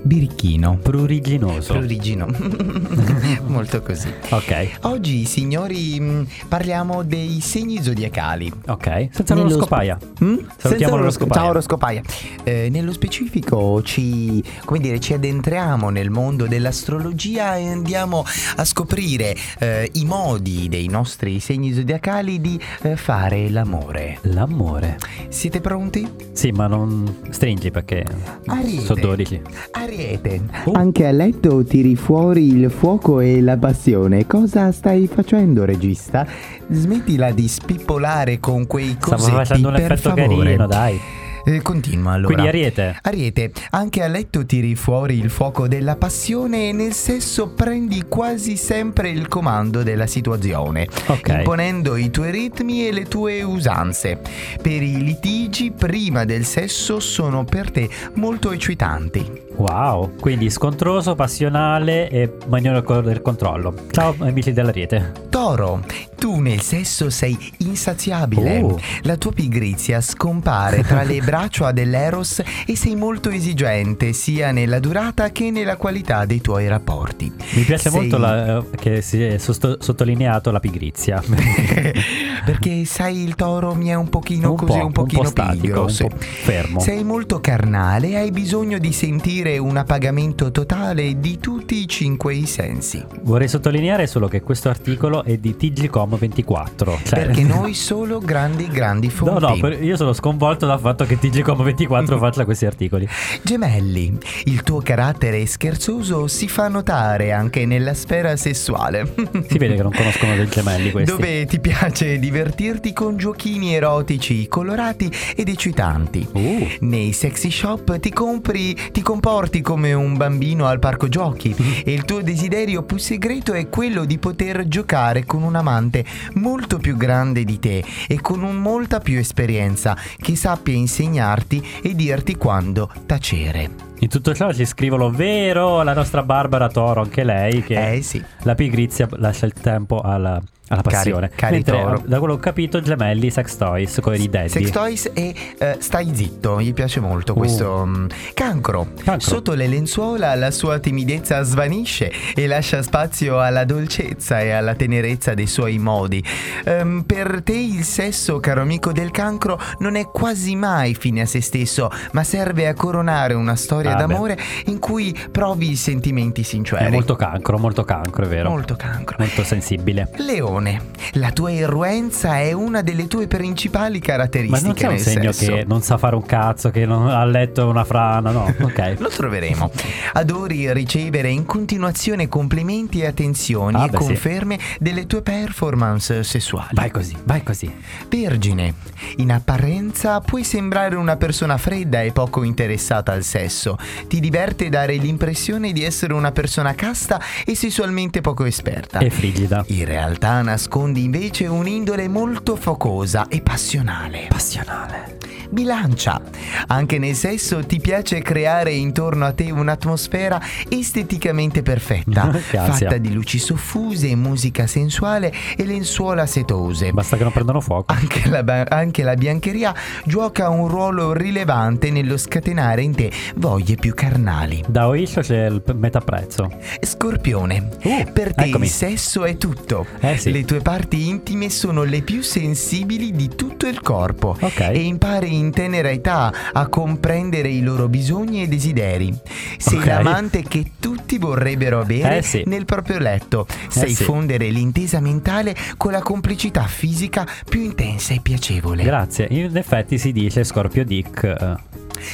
birichino. 0.01 0.77
Pruriginoso. 0.81 1.73
Prurigino. 1.73 2.27
molto 3.47 3.81
così. 3.81 4.11
Ok, 4.29 4.77
Oggi, 4.81 5.25
signori, 5.25 5.99
mm, 5.99 6.21
parliamo 6.47 7.03
dei 7.03 7.39
segni 7.41 7.81
zodiacali. 7.81 8.51
ok. 8.67 9.09
Senza 9.11 9.33
Nello 9.33 9.47
l'oroscopaia. 9.47 9.97
Mm? 10.23 10.37
Salutiamo 10.57 10.97
l'oroscopaia. 10.97 11.41
Ciao 11.41 11.49
oroscopaia. 11.49 12.01
Eh, 12.43 12.69
nello 12.69 12.91
specifico 12.93 13.81
ci, 13.83 14.43
come 14.65 14.79
dire, 14.79 14.99
ci 14.99 15.13
addentriamo 15.13 15.89
nel 15.89 16.09
mondo 16.09 16.47
dell'astrologia 16.47 17.55
e 17.57 17.67
andiamo 17.67 18.25
a 18.55 18.65
scoprire 18.65 19.35
eh, 19.59 19.89
i 19.93 20.05
modi 20.05 20.67
dei 20.69 20.87
nostri 20.87 21.39
segni 21.39 21.73
zodiacali 21.73 22.39
di 22.41 22.59
eh, 22.83 22.95
fare 22.95 23.49
l'amore. 23.49 24.19
L'amore. 24.23 24.97
Siete 25.29 25.61
pronti? 25.61 26.09
Sì, 26.31 26.51
ma 26.51 26.67
non 26.67 27.17
stringi 27.29 27.71
perché 27.71 28.05
Ariete. 28.45 28.85
sono 28.85 29.01
12. 29.01 29.41
Ariete. 29.87 30.41
Uh. 30.65 30.71
Anche 30.73 31.07
a 31.07 31.11
letto 31.11 31.63
tiri 31.63 31.95
fuori 31.95 32.47
il 32.47 32.69
fuoco 32.69 33.21
e 33.21 33.39
la 33.41 33.55
passione. 33.55 34.27
Cosa 34.27 34.71
stai 34.73 35.07
facendo, 35.07 35.63
regista? 35.63 36.27
Smettila 36.69 37.31
di 37.31 37.47
spippolare 37.47 38.39
con 38.41 38.67
quei 38.67 38.97
Stavo 38.99 39.15
cosetti 39.15 39.35
facendo 39.35 39.67
un 39.69 39.73
per 39.75 39.91
effetto 39.93 40.09
favore. 40.15 40.43
carino, 40.43 40.67
dai. 40.67 40.99
Eh, 41.45 41.61
continua 41.61 42.11
allora. 42.11 42.33
Quindi 42.33 42.49
Ariete. 42.49 42.97
Ariete, 43.01 43.51
anche 43.69 44.03
a 44.03 44.07
letto 44.07 44.45
tiri 44.45 44.75
fuori 44.75 45.17
il 45.17 45.29
fuoco 45.29 45.69
della 45.69 45.95
passione 45.95 46.67
e 46.67 46.71
nel 46.73 46.91
sesso 46.91 47.47
prendi 47.51 48.03
quasi 48.09 48.57
sempre 48.57 49.09
il 49.09 49.29
comando 49.29 49.81
della 49.81 50.07
situazione, 50.07 50.89
Ok. 51.05 51.29
imponendo 51.29 51.95
i 51.95 52.09
tuoi 52.11 52.31
ritmi 52.31 52.85
e 52.85 52.91
le 52.91 53.05
tue 53.05 53.41
usanze. 53.43 54.19
Per 54.61 54.81
i 54.83 55.01
litigi 55.01 55.71
prima 55.71 56.25
del 56.25 56.43
sesso 56.43 56.99
sono 56.99 57.45
per 57.45 57.71
te 57.71 57.89
molto 58.15 58.51
eccitanti. 58.51 59.45
Wow, 59.57 60.15
quindi 60.19 60.51
scontroso, 60.51 61.15
passionale 61.15 62.09
e 62.09 62.31
maniero 62.47 63.01
del 63.01 63.23
controllo. 63.23 63.73
Ciao 63.89 64.13
amici 64.19 64.53
dell'Ariete. 64.53 65.13
Toro, 65.29 65.83
tu 66.15 66.39
nel 66.39 66.61
sesso 66.61 67.09
sei 67.09 67.35
insaziabile. 67.59 68.59
Oh. 68.61 68.79
La 69.01 69.17
tua 69.17 69.31
pigrizia 69.31 69.99
scompare 70.01 70.83
tra 70.83 71.01
le 71.01 71.21
braccia 71.25 71.71
dell'Eros 71.71 72.43
e 72.67 72.75
sei 72.75 72.95
molto 72.95 73.29
esigente 73.31 74.13
sia 74.13 74.51
nella 74.51 74.77
durata 74.79 75.31
che 75.31 75.49
nella 75.49 75.75
qualità 75.75 76.25
dei 76.25 76.39
tuoi 76.39 76.67
rapporti. 76.67 77.33
Mi 77.53 77.63
piace 77.63 77.89
Sei- 77.89 77.99
molto 77.99 78.17
la- 78.19 78.57
eh, 78.59 78.63
che 78.75 79.01
si 79.01 79.23
è 79.23 79.37
sosto- 79.39 79.77
sottolineato 79.81 80.51
la 80.51 80.59
pigrizia. 80.59 81.19
Perché 82.45 82.85
sai 82.85 83.23
il 83.23 83.35
toro 83.35 83.73
mi 83.73 83.87
è 83.87 83.93
un 83.93 84.09
pochino 84.09 84.51
Un 84.51 84.55
così, 84.57 84.71
po', 84.71 84.77
un 84.77 84.85
un 84.85 84.91
po' 84.91 85.01
pochino 85.03 85.25
statico, 85.25 85.61
pigro. 85.61 85.81
un 85.83 85.89
sì. 85.89 86.03
po' 86.07 86.15
fermo. 86.17 86.79
Sei 86.79 87.03
molto 87.03 87.39
carnale 87.39 88.17
hai 88.17 88.31
bisogno 88.31 88.77
di 88.77 88.91
sentire 88.91 89.57
un 89.57 89.77
appagamento 89.77 90.51
totale 90.51 91.19
di 91.19 91.39
tutti 91.39 91.81
i 91.81 91.87
cinque 91.87 92.33
i 92.33 92.45
sensi. 92.45 93.03
Vorrei 93.21 93.47
sottolineare 93.47 94.07
solo 94.07 94.27
che 94.27 94.41
questo 94.41 94.69
articolo 94.69 95.23
è 95.23 95.37
di 95.37 95.55
TGCom24. 95.59 97.03
Cioè... 97.03 97.25
Perché 97.25 97.43
noi 97.43 97.73
solo 97.73 98.19
grandi, 98.19 98.67
grandi 98.67 99.09
fonti. 99.09 99.61
No, 99.61 99.67
no, 99.69 99.73
io 99.73 99.95
sono 99.95 100.13
sconvolto 100.13 100.65
dal 100.65 100.79
fatto 100.79 101.05
che 101.05 101.17
TGCom24 101.19 102.17
faccia 102.19 102.45
questi 102.45 102.65
articoli. 102.65 103.07
Gemelli, 103.41 104.17
il 104.45 104.63
tuo 104.63 104.81
carattere 104.81 105.45
scherzoso 105.45 106.27
si 106.27 106.47
fa 106.47 106.67
notare 106.67 107.31
anche 107.31 107.65
nella 107.65 107.93
sfera 107.93 108.35
sessuale. 108.35 109.13
Si 109.47 109.57
vede 109.57 109.75
che 109.75 109.83
non 109.83 109.91
conoscono 109.91 110.35
dei 110.35 110.47
gemelli 110.47 110.91
questi. 110.91 111.11
Dove 111.11 111.45
ti 111.45 111.59
piace 111.59 112.19
divertirti 112.27 112.91
con 112.91 113.15
giochini 113.15 113.73
erotici, 113.73 114.49
colorati 114.49 115.09
ed 115.33 115.47
eccitanti. 115.47 116.27
Uh. 116.33 116.67
Nei 116.81 117.13
sexy 117.13 117.49
shop 117.49 117.99
ti 117.99 118.11
compri, 118.11 118.75
ti 118.91 119.01
comporti 119.01 119.61
come 119.61 119.93
un 119.93 120.17
bambino 120.17 120.65
al 120.65 120.79
parco 120.79 121.07
giochi 121.07 121.55
e 121.85 121.93
il 121.93 122.03
tuo 122.03 122.21
desiderio 122.21 122.83
più 122.83 122.97
segreto 122.97 123.53
è 123.53 123.69
quello 123.69 124.03
di 124.03 124.17
poter 124.17 124.67
giocare 124.67 125.25
con 125.25 125.41
un 125.41 125.55
amante 125.55 126.03
molto 126.33 126.79
più 126.79 126.97
grande 126.97 127.45
di 127.45 127.59
te 127.59 127.83
e 128.07 128.19
con 128.19 128.43
un 128.43 128.57
molta 128.57 128.99
più 128.99 129.17
esperienza 129.17 129.95
che 130.17 130.35
sappia 130.35 130.73
insegnarti 130.73 131.65
e 131.81 131.95
dirti 131.95 132.35
quando 132.35 132.91
tacere. 133.05 133.86
In 133.99 134.09
tutto 134.09 134.33
ciò 134.35 134.53
ci 134.53 134.65
scrivono 134.65 135.09
vero 135.09 135.81
la 135.81 135.93
nostra 135.93 136.21
Barbara 136.21 136.69
Toro, 136.69 137.01
anche 137.01 137.23
lei, 137.23 137.63
che 137.63 137.93
Eh 137.95 138.01
sì. 138.03 138.23
la 138.43 138.53
pigrizia 138.53 139.07
lascia 139.13 139.47
il 139.47 139.53
tempo 139.53 140.01
alla, 140.01 140.39
alla 140.67 140.81
Cari- 140.81 140.95
passione. 140.95 141.31
cari 141.33 141.53
Mentre, 141.55 141.81
Toro. 141.81 142.03
da 142.05 142.19
quello 142.19 142.33
che 142.35 142.39
ho 142.39 142.43
capito, 142.43 142.79
gemelli, 142.79 143.31
sex 143.31 143.57
toys 143.57 143.97
con 144.01 144.13
i 144.13 144.29
daddy. 144.29 144.49
Sex 144.49 144.69
Toys 144.69 145.09
e 145.13 145.33
eh, 145.57 145.75
Stai 145.79 146.11
zitto, 146.13 146.61
gli 146.61 146.73
piace 146.73 146.99
molto 146.99 147.33
Uh. 147.33 147.37
questo 147.37 147.83
mm, 147.87 148.05
cancro. 148.35 148.87
Cancro. 149.03 149.19
Sotto 149.27 149.53
le 149.53 149.65
lenzuola 149.67 150.35
la 150.35 150.51
sua 150.51 150.77
timidezza 150.79 151.41
svanisce 151.41 152.11
e 152.35 152.45
lascia 152.47 152.83
spazio 152.83 153.39
alla 153.39 153.63
dolcezza 153.65 154.41
e 154.41 154.51
alla 154.51 154.75
tenerezza 154.75 155.33
dei 155.33 155.47
suoi 155.47 155.79
modi. 155.79 156.23
Ehm, 156.65 157.03
per 157.05 157.41
te 157.43 157.53
il 157.55 157.83
sesso, 157.83 158.39
caro 158.39 158.61
amico 158.61 158.91
del 158.91 159.09
cancro, 159.11 159.59
non 159.79 159.95
è 159.95 160.05
quasi 160.11 160.55
mai 160.55 160.93
fine 160.93 161.21
a 161.21 161.25
se 161.25 161.41
stesso, 161.41 161.89
ma 162.11 162.23
serve 162.23 162.67
a 162.67 162.73
coronare 162.75 163.33
una 163.33 163.55
storia 163.55 163.85
Ah, 163.91 163.95
beh. 163.95 164.13
d'amore 164.13 164.37
in 164.65 164.79
cui 164.79 165.17
provi 165.31 165.75
sentimenti 165.75 166.43
sinceri. 166.43 166.85
È 166.85 166.89
molto 166.89 167.15
cancro, 167.15 167.57
molto 167.57 167.83
cancro, 167.83 168.25
è 168.25 168.27
vero. 168.27 168.49
Molto 168.49 168.75
cancro. 168.75 169.15
Molto 169.19 169.43
sensibile. 169.43 170.09
Leone, 170.17 170.81
la 171.13 171.31
tua 171.31 171.51
irruenza 171.51 172.39
è 172.39 172.51
una 172.53 172.81
delle 172.81 173.07
tue 173.07 173.27
principali 173.27 173.99
Ma 173.99 174.05
caratteristiche 174.05 174.65
non 174.67 174.73
c'è 174.75 174.87
un 174.87 174.97
segno 174.99 175.31
sesso. 175.31 175.51
che 175.53 175.65
non 175.67 175.81
sa 175.81 175.97
fare 175.97 176.15
un 176.15 176.25
cazzo, 176.25 176.69
che 176.69 176.85
non 176.85 177.07
ha 177.09 177.23
letto 177.25 177.67
una 177.67 177.83
frana, 177.83 178.31
no? 178.31 178.53
Ok. 178.67 178.95
Lo 178.99 179.09
troveremo. 179.09 179.71
Adori 180.13 180.71
ricevere 180.73 181.29
in 181.29 181.45
continuazione 181.45 182.27
complimenti 182.27 182.99
e 183.01 183.05
attenzioni 183.07 183.77
Ah, 183.77 183.85
e 183.85 183.89
beh, 183.89 183.97
sì. 183.97 184.03
conferme 184.05 184.59
delle 184.79 185.05
tue 185.07 185.21
performance 185.21 186.23
sessuali. 186.23 186.69
Vai 186.73 186.91
così, 186.91 187.15
vai 187.23 187.43
così. 187.43 187.71
Vergine, 188.09 188.73
in 189.17 189.31
apparenza 189.31 190.19
puoi 190.21 190.43
sembrare 190.43 190.95
una 190.95 191.15
persona 191.17 191.57
fredda 191.57 192.01
e 192.01 192.11
poco 192.11 192.43
interessata 192.43 193.11
al 193.13 193.23
sesso. 193.23 193.76
Ti 194.07 194.19
diverte 194.19 194.69
dare 194.69 194.95
l'impressione 194.95 195.71
di 195.71 195.83
essere 195.83 196.13
una 196.13 196.31
persona 196.31 196.75
casta 196.75 197.21
e 197.45 197.55
sessualmente 197.55 198.21
poco 198.21 198.45
esperta. 198.45 198.99
E 198.99 199.09
frigida. 199.09 199.63
In 199.67 199.85
realtà 199.85 200.41
nascondi 200.41 201.03
invece 201.03 201.47
un'indole 201.47 202.07
molto 202.07 202.55
focosa 202.55 203.27
e 203.27 203.41
passionale. 203.41 204.27
Passionale. 204.29 205.16
Bilancia. 205.49 206.21
Anche 206.67 206.97
nel 206.99 207.15
sesso 207.15 207.65
ti 207.65 207.79
piace 207.79 208.21
creare 208.21 208.71
intorno 208.73 209.25
a 209.25 209.31
te 209.31 209.51
un'atmosfera 209.51 210.41
esteticamente 210.69 211.61
perfetta, 211.63 212.31
fatta 212.33 212.97
di 212.97 213.11
luci 213.11 213.39
soffuse, 213.39 214.15
musica 214.15 214.67
sensuale 214.67 215.33
e 215.55 215.65
lenzuola 215.65 216.25
setose. 216.25 216.91
Basta 216.91 217.17
che 217.17 217.23
non 217.23 217.31
prendano 217.31 217.61
fuoco. 217.61 217.93
Anche 217.93 218.29
la, 218.29 218.65
anche 218.69 219.03
la 219.03 219.15
biancheria 219.15 219.73
gioca 220.05 220.49
un 220.49 220.67
ruolo 220.67 221.13
rilevante 221.13 221.89
nello 221.91 222.17
scatenare 222.17 222.81
in 222.81 222.95
te 222.95 223.11
voglie 223.35 223.75
più 223.75 223.93
carnali. 223.93 224.63
Da 224.67 224.87
Oisho 224.87 225.21
c'è 225.21 225.45
il 225.47 225.61
metà 225.75 225.99
prezzo. 225.99 226.49
Scorpione, 226.79 227.69
per 228.13 228.33
te 228.33 228.45
eccomi. 228.45 228.65
il 228.65 228.71
sesso 228.71 229.25
è 229.25 229.37
tutto. 229.37 229.85
Eh 229.99 230.17
sì. 230.17 230.31
Le 230.31 230.45
tue 230.45 230.59
parti 230.61 231.07
intime 231.07 231.49
sono 231.49 231.83
le 231.83 232.01
più 232.01 232.21
sensibili 232.21 233.11
di 233.11 233.29
tutto 233.35 233.67
il 233.67 233.81
corpo 233.81 234.35
Ok. 234.39 234.59
e 234.59 234.79
impari 234.81 235.16
in 235.25 235.49
tenera 235.51 235.89
età 235.89 236.31
a 236.53 236.67
comprendere 236.67 237.49
i 237.49 237.61
loro 237.61 237.87
bisogni 237.87 238.43
e 238.43 238.47
desideri. 238.47 239.11
Sei 239.57 239.79
Ok. 239.79 239.85
l'amante 239.85 240.43
che 240.43 240.71
tutti 240.79 241.17
vorrebbero 241.17 241.79
avere 241.79 242.17
Eh 242.17 242.21
sì. 242.21 242.43
nel 242.45 242.65
proprio 242.65 242.99
letto. 242.99 243.47
Sai 243.69 243.95
sì. 243.95 244.03
fondere 244.03 244.49
l'intesa 244.49 244.99
mentale 244.99 245.55
con 245.77 245.91
la 245.91 246.01
complicità 246.01 246.63
fisica 246.63 247.25
più 247.49 247.61
intensa 247.61 248.13
e 248.13 248.19
piacevole. 248.21 248.83
Grazie. 248.83 249.27
In 249.31 249.55
effetti 249.57 249.97
si 249.97 250.11
dice 250.11 250.43
Scorpio 250.43 250.85
Dick. 250.85 251.23
eh, 251.23 251.55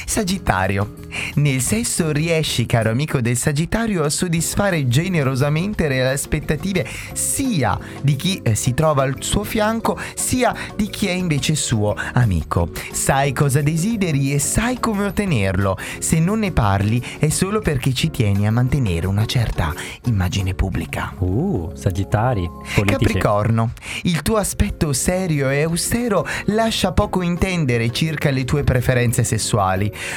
Sagittario. 0.06 0.94
Nel 1.34 1.60
sesso 1.60 2.10
riesci, 2.10 2.66
caro 2.66 2.90
amico 2.90 3.20
del 3.20 3.36
Sagittario, 3.36 4.02
a 4.04 4.08
soddisfare 4.08 4.88
generosamente 4.88 5.88
le 5.88 6.08
aspettative 6.08 6.86
sia 7.12 7.78
di 8.00 8.16
chi 8.16 8.40
eh, 8.42 8.54
si 8.54 8.74
trova 8.74 9.02
al 9.02 9.16
suo 9.20 9.44
fianco, 9.44 9.98
sia 10.14 10.54
di 10.76 10.88
chi 10.88 11.06
è 11.06 11.12
invece 11.12 11.54
suo 11.54 11.96
amico. 12.12 12.70
Sai 12.92 13.32
cosa 13.32 13.60
desideri 13.62 14.32
e 14.32 14.38
sai 14.38 14.80
come 14.80 15.06
ottenerlo. 15.06 15.76
Se 15.98 16.18
non 16.18 16.40
ne 16.40 16.52
parli 16.52 17.02
è 17.18 17.28
solo 17.28 17.60
perché 17.60 17.92
ci 17.92 18.10
tieni 18.10 18.46
a 18.46 18.52
mantenere 18.52 19.06
una 19.06 19.26
certa 19.26 19.72
immagine 20.04 20.54
pubblica. 20.54 21.14
Uh, 21.18 21.72
Sagittari. 21.74 22.48
Politici. 22.74 22.84
Capricorno, 22.84 23.72
il 24.02 24.22
tuo 24.22 24.36
aspetto 24.36 24.92
serio 24.92 25.50
e 25.50 25.62
austero 25.62 26.26
lascia 26.46 26.92
poco 26.92 27.22
intendere 27.22 27.90
circa 27.90 28.30
le 28.30 28.44
tue 28.44 28.62
preferenze 28.64 29.24
sessuali. 29.24 29.73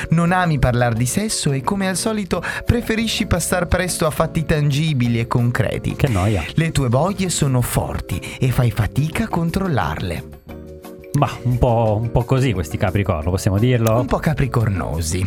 Non 0.09 0.31
ami 0.31 0.59
parlare 0.59 0.95
di 0.95 1.05
sesso 1.05 1.51
e 1.51 1.61
come 1.61 1.87
al 1.87 1.97
solito 1.97 2.43
preferisci 2.65 3.25
passare 3.25 3.65
presto 3.65 4.05
a 4.05 4.11
fatti 4.11 4.45
tangibili 4.45 5.19
e 5.19 5.27
concreti. 5.27 5.95
Che 5.95 6.07
noia. 6.07 6.43
Le 6.53 6.71
tue 6.71 6.89
voglie 6.89 7.29
sono 7.29 7.61
forti 7.61 8.19
e 8.39 8.51
fai 8.51 8.71
fatica 8.71 9.23
a 9.23 9.27
controllarle. 9.27 10.36
Ma 11.17 11.35
un 11.43 11.57
po', 11.57 11.97
un 11.99 12.11
po' 12.11 12.23
così 12.25 12.53
questi 12.53 12.77
Capricorno, 12.77 13.31
possiamo 13.31 13.57
dirlo? 13.57 13.99
Un 13.99 14.05
po' 14.05 14.19
capricornosi. 14.19 15.25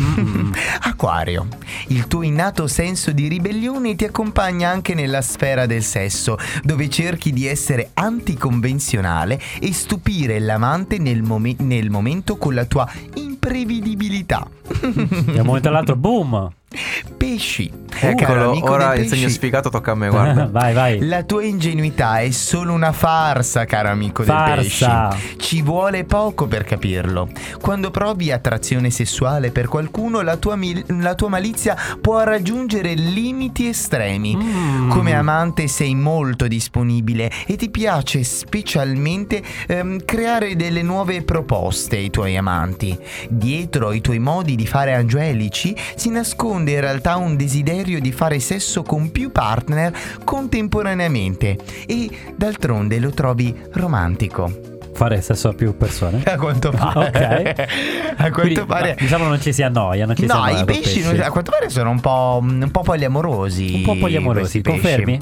Acquario, 0.83 1.49
il 1.89 2.07
tuo 2.07 2.23
innato 2.23 2.69
senso 2.69 3.11
di 3.11 3.27
ribellione 3.27 3.97
ti 3.97 4.05
accompagna 4.05 4.71
anche 4.71 4.95
nella 4.95 5.21
sfera 5.21 5.67
del 5.67 5.83
sesso, 5.83 6.39
dove 6.63 6.89
cerchi 6.89 7.33
di 7.33 7.49
essere 7.49 7.91
anticonvenzionale 7.95 9.41
e 9.59 9.73
stupire 9.73 10.39
l'amante 10.39 10.99
nel, 10.99 11.23
momen- 11.23 11.57
nel 11.59 11.91
momento 11.91 12.37
con 12.37 12.55
la 12.55 12.67
tua 12.67 12.89
imprevedibilità. 13.15 14.49
Da 14.71 15.41
un 15.41 15.47
momento 15.47 15.67
all'altro, 15.67 15.97
boom! 15.97 16.53
Pesci. 17.17 17.79
Eccolo, 18.03 18.27
Caro 18.27 18.51
amico 18.51 18.71
ora 18.71 18.95
il 18.95 19.09
segno 19.09 19.29
sfigato 19.29 19.69
tocca 19.69 19.91
a 19.91 19.95
me, 19.97 20.09
guarda. 20.09 20.47
vai, 20.51 20.73
vai. 20.73 21.07
La 21.07 21.25
tua 21.25 21.43
ingenuità 21.43 22.21
è 22.21 22.31
solo 22.31 22.73
una 22.73 22.93
farsa, 22.93 23.65
caro 23.65 23.89
amico 23.89 24.23
Farsa. 24.23 25.09
del 25.09 25.19
pesci. 25.19 25.37
Ci 25.39 25.63
vuole 25.63 26.05
poco 26.05 26.47
per 26.47 26.63
capirlo. 26.65 27.29
Quando 27.61 27.91
provi 27.91 28.31
attrazione 28.31 28.91
sessuale 28.91 29.51
per 29.51 29.67
qualcuno, 29.67 30.21
la 30.23 30.37
tua, 30.37 30.55
mil- 30.55 30.85
la 31.01 31.15
tua 31.17 31.29
malizia 31.29 31.77
può 32.01 32.23
raggiungere 32.23 32.95
limiti 32.95 33.67
estremi. 33.69 34.37
Mm. 34.37 34.91
Come 34.91 35.13
amante 35.15 35.67
sei 35.67 35.95
molto 35.97 36.47
disponibile 36.47 37.31
e 37.47 37.57
ti 37.57 37.69
piace 37.69 38.23
specialmente 38.23 39.43
ehm, 39.67 40.05
creare 40.05 40.55
delle 40.55 40.83
nuove 40.83 41.23
proposte 41.23 41.97
ai 41.97 42.11
tuoi 42.11 42.37
amanti. 42.37 42.97
Dietro 43.29 43.93
i 43.93 44.01
tuoi 44.01 44.21
modi 44.21 44.55
di 44.55 44.67
fare 44.67 44.95
angelici 44.95 45.75
si 45.97 46.09
nasconde 46.11 46.59
in 46.69 46.81
realtà 46.81 47.17
un 47.17 47.37
desiderio 47.37 48.01
di 48.01 48.13
fare 48.13 48.39
sesso 48.41 48.83
con 48.83 49.11
più 49.11 49.31
partner 49.33 49.93
contemporaneamente 50.25 51.57
e 51.87 52.11
d'altronde 52.37 52.99
lo 52.99 53.11
trovi 53.11 53.55
romantico. 53.73 54.69
Fare 54.93 55.23
sesso 55.23 55.49
a 55.49 55.53
più 55.55 55.77
persone. 55.77 56.23
A 56.25 56.37
quanto 56.37 56.71
pare. 56.71 57.07
Ok. 57.09 58.19
A 58.21 58.31
quanto 58.31 58.41
Quindi, 58.41 58.61
pare. 58.67 58.89
no, 58.91 58.95
diciamo 58.99 59.27
non 59.29 59.41
ci 59.41 59.53
si 59.53 59.63
annoia, 59.63 60.05
non 60.05 60.15
ci 60.15 60.23
si 60.23 60.29
No, 60.29 60.35
annoia 60.43 60.61
i 60.61 60.65
pesci, 60.65 61.03
non- 61.03 61.19
a 61.21 61.31
quanto 61.31 61.51
pare 61.51 61.71
sono 61.71 61.89
un 61.91 62.01
po', 62.01 62.39
un 62.43 62.69
po' 62.71 62.83
poliamorosi. 62.83 63.73
Un 63.77 63.83
po' 63.83 63.97
poliamorosi, 63.97 64.61
pesci. 64.61 64.79
confermi? 64.79 65.19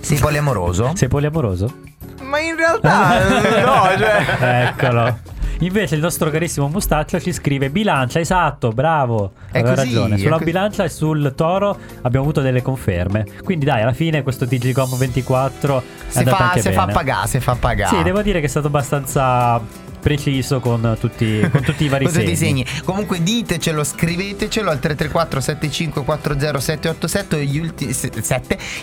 Sei 0.00 0.18
poliamoroso? 0.18 0.92
Sei 0.94 1.08
poliamoroso? 1.08 1.74
Ma 2.22 2.38
in 2.40 2.54
realtà, 2.56 3.20
no, 3.64 3.96
cioè. 3.96 4.72
Eccolo. 4.76 5.18
Invece 5.60 5.94
il 5.94 6.00
nostro 6.00 6.30
carissimo 6.30 6.68
Mustaccio 6.68 7.20
ci 7.20 7.32
scrive 7.32 7.70
bilancia, 7.70 8.18
esatto, 8.20 8.70
bravo. 8.70 9.32
È 9.50 9.58
Aveva 9.60 9.74
così, 9.74 9.86
ragione. 9.94 10.14
è 10.16 10.18
Sulla 10.18 10.32
così. 10.32 10.44
bilancia 10.44 10.84
e 10.84 10.88
sul 10.88 11.32
toro 11.36 11.78
abbiamo 12.02 12.24
avuto 12.24 12.40
delle 12.40 12.62
conferme. 12.62 13.26
Quindi 13.42 13.64
dai, 13.64 13.82
alla 13.82 13.92
fine 13.92 14.22
questo 14.22 14.46
TGCOM 14.46 14.96
24 14.96 15.78
è 15.78 15.82
Si 16.08 16.18
andato 16.18 16.36
fa, 16.36 16.56
si 16.60 16.72
fa 16.72 16.86
pagare, 16.86 17.28
si 17.28 17.40
fa 17.40 17.54
pagare. 17.54 17.96
Sì, 17.96 18.02
devo 18.02 18.22
dire 18.22 18.40
che 18.40 18.46
è 18.46 18.48
stato 18.48 18.66
abbastanza 18.66 19.60
preciso 20.04 20.60
con 20.60 20.98
tutti, 21.00 21.40
con 21.50 21.62
tutti 21.62 21.84
i 21.84 21.88
vari 21.88 22.04
i 22.04 22.08
segni. 22.10 22.36
segni. 22.36 22.66
Comunque 22.84 23.22
ditecelo, 23.22 23.82
scrivetecelo 23.82 24.70
al 24.70 24.78
334 24.78 25.40
7540 25.40 26.60
787 26.60 27.44
gli, 27.46 27.58
ulti- 27.58 27.96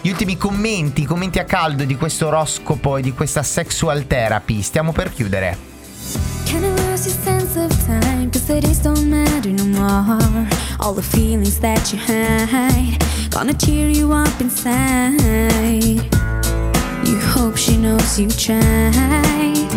gli 0.01 0.09
ultimi 0.09 0.35
commenti, 0.37 1.05
commenti 1.05 1.37
a 1.37 1.43
caldo 1.43 1.83
di 1.83 1.95
questo 1.95 2.25
oroscopo 2.27 2.97
e 2.97 3.01
di 3.03 3.11
questa 3.13 3.43
sexual 3.43 4.07
therapy. 4.07 4.61
Stiamo 4.63 4.91
per 4.93 5.11
chiudere. 5.13 5.69
I 6.53 6.59
lose 6.59 7.05
your 7.05 7.15
sense 7.15 7.55
of 7.55 7.71
time? 7.85 8.29
Cause 8.31 8.45
the 8.47 8.59
days 8.61 8.79
don't 8.79 9.09
matter 9.09 9.49
no 9.49 9.65
more. 9.65 10.47
All 10.79 10.93
the 10.93 11.01
feelings 11.01 11.59
that 11.59 11.91
you 11.91 11.99
hide, 11.99 12.97
gonna 13.29 13.53
tear 13.53 13.89
you 13.89 14.11
up 14.11 14.41
inside. 14.41 15.21
You 17.07 17.19
hope 17.19 17.57
she 17.57 17.77
knows 17.77 18.19
you 18.19 18.29
tried. 18.29 19.69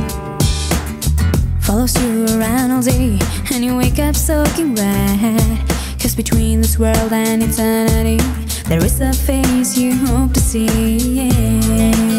Follows 1.61 1.95
you 2.03 2.27
around 2.37 2.71
all 2.73 2.83
day, 2.83 3.19
and 3.53 3.65
you 3.65 3.77
wake 3.77 3.99
up 3.99 4.17
soaking 4.17 4.75
wet. 4.75 5.61
Cause 6.01 6.15
between 6.15 6.61
this 6.61 6.79
world 6.79 7.13
and 7.13 7.43
eternity, 7.43 8.19
there 8.69 8.85
is 8.85 9.01
a 9.01 9.13
face 9.13 9.79
you 9.79 9.95
hope 10.07 10.33
to 10.35 10.41
see. 10.41 11.31
You 11.31 12.14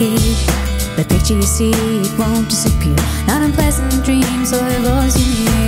The 0.00 1.04
picture 1.06 1.34
you 1.34 1.42
see, 1.42 1.72
won't 2.18 2.48
disappear. 2.48 2.96
Not 3.26 3.42
unpleasant 3.42 4.02
dreams 4.02 4.50
or 4.50 4.66
a 4.66 4.80
voice 4.80 5.18
you 5.18 5.44
hear. 5.44 5.59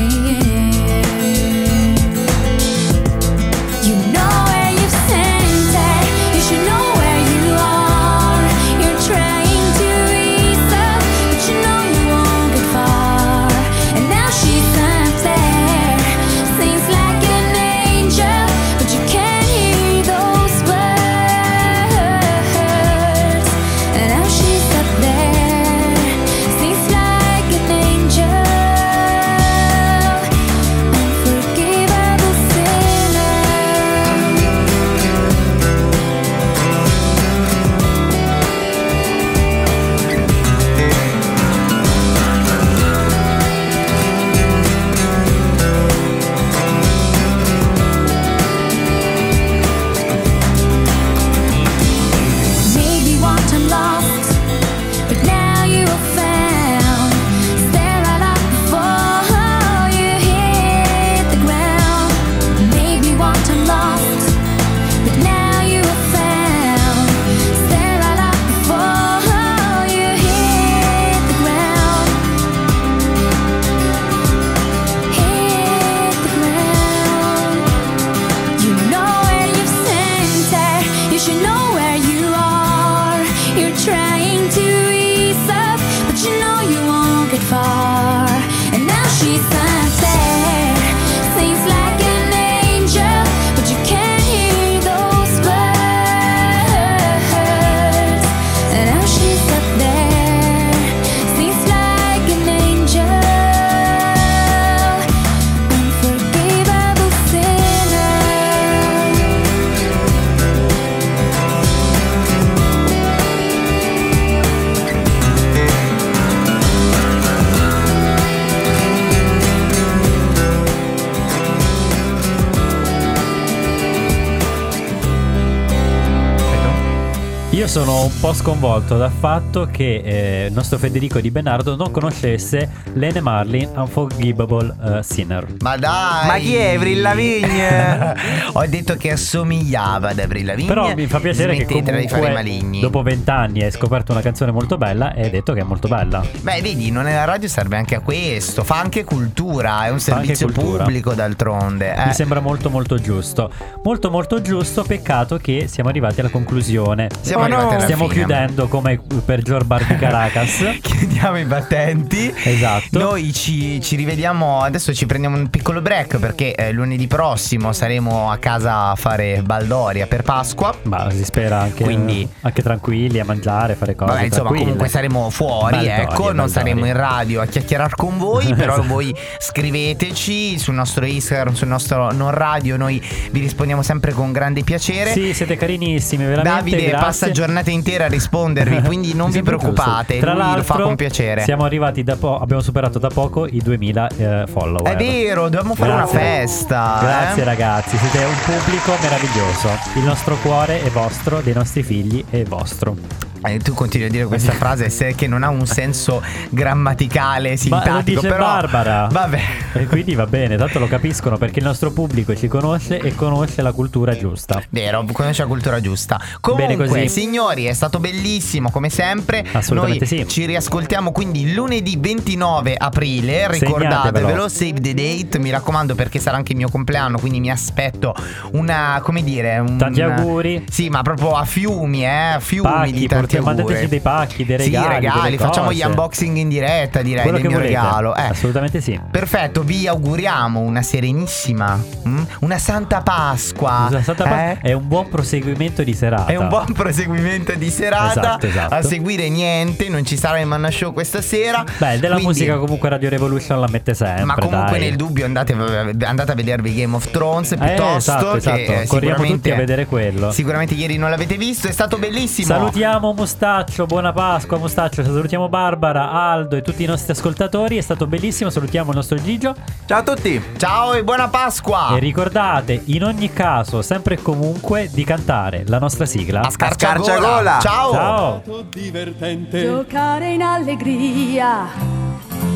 Io 127.52 127.66
sono 127.66 128.04
un 128.04 128.18
po' 128.18 128.32
sconvolto 128.32 128.96
dal 128.96 129.10
fatto 129.10 129.68
che 129.70 129.96
eh, 130.02 130.46
il 130.46 130.54
nostro 130.54 130.78
Federico 130.78 131.20
Di 131.20 131.30
Bernardo 131.30 131.76
non 131.76 131.90
conoscesse 131.90 132.66
Lene 132.94 133.20
Marlin 133.20 133.68
Unforgivable 133.74 134.74
eh, 134.82 135.02
Sinner. 135.02 135.46
Ma 135.60 135.76
dai! 135.76 136.26
Ma 136.28 136.38
chi 136.38 136.54
è 136.54 136.74
Avril 136.76 137.02
Lavigne? 137.02 138.14
Ho 138.54 138.64
detto 138.66 138.96
che 138.96 139.10
assomigliava 139.12 140.08
ad 140.08 140.18
Avril 140.18 140.46
Lavigne. 140.46 140.66
Però 140.68 140.94
mi 140.94 141.06
fa 141.06 141.20
piacere 141.20 141.54
che 141.56 141.66
comunque 141.66 142.30
maligni. 142.30 142.80
dopo 142.80 143.02
vent'anni 143.02 143.62
hai 143.62 143.70
scoperto 143.70 144.12
una 144.12 144.22
canzone 144.22 144.50
molto 144.50 144.78
bella 144.78 145.12
e 145.12 145.24
hai 145.24 145.30
detto 145.30 145.52
che 145.52 145.60
è 145.60 145.64
molto 145.64 145.88
bella. 145.88 146.24
Beh, 146.40 146.62
vedi, 146.62 146.90
non 146.90 147.06
è 147.06 147.12
la 147.12 147.24
radio 147.24 147.48
serve 147.48 147.76
anche 147.76 147.94
a 147.96 148.00
questo. 148.00 148.64
Fa 148.64 148.80
anche 148.80 149.04
cultura, 149.04 149.84
è 149.84 149.90
un 149.90 149.98
Fa 150.00 150.14
servizio 150.14 150.46
pubblico 150.48 151.12
d'altronde. 151.12 151.92
Mi 151.98 152.10
Eh. 152.10 152.14
sembra 152.14 152.40
molto 152.40 152.70
molto 152.70 152.96
giusto. 152.98 153.50
Molto 153.82 154.10
molto 154.10 154.40
giusto, 154.40 154.84
peccato 154.84 155.36
che 155.36 155.66
siamo 155.68 155.90
arrivati 155.90 156.20
alla 156.20 156.30
conclusione. 156.30 157.08
Siamo 157.20 157.40
alla 157.44 157.80
Stiamo 157.80 158.08
fine. 158.08 158.20
chiudendo 158.24 158.68
come 158.68 159.00
per 159.24 159.42
Gior 159.42 159.64
Bar 159.64 159.84
di 159.84 159.96
Caracas. 159.96 160.64
Chiudiamo 160.80 161.38
i 161.38 161.44
battenti. 161.44 162.32
Esatto. 162.44 162.98
Noi 162.98 163.32
ci, 163.32 163.80
ci 163.80 163.96
rivediamo. 163.96 164.60
Adesso 164.60 164.94
ci 164.94 165.06
prendiamo 165.06 165.36
un 165.36 165.48
piccolo 165.50 165.80
break 165.80 166.18
perché 166.18 166.54
eh, 166.54 166.72
lunedì 166.72 167.06
prossimo 167.06 167.72
saremo 167.72 168.30
a 168.30 168.36
casa 168.38 168.90
a 168.90 168.94
fare 168.94 169.42
Baldoria 169.42 170.06
per 170.06 170.22
Pasqua. 170.22 170.74
Ma 170.84 171.10
si 171.10 171.24
spera 171.24 171.60
anche, 171.60 171.82
Quindi- 171.84 172.28
anche 172.42 172.62
tranquilli 172.62 173.18
a 173.18 173.24
mangiare, 173.24 173.74
fare 173.74 173.94
cose. 173.94 174.12
Vabbè, 174.12 174.24
insomma, 174.24 174.42
tranquille. 174.44 174.64
comunque 174.64 174.88
saremo 174.88 175.30
fuori, 175.30 175.70
Baldoria, 175.76 176.00
ecco, 176.02 176.12
non 176.12 176.22
Baldoria. 176.36 176.48
saremo 176.52 176.86
in 176.86 176.92
radio 176.96 177.40
a 177.40 177.46
chiacchierare 177.46 177.92
con 177.96 178.18
voi, 178.18 178.52
però 178.54 178.72
Esatto. 178.74 178.88
voi 178.88 179.14
scriveteci 179.38 180.58
sul 180.58 180.74
nostro 180.74 181.04
Instagram, 181.06 181.54
sul 181.54 181.68
nostro 181.68 182.10
non 182.12 182.30
radio, 182.30 182.76
noi 182.76 183.02
vi 183.30 183.40
rispondiamo 183.40 183.82
sempre 183.82 184.12
con 184.12 184.32
grande 184.32 184.62
piacere. 184.62 185.10
Sì, 185.12 185.32
siete 185.34 185.56
carinissimi, 185.56 186.24
veramente. 186.24 186.58
Davide 186.70 186.88
grazie. 186.88 187.06
passa 187.06 187.30
giornata 187.32 187.70
intera 187.70 188.04
a 188.04 188.08
rispondervi, 188.08 188.82
quindi 188.86 189.14
non 189.14 189.30
vi 189.30 189.42
preoccupate. 189.42 190.18
Tra 190.18 190.34
lui 190.34 190.56
lo 190.56 190.62
fa 190.62 190.74
con 190.76 190.96
piacere. 190.96 191.42
Siamo 191.42 191.64
arrivati 191.64 192.02
da 192.02 192.16
poco, 192.16 192.42
abbiamo 192.42 192.62
superato 192.62 192.98
da 192.98 193.08
poco 193.08 193.46
i 193.46 193.60
2000 193.62 194.08
eh, 194.08 194.44
follower. 194.46 194.92
È 194.92 194.96
vero, 194.96 195.48
dobbiamo 195.48 195.74
fare 195.74 195.92
Grazie. 195.92 196.18
una 196.18 196.26
festa. 196.28 196.98
Grazie 197.00 197.42
eh? 197.42 197.44
ragazzi, 197.44 197.96
siete 197.96 198.24
un 198.24 198.34
pubblico 198.44 198.92
meraviglioso. 199.00 199.68
Il 199.96 200.04
nostro 200.04 200.36
cuore 200.36 200.82
è 200.82 200.88
vostro, 200.90 201.40
dei 201.40 201.54
nostri 201.54 201.82
figli 201.82 202.24
è 202.30 202.42
vostro. 202.44 203.31
Eh, 203.44 203.58
tu 203.58 203.74
continui 203.74 204.06
a 204.06 204.10
dire 204.10 204.24
questa 204.26 204.52
frase 204.52 204.88
se- 204.90 205.14
che 205.14 205.26
non 205.26 205.42
ha 205.42 205.48
un 205.48 205.66
senso 205.66 206.22
grammaticale, 206.50 207.50
Ma 207.50 207.56
sintattico. 207.56 207.92
lo 207.94 208.02
dice 208.02 208.28
però, 208.28 208.44
Barbara. 208.44 209.08
Vabbè. 209.10 209.40
E 209.74 209.86
quindi 209.86 210.14
va 210.14 210.26
bene, 210.26 210.56
tanto 210.56 210.78
lo 210.78 210.86
capiscono 210.86 211.36
perché 211.38 211.58
il 211.58 211.64
nostro 211.64 211.90
pubblico 211.92 212.34
ci 212.36 212.48
conosce 212.48 212.98
e 212.98 213.14
conosce 213.14 213.62
la 213.62 213.72
cultura 213.72 214.16
giusta. 214.16 214.62
Vero, 214.70 215.04
conosce 215.12 215.42
la 215.42 215.48
cultura 215.48 215.80
giusta. 215.80 216.20
Comunque, 216.40 216.76
Bene 216.76 216.88
così. 216.88 217.08
signori, 217.08 217.64
è 217.64 217.72
stato 217.72 217.98
bellissimo 217.98 218.70
come 218.70 218.88
sempre. 218.90 219.44
Assolutamente 219.52 220.06
Noi 220.08 220.24
sì. 220.24 220.28
ci 220.28 220.46
riascoltiamo 220.46 221.10
quindi 221.12 221.52
lunedì 221.52 221.96
29 221.98 222.74
aprile. 222.76 223.48
Ricordatevelo, 223.50 224.48
save 224.48 224.80
the 224.80 224.94
date. 224.94 225.38
Mi 225.38 225.50
raccomando, 225.50 225.94
perché 225.94 226.18
sarà 226.18 226.36
anche 226.36 226.52
il 226.52 226.58
mio 226.58 226.68
compleanno. 226.68 227.18
Quindi 227.18 227.40
mi 227.40 227.50
aspetto 227.50 228.14
una, 228.52 229.00
come 229.02 229.22
dire, 229.22 229.58
un, 229.58 229.76
Tanti 229.76 230.00
auguri. 230.00 230.64
Sì, 230.70 230.88
ma 230.88 231.02
proprio 231.02 231.34
a 231.34 231.44
fiumi, 231.44 232.04
eh. 232.04 232.32
A 232.34 232.40
fiumi 232.40 232.70
Pacchi, 232.70 232.92
di 232.92 233.06
tanti 233.08 233.31
auguri. 233.36 233.56
mandateci 233.56 233.88
dei 233.88 234.00
pacchi, 234.00 234.44
dei 234.44 234.56
regali. 234.56 234.86
Sì, 234.86 234.92
regali. 234.92 235.36
Facciamo 235.38 235.72
gli 235.72 235.76
cose. 235.80 235.86
unboxing 235.88 236.36
in 236.36 236.48
diretta, 236.48 237.02
direi, 237.02 237.22
Quello 237.22 237.38
del 237.38 237.46
mio 237.48 237.56
volete. 237.58 237.74
regalo. 237.74 238.14
Eh. 238.16 238.22
Assolutamente 238.22 238.80
sì. 238.80 238.98
Perfetto, 239.10 239.62
vi 239.62 239.86
auguriamo 239.86 240.60
una 240.60 240.82
serenissima, 240.82 241.78
mm? 242.08 242.22
una 242.40 242.58
Santa 242.58 243.00
Pasqua. 243.02 243.86
Scusa, 243.88 244.02
Santa 244.02 244.24
Pa- 244.24 244.50
eh? 244.50 244.58
È 244.60 244.72
un 244.72 244.86
buon 244.88 245.08
proseguimento 245.08 245.82
di 245.82 245.94
serata. 245.94 246.26
È 246.26 246.36
un 246.36 246.48
buon 246.48 246.72
proseguimento 246.72 247.54
di 247.54 247.70
serata. 247.70 248.20
Esatto, 248.20 248.46
esatto. 248.46 248.74
A 248.74 248.82
seguire 248.82 249.28
niente, 249.28 249.88
non 249.88 250.04
ci 250.04 250.16
sarà 250.16 250.40
il 250.40 250.46
Manna 250.46 250.70
Show 250.70 250.92
questa 250.92 251.20
sera. 251.22 251.64
Beh, 251.78 251.98
della 251.98 252.14
Quindi- 252.14 252.24
musica 252.24 252.56
comunque 252.58 252.88
Radio 252.88 253.08
Revolution 253.08 253.60
la 253.60 253.68
mette 253.70 253.94
sempre. 253.94 254.24
Ma 254.24 254.34
comunque 254.34 254.78
dai. 254.78 254.88
nel 254.88 254.96
dubbio 254.96 255.24
andate, 255.24 255.52
andate 255.52 256.32
a 256.32 256.34
vedervi 256.34 256.74
Game 256.74 256.94
of 256.94 257.10
Thrones 257.10 257.52
Eh, 257.52 257.56
piuttosto 257.56 258.36
esatto, 258.36 258.36
esatto. 258.36 258.72
Corriamo 258.86 259.24
tutti 259.24 259.50
a 259.50 259.56
vedere 259.56 259.86
quello. 259.86 260.30
Sicuramente 260.32 260.74
ieri 260.74 260.96
non 260.96 261.10
l'avete 261.10 261.36
visto, 261.36 261.68
è 261.68 261.72
stato 261.72 261.98
bellissimo. 261.98 262.46
Salutiamo 262.48 263.14
Mustaccio, 263.22 263.86
buona 263.86 264.12
Pasqua 264.12 264.58
Mustaccio, 264.58 265.04
salutiamo 265.04 265.48
Barbara, 265.48 266.10
Aldo 266.10 266.56
e 266.56 266.60
tutti 266.60 266.82
i 266.82 266.86
nostri 266.86 267.12
ascoltatori, 267.12 267.76
è 267.76 267.80
stato 267.80 268.08
bellissimo, 268.08 268.50
salutiamo 268.50 268.90
il 268.90 268.96
nostro 268.96 269.16
Gigio 269.16 269.54
Ciao 269.86 270.00
a 270.00 270.02
tutti. 270.02 270.42
Ciao 270.56 270.92
e 270.94 271.04
buona 271.04 271.28
Pasqua. 271.28 271.94
e 271.94 272.00
ricordate 272.00 272.82
in 272.86 273.04
ogni 273.04 273.32
caso, 273.32 273.80
sempre 273.80 274.14
e 274.14 274.22
comunque, 274.22 274.90
di 274.92 275.04
cantare 275.04 275.62
la 275.68 275.78
nostra 275.78 276.04
sigla. 276.04 276.40
A 276.40 276.50
scarciagola. 276.50 277.60
Ciao. 277.60 277.92
Ciao! 277.92 278.42
divertente. 278.68 279.66
Giocare 279.66 280.32
in 280.32 280.42
allegria. 280.42 281.68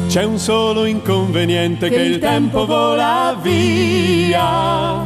C'è 0.09 0.25
un 0.25 0.39
solo 0.39 0.85
inconveniente 0.85 1.89
che 1.89 2.03
il 2.03 2.19
tempo 2.19 2.67
vola 2.67 3.39
via. 3.41 4.99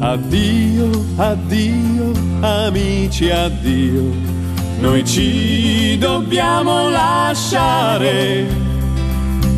Addio, 0.00 0.90
addio, 1.16 2.12
amici, 2.40 3.30
addio. 3.30 4.47
Noi 4.80 5.04
ci 5.04 5.98
dobbiamo 5.98 6.88
lasciare. 6.88 8.46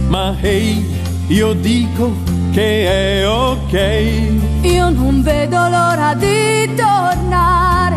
Ma 0.08 0.34
ehi, 0.40 0.84
io 1.28 1.52
dico 1.52 2.14
che 2.52 3.20
è 3.20 3.28
ok. 3.28 4.62
Io 4.62 4.90
non 4.90 5.22
vedo 5.22 5.56
l'ora 5.68 6.14
di 6.14 6.74
tornare. 6.74 7.96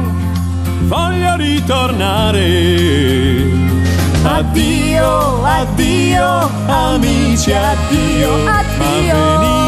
Voglio 0.82 1.36
ritornare. 1.38 2.42
Addio, 4.24 5.44
addio, 5.44 6.50
amici, 6.68 7.52
addio. 7.52 8.48
Addio. 8.48 9.63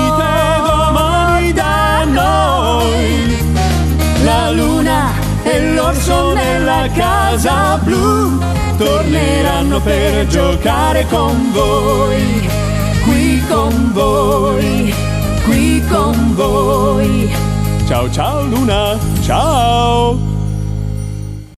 E 5.46 5.74
l'orso 5.74 6.34
nella 6.34 6.90
casa 6.94 7.78
blu 7.78 8.40
torneranno 8.78 9.80
per 9.80 10.26
giocare 10.26 11.06
con 11.08 11.52
voi. 11.52 12.50
Qui 13.04 13.44
con 13.48 13.92
voi, 13.94 14.94
qui 15.46 15.84
con 15.88 16.34
voi. 16.34 17.32
Ciao 17.88 18.10
ciao 18.10 18.44
luna, 18.46 18.98
ciao. 19.22 20.35